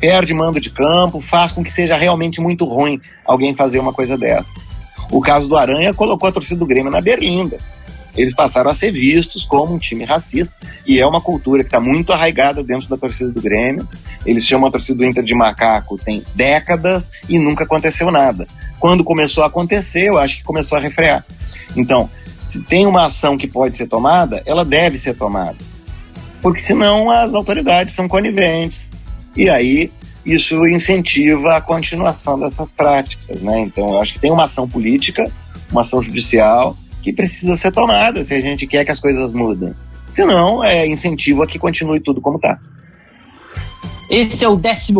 [0.00, 4.18] perde mando de campo, faz com que seja realmente muito ruim alguém fazer uma coisa
[4.18, 4.70] dessas.
[5.10, 7.56] O caso do Aranha colocou a torcida do Grêmio na berlinda.
[8.16, 11.80] Eles passaram a ser vistos como um time racista e é uma cultura que está
[11.80, 13.88] muito arraigada dentro da torcida do Grêmio.
[14.26, 18.48] Eles chamam a torcida do Inter de macaco tem décadas e nunca aconteceu nada.
[18.80, 21.24] Quando começou a acontecer, eu acho que começou a refrear.
[21.76, 22.10] Então,
[22.46, 25.58] se tem uma ação que pode ser tomada, ela deve ser tomada.
[26.40, 28.94] Porque senão as autoridades são coniventes,
[29.36, 29.92] e aí
[30.24, 33.60] isso incentiva a continuação dessas práticas, né?
[33.60, 35.30] Então eu acho que tem uma ação política,
[35.70, 39.74] uma ação judicial que precisa ser tomada se a gente quer que as coisas mudem.
[40.08, 42.58] Senão, é incentivo a que continue tudo como está.
[44.08, 44.94] Esse é o 15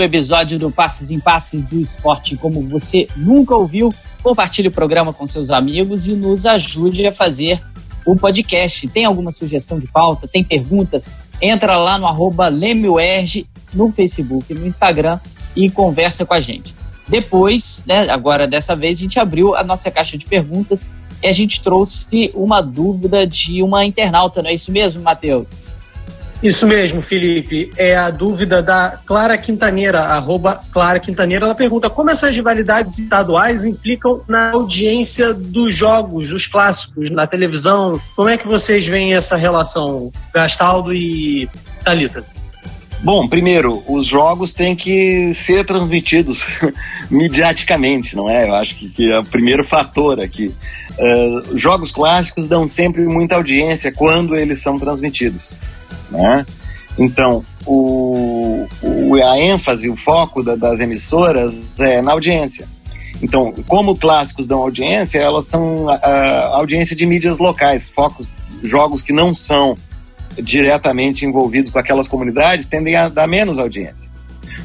[0.00, 3.92] episódio do Passes em Passes do Esporte como você nunca ouviu.
[4.22, 7.60] Compartilhe o programa com seus amigos e nos ajude a fazer
[8.06, 8.86] o podcast.
[8.86, 10.28] Tem alguma sugestão de pauta?
[10.28, 11.12] Tem perguntas?
[11.40, 15.18] Entra lá no arroba no Facebook, no Instagram
[15.56, 16.72] e conversa com a gente.
[17.08, 20.88] Depois, né, agora dessa vez, a gente abriu a nossa caixa de perguntas
[21.20, 25.48] e a gente trouxe uma dúvida de uma internauta, não é isso mesmo, Matheus?
[26.42, 27.70] Isso mesmo, Felipe.
[27.76, 31.44] É a dúvida da Clara Quintaneira, arroba Clara Quintaneira.
[31.44, 38.00] Ela pergunta como essas rivalidades estaduais implicam na audiência dos jogos, dos clássicos, na televisão.
[38.16, 41.48] Como é que vocês veem essa relação, Gastaldo e
[41.84, 42.24] Talita?
[43.04, 46.46] Bom, primeiro, os jogos têm que ser transmitidos
[47.10, 48.48] mediaticamente, não é?
[48.48, 50.54] Eu acho que, que é o primeiro fator aqui.
[50.96, 55.58] Uh, jogos clássicos dão sempre muita audiência quando eles são transmitidos,
[56.12, 56.46] né?
[56.98, 62.68] Então, o, o, a ênfase, o foco da, das emissoras é na audiência.
[63.22, 65.86] Então, como clássicos dão audiência, elas são
[66.52, 68.28] audiência de mídias locais, focos
[68.62, 69.76] jogos que não são
[70.40, 74.10] diretamente envolvidos com aquelas comunidades tendem a dar menos audiência.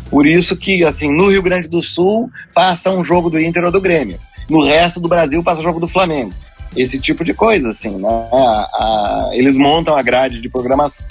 [0.10, 3.72] Por isso que, assim, no Rio Grande do Sul passa um jogo do Inter ou
[3.72, 4.20] do Grêmio.
[4.50, 6.34] No resto do Brasil passa o jogo do Flamengo.
[6.76, 8.30] Esse tipo de coisa, assim, né?
[8.32, 11.06] A, a, eles montam a grade de programação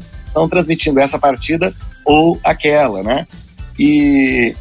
[0.47, 3.27] transmitindo essa partida ou aquela, né?
[3.79, 4.55] E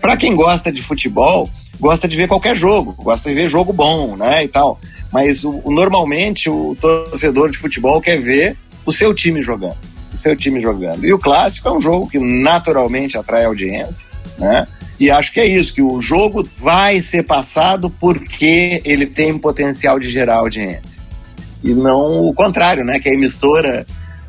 [0.00, 4.16] para quem gosta de futebol, gosta de ver qualquer jogo, gosta de ver jogo bom,
[4.16, 4.78] né, e tal.
[5.12, 9.76] Mas o, normalmente o torcedor de futebol quer ver o seu time jogando,
[10.12, 11.06] o seu time jogando.
[11.06, 14.06] E o clássico é um jogo que naturalmente atrai audiência,
[14.38, 14.66] né?
[14.98, 19.98] E acho que é isso, que o jogo vai ser passado porque ele tem potencial
[19.98, 21.02] de gerar audiência.
[21.62, 23.00] E não o contrário, né?
[23.00, 23.86] Que a emissora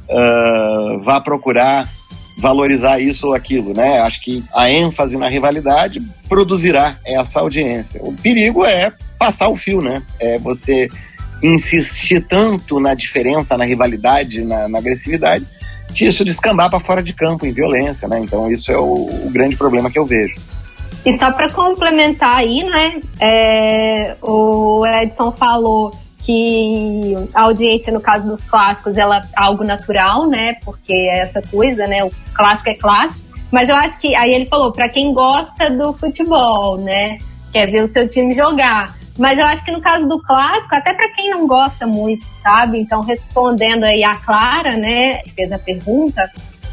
[0.09, 1.89] uh, vá procurar
[2.37, 3.99] valorizar isso ou aquilo, né?
[3.99, 8.01] Acho que a ênfase na rivalidade produzirá essa audiência.
[8.03, 10.03] O perigo é passar o fio, né?
[10.19, 10.89] É você
[11.41, 15.45] insistir tanto na diferença, na rivalidade, na, na agressividade,
[15.93, 18.19] que isso descambar para fora de campo em violência, né?
[18.19, 20.35] Então isso é o, o grande problema que eu vejo.
[21.05, 22.99] E só para complementar aí, né?
[23.21, 25.91] É, o Edson falou
[26.25, 30.55] que a audiência, no caso dos clássicos, ela é algo natural, né?
[30.63, 32.03] Porque é essa coisa, né?
[32.03, 33.35] O clássico é clássico.
[33.51, 37.19] Mas eu acho que aí ele falou para quem gosta do futebol, né?
[37.53, 38.95] Quer ver o seu time jogar.
[39.17, 42.79] Mas eu acho que no caso do clássico, até para quem não gosta muito, sabe?
[42.79, 46.29] Então, respondendo aí a Clara, né, que fez a pergunta,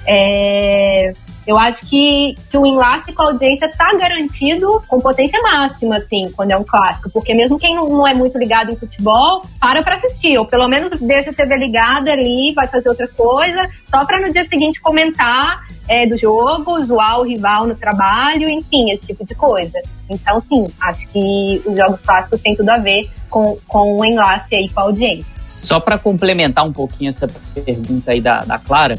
[0.07, 1.13] é,
[1.47, 6.31] eu acho que, que o enlace com a audiência está garantido com potência máxima, assim,
[6.37, 7.11] quando é um clássico.
[7.11, 10.39] Porque mesmo quem não, não é muito ligado em futebol, para para assistir.
[10.39, 14.33] Ou pelo menos deixa a TV ligada ali, vai fazer outra coisa, só para no
[14.33, 19.35] dia seguinte comentar é, do jogo, zoar o rival no trabalho, enfim, esse tipo de
[19.35, 19.79] coisa.
[20.09, 24.55] Então, sim, acho que os jogos clássicos têm tudo a ver com, com o enlace
[24.55, 25.33] aí com a audiência.
[25.47, 28.95] Só para complementar um pouquinho essa pergunta aí da, da Clara,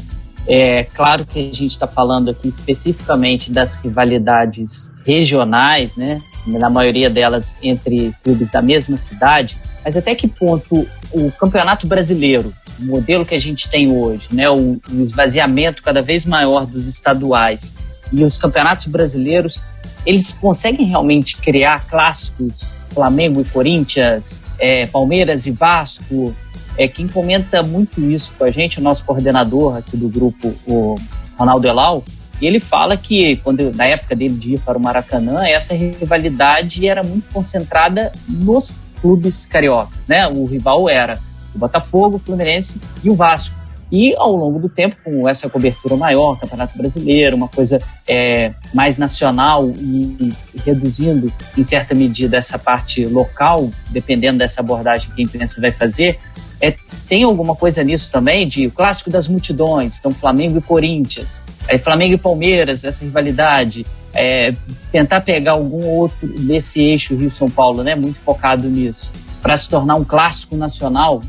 [0.46, 6.20] é claro que a gente está falando aqui especificamente das rivalidades regionais, né?
[6.46, 12.52] Na maioria delas entre clubes da mesma cidade, mas até que ponto o campeonato brasileiro,
[12.78, 14.50] o modelo que a gente tem hoje, né?
[14.50, 17.74] O, o esvaziamento cada vez maior dos estaduais
[18.12, 19.62] e os campeonatos brasileiros,
[20.04, 26.34] eles conseguem realmente criar clássicos Flamengo e Corinthians, é, Palmeiras e Vasco,
[26.78, 30.94] é, quem comenta muito isso com a gente, o nosso coordenador aqui do grupo, o
[31.36, 32.04] Ronaldo Elal,
[32.40, 36.86] e ele fala que quando na época dele de ir para o Maracanã, essa rivalidade
[36.86, 40.26] era muito concentrada nos clubes cariocas, né?
[40.26, 41.18] O rival era
[41.54, 43.64] o Botafogo, o Fluminense e o Vasco.
[43.92, 48.96] E ao longo do tempo, com essa cobertura maior, Campeonato Brasileiro, uma coisa é, mais
[48.96, 55.24] nacional e, e, reduzindo em certa medida essa parte local, dependendo dessa abordagem que a
[55.24, 56.18] imprensa vai fazer,
[56.64, 56.74] é,
[57.06, 61.76] tem alguma coisa nisso também, de o clássico das multidões, então Flamengo e Corinthians, é,
[61.76, 63.84] Flamengo e Palmeiras, essa rivalidade,
[64.14, 64.54] é,
[64.90, 69.12] tentar pegar algum outro desse eixo Rio-São Paulo, né, muito focado nisso,
[69.42, 71.22] para se tornar um clássico nacional?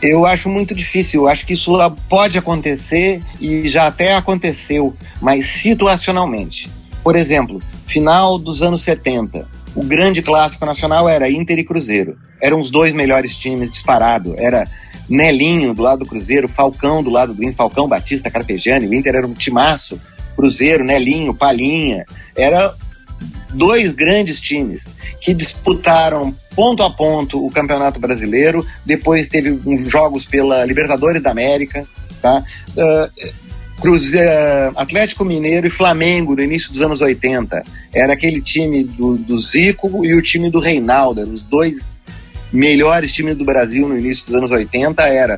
[0.00, 1.22] Eu acho muito difícil.
[1.22, 1.72] Eu acho que isso
[2.08, 6.68] pode acontecer e já até aconteceu, mas situacionalmente.
[7.04, 12.60] Por exemplo, final dos anos 70, o grande clássico nacional era Inter e Cruzeiro eram
[12.60, 14.34] os dois melhores times disparado.
[14.36, 14.68] Era
[15.08, 18.88] Nelinho do lado do Cruzeiro, Falcão do lado do Inter, Falcão, Batista, Carpegiani.
[18.88, 20.00] O Inter era um timaço.
[20.34, 22.04] Cruzeiro, Nelinho, Palinha.
[22.36, 22.74] Era
[23.50, 28.66] dois grandes times que disputaram ponto a ponto o Campeonato Brasileiro.
[28.84, 29.56] Depois teve
[29.88, 31.86] jogos pela Libertadores da América.
[32.20, 32.44] Tá?
[32.70, 33.32] Uh,
[33.82, 34.30] Cruzeiro,
[34.76, 37.64] Atlético Mineiro e Flamengo no início dos anos 80.
[37.92, 42.00] Era aquele time do, do Zico e o time do Reinaldo, os dois
[42.52, 45.36] melhores times do Brasil no início dos anos 80 era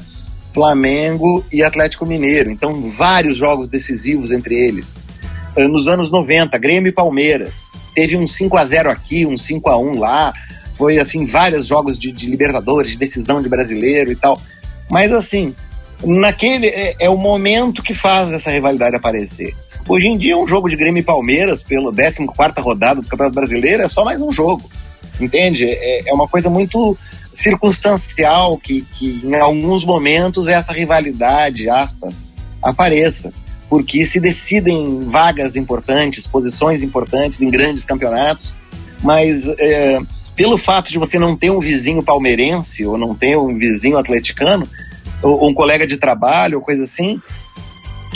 [0.52, 2.50] Flamengo e Atlético Mineiro.
[2.50, 4.98] Então, vários jogos decisivos entre eles.
[5.56, 7.72] Ah, nos anos 90, Grêmio e Palmeiras.
[7.94, 10.34] Teve um 5 a 0 aqui, um 5 a 1 lá.
[10.74, 14.38] Foi, assim, vários jogos de, de Libertadores, de decisão de brasileiro e tal.
[14.90, 15.54] Mas, assim,
[16.02, 19.54] naquele é, é, o momento que faz essa rivalidade aparecer.
[19.86, 22.24] Hoje em dia, um jogo de Grêmio e Palmeiras, pela 14
[22.60, 24.62] rodada do Campeonato Brasileiro, é só mais um jogo
[25.20, 25.64] entende?
[25.66, 26.96] É, é uma coisa muito
[27.32, 32.28] circunstancial que, que em alguns momentos essa rivalidade, aspas,
[32.62, 33.32] apareça,
[33.68, 38.56] porque se decidem vagas importantes, posições importantes em grandes campeonatos,
[39.02, 40.00] mas é,
[40.36, 44.68] pelo fato de você não ter um vizinho palmeirense ou não ter um vizinho atleticano,
[45.24, 47.20] ou, um colega de trabalho ou coisa assim,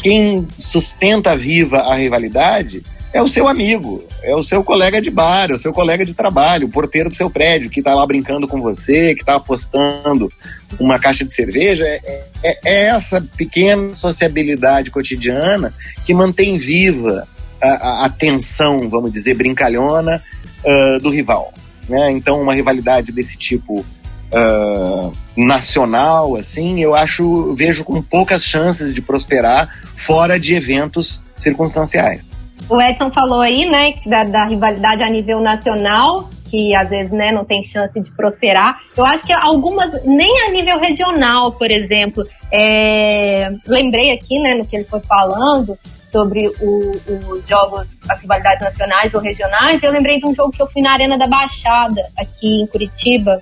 [0.03, 2.83] quem sustenta viva a rivalidade
[3.13, 6.13] é o seu amigo, é o seu colega de bar, é o seu colega de
[6.13, 10.31] trabalho, o porteiro do seu prédio, que está lá brincando com você, que está apostando
[10.79, 11.85] uma caixa de cerveja.
[11.85, 12.01] É,
[12.45, 15.73] é, é, essa pequena sociabilidade cotidiana
[16.05, 17.27] que mantém viva
[17.61, 20.23] a, a tensão, vamos dizer, brincalhona
[20.63, 21.53] uh, do rival.
[21.89, 22.11] Né?
[22.13, 23.85] Então, uma rivalidade desse tipo
[24.33, 32.31] uh, nacional, assim, eu acho, vejo com poucas chances de prosperar fora de eventos circunstanciais.
[32.69, 37.33] O Edson falou aí, né, da, da, rivalidade a nível nacional, que às vezes, né,
[37.33, 38.79] não tem chance de prosperar.
[38.97, 42.25] Eu acho que algumas, nem a nível regional, por exemplo.
[42.51, 46.93] É, lembrei aqui, né, no que ele foi falando sobre o,
[47.31, 50.83] os jogos, as rivalidades nacionais ou regionais, eu lembrei de um jogo que eu fui
[50.83, 53.41] na Arena da Baixada, aqui em Curitiba.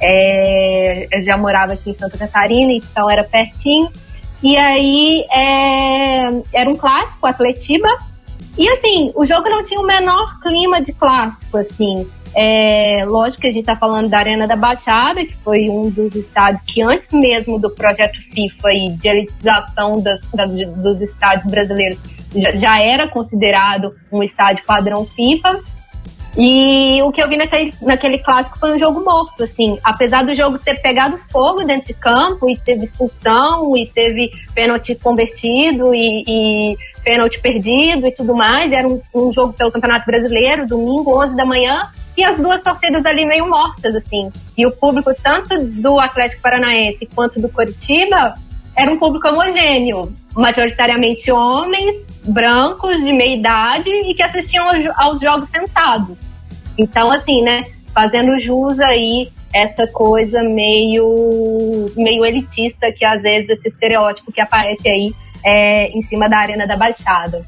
[0.00, 3.90] É, eu já morava aqui em Santa Catarina, então era pertinho.
[4.42, 6.20] E aí é,
[6.52, 7.88] era um clássico, Atletiba,
[8.58, 12.08] e assim, o jogo não tinha o menor clima de clássico, assim.
[12.36, 16.14] É, lógico que a gente está falando da Arena da Baixada, que foi um dos
[16.14, 21.98] estádios que antes mesmo do projeto FIFA e de elitização das, das, dos estádios brasileiros
[22.34, 25.60] já, já era considerado um estádio padrão FIFA.
[26.40, 29.76] E o que eu vi naquele, naquele clássico foi um jogo morto, assim.
[29.82, 34.94] Apesar do jogo ter pegado fogo dentro de campo e teve expulsão e teve pênalti
[34.94, 38.70] convertido e, e pênalti perdido e tudo mais.
[38.70, 41.88] Era um, um, jogo pelo Campeonato Brasileiro, domingo, 11 da manhã.
[42.16, 44.30] E as duas torcidas ali meio mortas, assim.
[44.56, 48.36] E o público, tanto do Atlético Paranaense quanto do Coritiba,
[48.76, 50.12] era um público homogêneo.
[50.36, 54.66] Majoritariamente homens, brancos, de meia idade e que assistiam
[54.96, 56.27] aos jogos sentados.
[56.78, 57.64] Então, assim, né?
[57.92, 64.88] Fazendo jus aí essa coisa meio, meio elitista que às vezes esse estereótipo que aparece
[64.88, 65.12] aí
[65.44, 67.44] é, em cima da Arena da Baixada.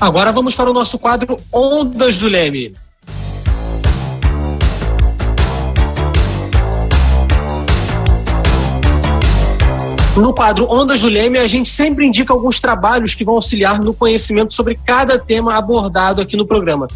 [0.00, 2.74] Agora vamos para o nosso quadro Ondas do Leme.
[10.16, 13.92] No quadro Ondas do Leme, a gente sempre indica alguns trabalhos que vão auxiliar no
[13.92, 16.88] conhecimento sobre cada tema abordado aqui no programa.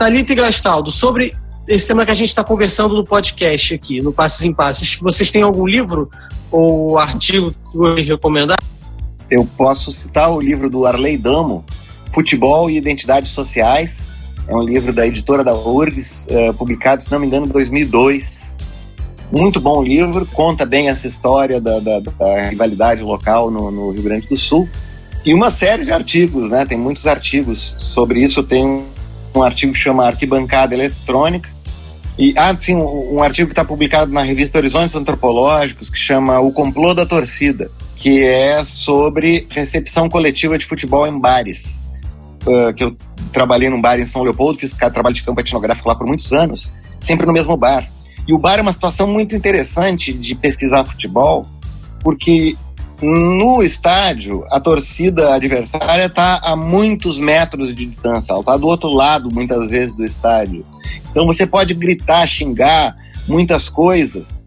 [0.00, 1.36] Thalita e Gastaldo, sobre
[1.68, 5.30] esse tema que a gente está conversando no podcast aqui, no Passes em Passes, vocês
[5.30, 6.08] têm algum livro
[6.50, 8.56] ou artigo que você recomendar?
[9.30, 11.62] Eu posso citar o livro do Arley Damo,
[12.12, 14.08] Futebol e Identidades Sociais.
[14.48, 18.56] É um livro da editora da URGS, uh, publicado, se não me engano, em 2002.
[19.30, 24.02] Muito bom livro, conta bem essa história da, da, da rivalidade local no, no, Rio
[24.02, 24.66] Grande do Sul.
[25.26, 26.64] E uma série de artigos, né?
[26.64, 28.42] Tem muitos artigos sobre isso.
[28.42, 28.82] Tem
[29.34, 31.48] um, artigo que chama Arquibancada Eletrônica.
[32.18, 36.38] E, ah, sim, um, um artigo que está publicado na revista Horizontes Antropológicos, que chama
[36.40, 37.70] O Complô da Torcida
[38.00, 41.84] que é sobre recepção coletiva de futebol em bares.
[42.46, 42.96] Uh, que eu
[43.30, 46.72] trabalhei num bar em São Leopoldo, fiz trabalho de campo etnográfico lá por muitos anos,
[46.98, 47.86] sempre no mesmo bar.
[48.26, 51.46] E o bar é uma situação muito interessante de pesquisar futebol,
[52.02, 52.56] porque
[53.02, 58.90] no estádio, a torcida adversária está a muitos metros de distância, ela está do outro
[58.90, 60.64] lado, muitas vezes, do estádio.
[61.10, 62.94] Então você pode gritar, xingar
[63.26, 64.38] muitas coisas,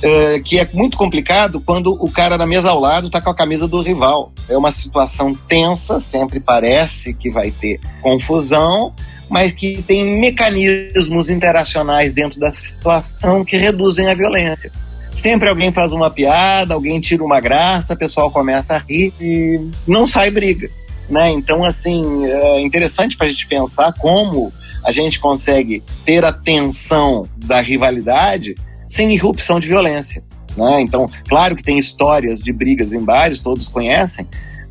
[0.00, 3.36] é, que é muito complicado quando o cara na mesa ao lado está com a
[3.36, 4.32] camisa do rival.
[4.48, 8.94] É uma situação tensa, sempre parece que vai ter confusão,
[9.28, 14.72] mas que tem mecanismos interacionais dentro da situação que reduzem a violência.
[15.12, 19.60] Sempre alguém faz uma piada, alguém tira uma graça, o pessoal começa a rir e
[19.86, 20.70] não sai briga.
[21.08, 21.30] Né?
[21.30, 24.52] Então, assim, é interessante para a gente pensar como
[24.84, 28.54] a gente consegue ter a tensão da rivalidade
[28.86, 30.22] sem irrupção de violência.
[30.56, 30.80] Né?
[30.80, 34.26] Então, claro que tem histórias de brigas em bares, todos conhecem,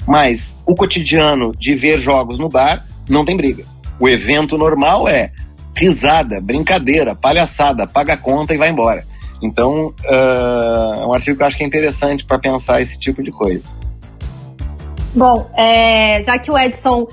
[0.08, 3.66] mas o cotidiano de ver jogos no bar não tem briga.
[4.00, 5.32] O evento normal é
[5.76, 9.06] risada, brincadeira, palhaçada, paga a conta e vai embora.
[9.42, 13.22] Então, uh, é um artigo que eu acho que é interessante para pensar esse tipo
[13.22, 13.70] de coisa.
[15.16, 17.08] Bom, é, já que o Edson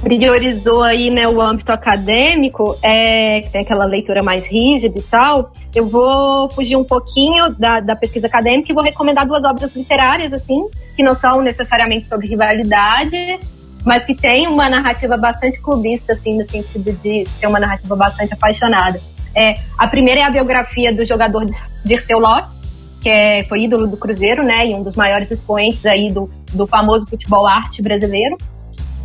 [0.00, 5.52] priorizou aí né, o âmbito acadêmico, é, que tem aquela leitura mais rígida e tal,
[5.74, 10.32] eu vou fugir um pouquinho da, da pesquisa acadêmica e vou recomendar duas obras literárias,
[10.32, 13.40] assim, que não são necessariamente sobre rivalidade,
[13.84, 18.34] mas que tem uma narrativa bastante clubista, assim, no sentido de ser uma narrativa bastante
[18.34, 19.00] apaixonada.
[19.34, 21.46] É, a primeira é a biografia do jogador
[21.84, 22.58] Dirceu Lopes,
[23.00, 26.66] que é, foi ídolo do Cruzeiro, né, e um dos maiores expoentes aí do, do
[26.66, 28.36] famoso futebol arte brasileiro.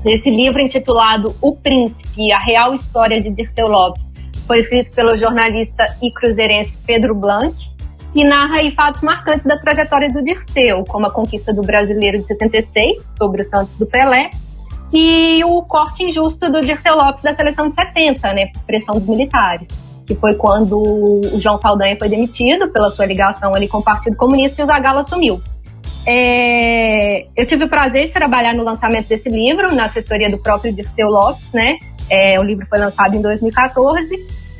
[0.06, 4.12] Esse livro intitulado O Príncipe, a real história de Dirceu Lopes,
[4.46, 7.56] foi escrito pelo jornalista e cruzeirense Pedro Blanc
[8.14, 12.26] e narra aí fatos marcantes da trajetória do Dirceu, como a conquista do Brasileiro de
[12.26, 14.30] 76 sobre o Santos do Pelé
[14.92, 19.08] e o corte injusto do Dirceu Lopes da seleção de 70, né, por pressão dos
[19.08, 19.68] militares,
[20.06, 24.16] que foi quando o João Saldanha foi demitido pela sua ligação ali com o Partido
[24.18, 25.42] Comunista e o Zagallo assumiu.
[26.06, 30.74] É, eu tive o prazer de trabalhar no lançamento desse livro, na assessoria do próprio
[30.74, 31.78] Dirceu Lopes, né?
[32.10, 34.10] É, o livro foi lançado em 2014.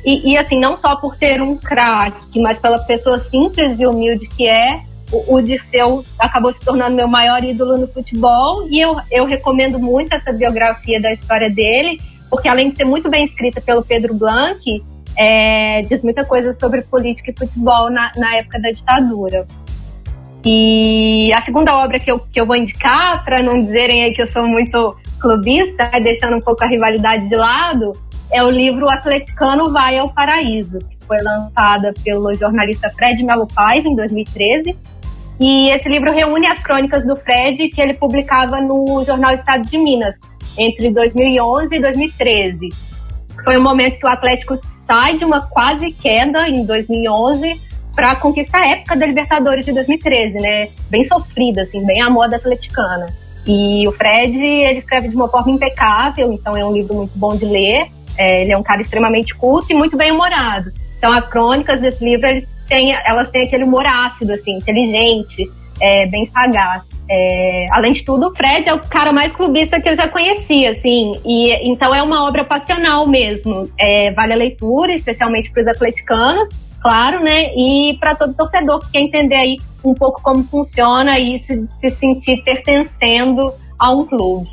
[0.04, 4.28] E, e assim, não só por ter um craque, mas pela pessoa simples e humilde
[4.28, 4.80] que é,
[5.12, 8.66] o, o Dirceu acabou se tornando meu maior ídolo no futebol.
[8.68, 12.00] E eu, eu recomendo muito essa biografia da história dele,
[12.30, 14.60] porque além de ser muito bem escrita pelo Pedro Blanc,
[15.16, 19.46] é, diz muita coisa sobre política e futebol na, na época da ditadura.
[20.44, 24.20] E a segunda obra que eu, que eu vou indicar, para não dizerem aí que
[24.20, 27.92] eu sou muito clubista, deixando um pouco a rivalidade de lado,
[28.30, 33.88] é o livro Atleticano Vai ao Paraíso, que foi lançada pelo jornalista Fred Melo Paiva
[33.88, 34.76] em 2013.
[35.40, 39.78] E esse livro reúne as crônicas do Fred que ele publicava no jornal Estado de
[39.78, 40.14] Minas
[40.58, 42.68] entre 2011 e 2013.
[43.44, 47.60] Foi um momento que o Atlético sai de uma quase queda em 2011
[47.94, 50.68] para conquistar a época da Libertadores de 2013, né?
[50.90, 53.06] Bem sofrida, assim, bem a moda atleticana.
[53.46, 57.36] E o Fred, ele escreve de uma forma impecável, então é um livro muito bom
[57.36, 57.86] de ler.
[58.16, 60.72] É, ele é um cara extremamente culto e muito bem humorado.
[60.98, 62.26] Então as crônicas desse livro,
[62.68, 65.50] têm, elas têm aquele humor ácido, assim, inteligente,
[65.80, 66.82] é, bem sagaz.
[67.08, 70.66] É, além de tudo, o Fred é o cara mais clubista que eu já conheci,
[70.66, 73.68] assim, e então é uma obra passional mesmo.
[73.78, 76.48] É, vale a leitura, especialmente para os atleticanos,
[76.80, 77.54] claro, né?
[77.54, 81.90] E para todo torcedor que quer entender aí um pouco como funciona e se, se
[81.90, 84.48] sentir pertencendo a um clube.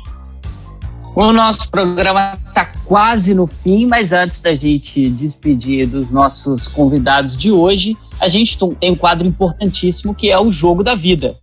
[1.14, 7.36] O nosso programa está quase no fim, mas antes da gente despedir dos nossos convidados
[7.36, 11.36] de hoje, a gente tem um quadro importantíssimo que é o Jogo da Vida.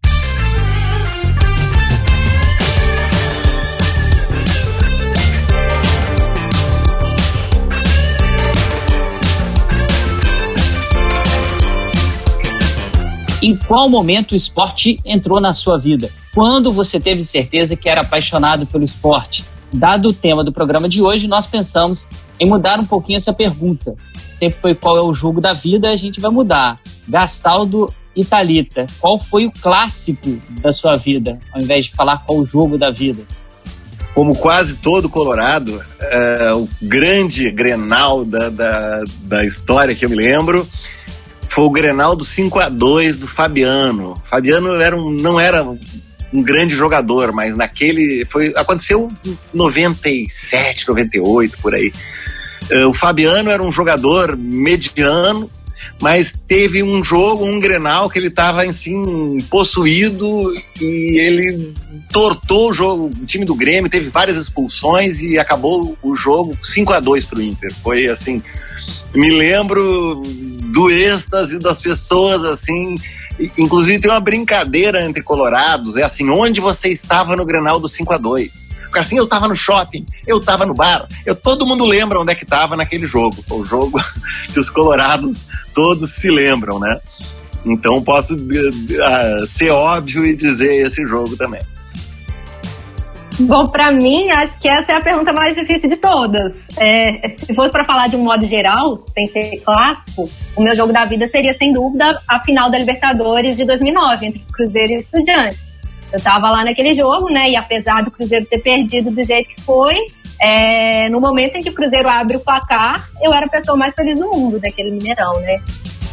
[13.41, 16.10] Em qual momento o esporte entrou na sua vida?
[16.36, 19.45] Quando você teve certeza que era apaixonado pelo esporte?
[19.72, 23.95] Dado o tema do programa de hoje, nós pensamos em mudar um pouquinho essa pergunta.
[24.30, 26.82] Sempre foi qual é o jogo da vida, a gente vai mudar.
[27.07, 32.40] Gastaldo e Talita, qual foi o clássico da sua vida, ao invés de falar qual
[32.40, 33.24] o jogo da vida?
[34.14, 40.16] Como quase todo Colorado, é, o grande Grenal da, da, da história que eu me
[40.18, 40.68] lembro
[41.49, 44.15] foi o Grenal do 5 a 2 do Fabiano.
[44.26, 45.63] Fabiano era um, não era
[46.31, 51.91] um grande jogador, mas naquele foi aconteceu em 97, 98 por aí.
[52.71, 55.49] Uh, o Fabiano era um jogador mediano,
[55.99, 61.73] mas teve um jogo, um Grenal que ele estava assim possuído e ele
[62.11, 63.09] tortou o jogo.
[63.21, 67.39] O time do Grêmio teve várias expulsões e acabou o jogo 5 a 2 para
[67.39, 67.73] o Inter.
[67.73, 68.41] Foi assim,
[69.14, 70.22] me lembro
[70.72, 72.95] do êxtase das pessoas assim
[73.57, 78.14] Inclusive tem uma brincadeira entre colorados, é assim, onde você estava no Grenal do 5
[78.14, 81.86] a 2 Porque assim, eu estava no shopping, eu estava no bar, eu, todo mundo
[81.86, 83.41] lembra onde é que estava naquele jogo.
[83.48, 83.99] Foi o jogo
[84.52, 86.99] que os colorados todos se lembram, né?
[87.66, 91.61] Então posso uh, ser óbvio e dizer esse jogo também.
[93.48, 96.53] Bom, para mim, acho que essa é a pergunta mais difícil de todas.
[96.80, 100.91] É, se fosse para falar de um modo geral, sem ser clássico, o meu jogo
[100.91, 105.70] da vida seria, sem dúvida, a final da Libertadores de 2009, entre Cruzeiro e Estudiantes.
[106.11, 109.61] Eu tava lá naquele jogo, né, e apesar do Cruzeiro ter perdido do jeito que
[109.61, 109.95] foi,
[110.41, 113.94] é, no momento em que o Cruzeiro abre o placar, eu era a pessoa mais
[113.94, 115.61] feliz do mundo daquele Mineirão, né.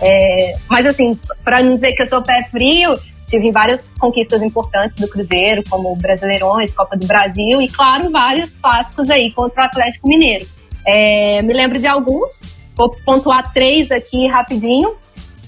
[0.02, 2.94] É, mas assim, para não dizer que eu sou pé frio,
[3.26, 9.10] tive várias conquistas importantes do Cruzeiro, como Brasileirões, Copa do Brasil e, claro, vários clássicos
[9.10, 10.46] aí contra o Atlético Mineiro.
[10.86, 14.94] É, me lembro de alguns, vou pontuar três aqui rapidinho.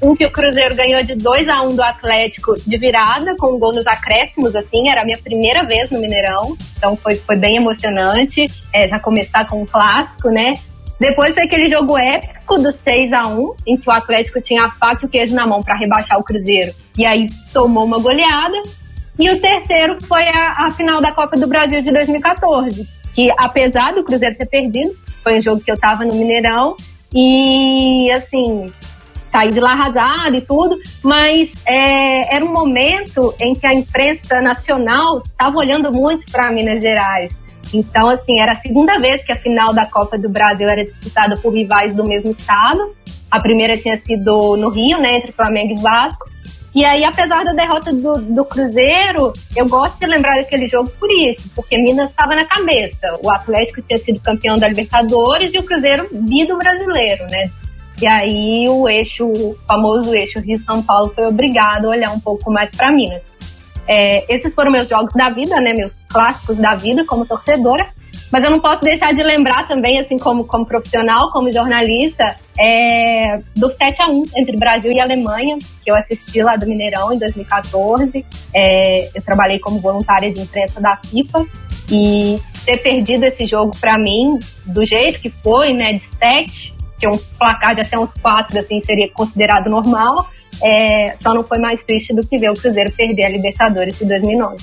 [0.00, 3.56] Um que o Cruzeiro ganhou de 2 a 1 um do Atlético de virada, com
[3.56, 7.34] um gol nos acréscimos, assim, era a minha primeira vez no Mineirão, então foi, foi
[7.34, 10.52] bem emocionante, é, já começar com um clássico, né?
[10.98, 14.70] Depois foi aquele jogo épico do 6 a 1 em que o Atlético tinha a
[14.70, 16.72] faca e o queijo na mão para rebaixar o Cruzeiro.
[16.96, 18.60] E aí tomou uma goleada.
[19.18, 23.92] E o terceiro foi a, a, final da Copa do Brasil de 2014, que apesar
[23.92, 24.94] do Cruzeiro ter perdido,
[25.24, 26.76] foi um jogo que eu tava no Mineirão
[27.12, 28.72] e assim
[29.30, 34.40] saí de lá arrasado e tudo, mas é, era um momento em que a imprensa
[34.40, 37.47] nacional estava olhando muito para Minas Gerais.
[37.72, 41.36] Então, assim, era a segunda vez que a final da Copa do Brasil era disputada
[41.36, 42.94] por rivais do mesmo estado.
[43.30, 46.28] A primeira tinha sido no Rio, né, entre Flamengo e Vasco.
[46.74, 51.10] E aí, apesar da derrota do, do Cruzeiro, eu gosto de lembrar daquele jogo por
[51.10, 53.18] isso, porque Minas estava na cabeça.
[53.22, 57.50] O Atlético tinha sido campeão da Libertadores e o Cruzeiro do brasileiro, né?
[58.00, 62.52] E aí o eixo, o famoso eixo Rio-São Paulo foi obrigado a olhar um pouco
[62.52, 63.22] mais para Minas.
[63.88, 65.72] É, esses foram meus jogos da vida, né?
[65.76, 67.88] Meus clássicos da vida como torcedora.
[68.30, 73.40] Mas eu não posso deixar de lembrar também, assim como, como profissional, como jornalista, é,
[73.56, 77.18] do 7 a 1 entre Brasil e Alemanha, que eu assisti lá do Mineirão em
[77.18, 78.24] 2014.
[78.54, 81.46] É, eu trabalhei como voluntária de imprensa da FIFA
[81.90, 87.06] e ter perdido esse jogo para mim, do jeito que foi, né, de 7, que
[87.06, 90.28] é um placar de até uns 4, assim, seria considerado normal,
[90.62, 94.04] é, só não foi mais triste do que ver o Cruzeiro perder a Libertadores de
[94.04, 94.56] 2009.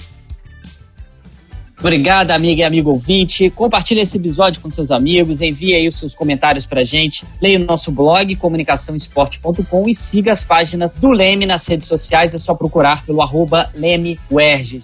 [1.79, 3.49] Obrigado, amiga e amigo ouvinte.
[3.49, 7.63] Compartilhe esse episódio com seus amigos, envie aí os seus comentários pra gente, leia o
[7.63, 13.05] nosso blog comunicaçãoesporte.com e siga as páginas do Leme nas redes sociais, é só procurar
[13.05, 14.83] pelo arroba LemeWerge.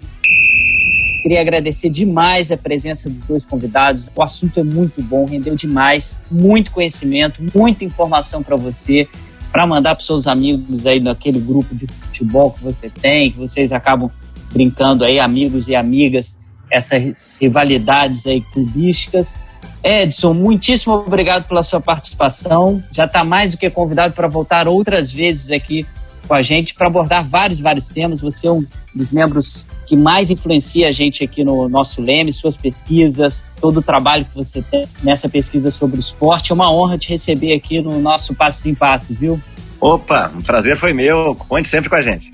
[1.23, 4.09] Queria agradecer demais a presença dos dois convidados.
[4.15, 9.07] O assunto é muito bom, rendeu demais, muito conhecimento, muita informação para você,
[9.51, 13.73] para mandar para seus amigos aí naquele grupo de futebol que você tem, que vocês
[13.73, 14.09] acabam
[14.51, 16.39] brincando aí, amigos e amigas
[16.71, 19.39] essas rivalidades aí clubísticas.
[19.83, 22.81] Edson, muitíssimo obrigado pela sua participação.
[22.91, 25.85] Já está mais do que convidado para voltar outras vezes aqui
[26.31, 28.21] com a gente para abordar vários, vários temas.
[28.21, 32.55] Você é um dos membros que mais influencia a gente aqui no nosso Leme, suas
[32.55, 36.53] pesquisas, todo o trabalho que você tem nessa pesquisa sobre o esporte.
[36.53, 39.41] É uma honra te receber aqui no nosso Passos em Passos, viu?
[39.77, 41.35] Opa, um prazer foi meu.
[41.35, 42.31] Conte sempre com a gente.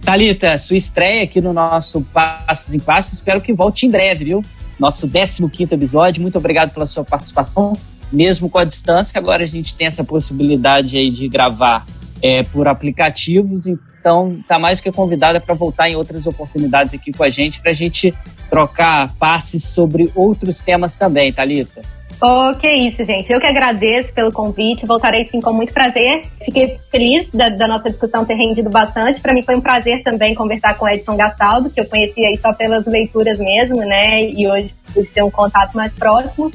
[0.00, 4.42] Talita, sua estreia aqui no nosso Passos em Passos, espero que volte em breve, viu?
[4.78, 7.74] Nosso 15 episódio, muito obrigado pela sua participação,
[8.10, 11.84] mesmo com a distância, agora a gente tem essa possibilidade aí de gravar
[12.24, 17.22] é, por aplicativos, então tá mais que convidada para voltar em outras oportunidades aqui com
[17.22, 18.14] a gente, para a gente
[18.48, 21.82] trocar passes sobre outros temas também, Talita.
[22.22, 23.30] Oh, que isso, gente.
[23.30, 24.86] Eu que agradeço pelo convite.
[24.86, 26.22] Voltarei sim com muito prazer.
[26.42, 29.20] Fiquei feliz da, da nossa discussão ter rendido bastante.
[29.20, 32.54] Para mim foi um prazer também conversar com Edson Gastaldo, que eu conhecia aí só
[32.54, 34.30] pelas leituras mesmo, né?
[34.30, 36.50] E hoje pude ter um contato mais próximo.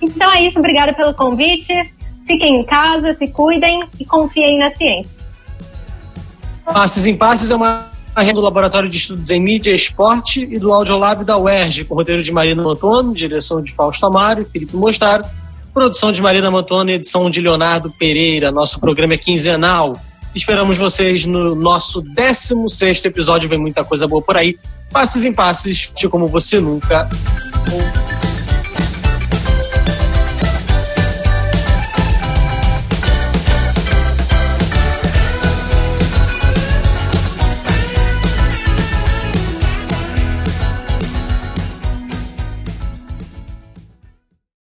[0.00, 0.58] Então é isso.
[0.58, 1.72] Obrigada pelo convite.
[2.26, 5.22] Fiquem em casa, se cuidem e confiem na ciência.
[6.64, 7.90] Passes em Passes é uma
[8.34, 12.30] do Laboratório de Estudos em Mídia Esporte e do Audiolab da UERJ, com roteiro de
[12.30, 15.24] Marina Mantono, direção de Fausto Amaro e Felipe Mostaro,
[15.72, 18.52] produção de Marina Mantono e edição de Leonardo Pereira.
[18.52, 19.94] Nosso programa é quinzenal.
[20.34, 23.48] Esperamos vocês no nosso 16 episódio.
[23.48, 24.58] Vem muita coisa boa por aí.
[24.92, 27.08] Passes em passes, como você nunca.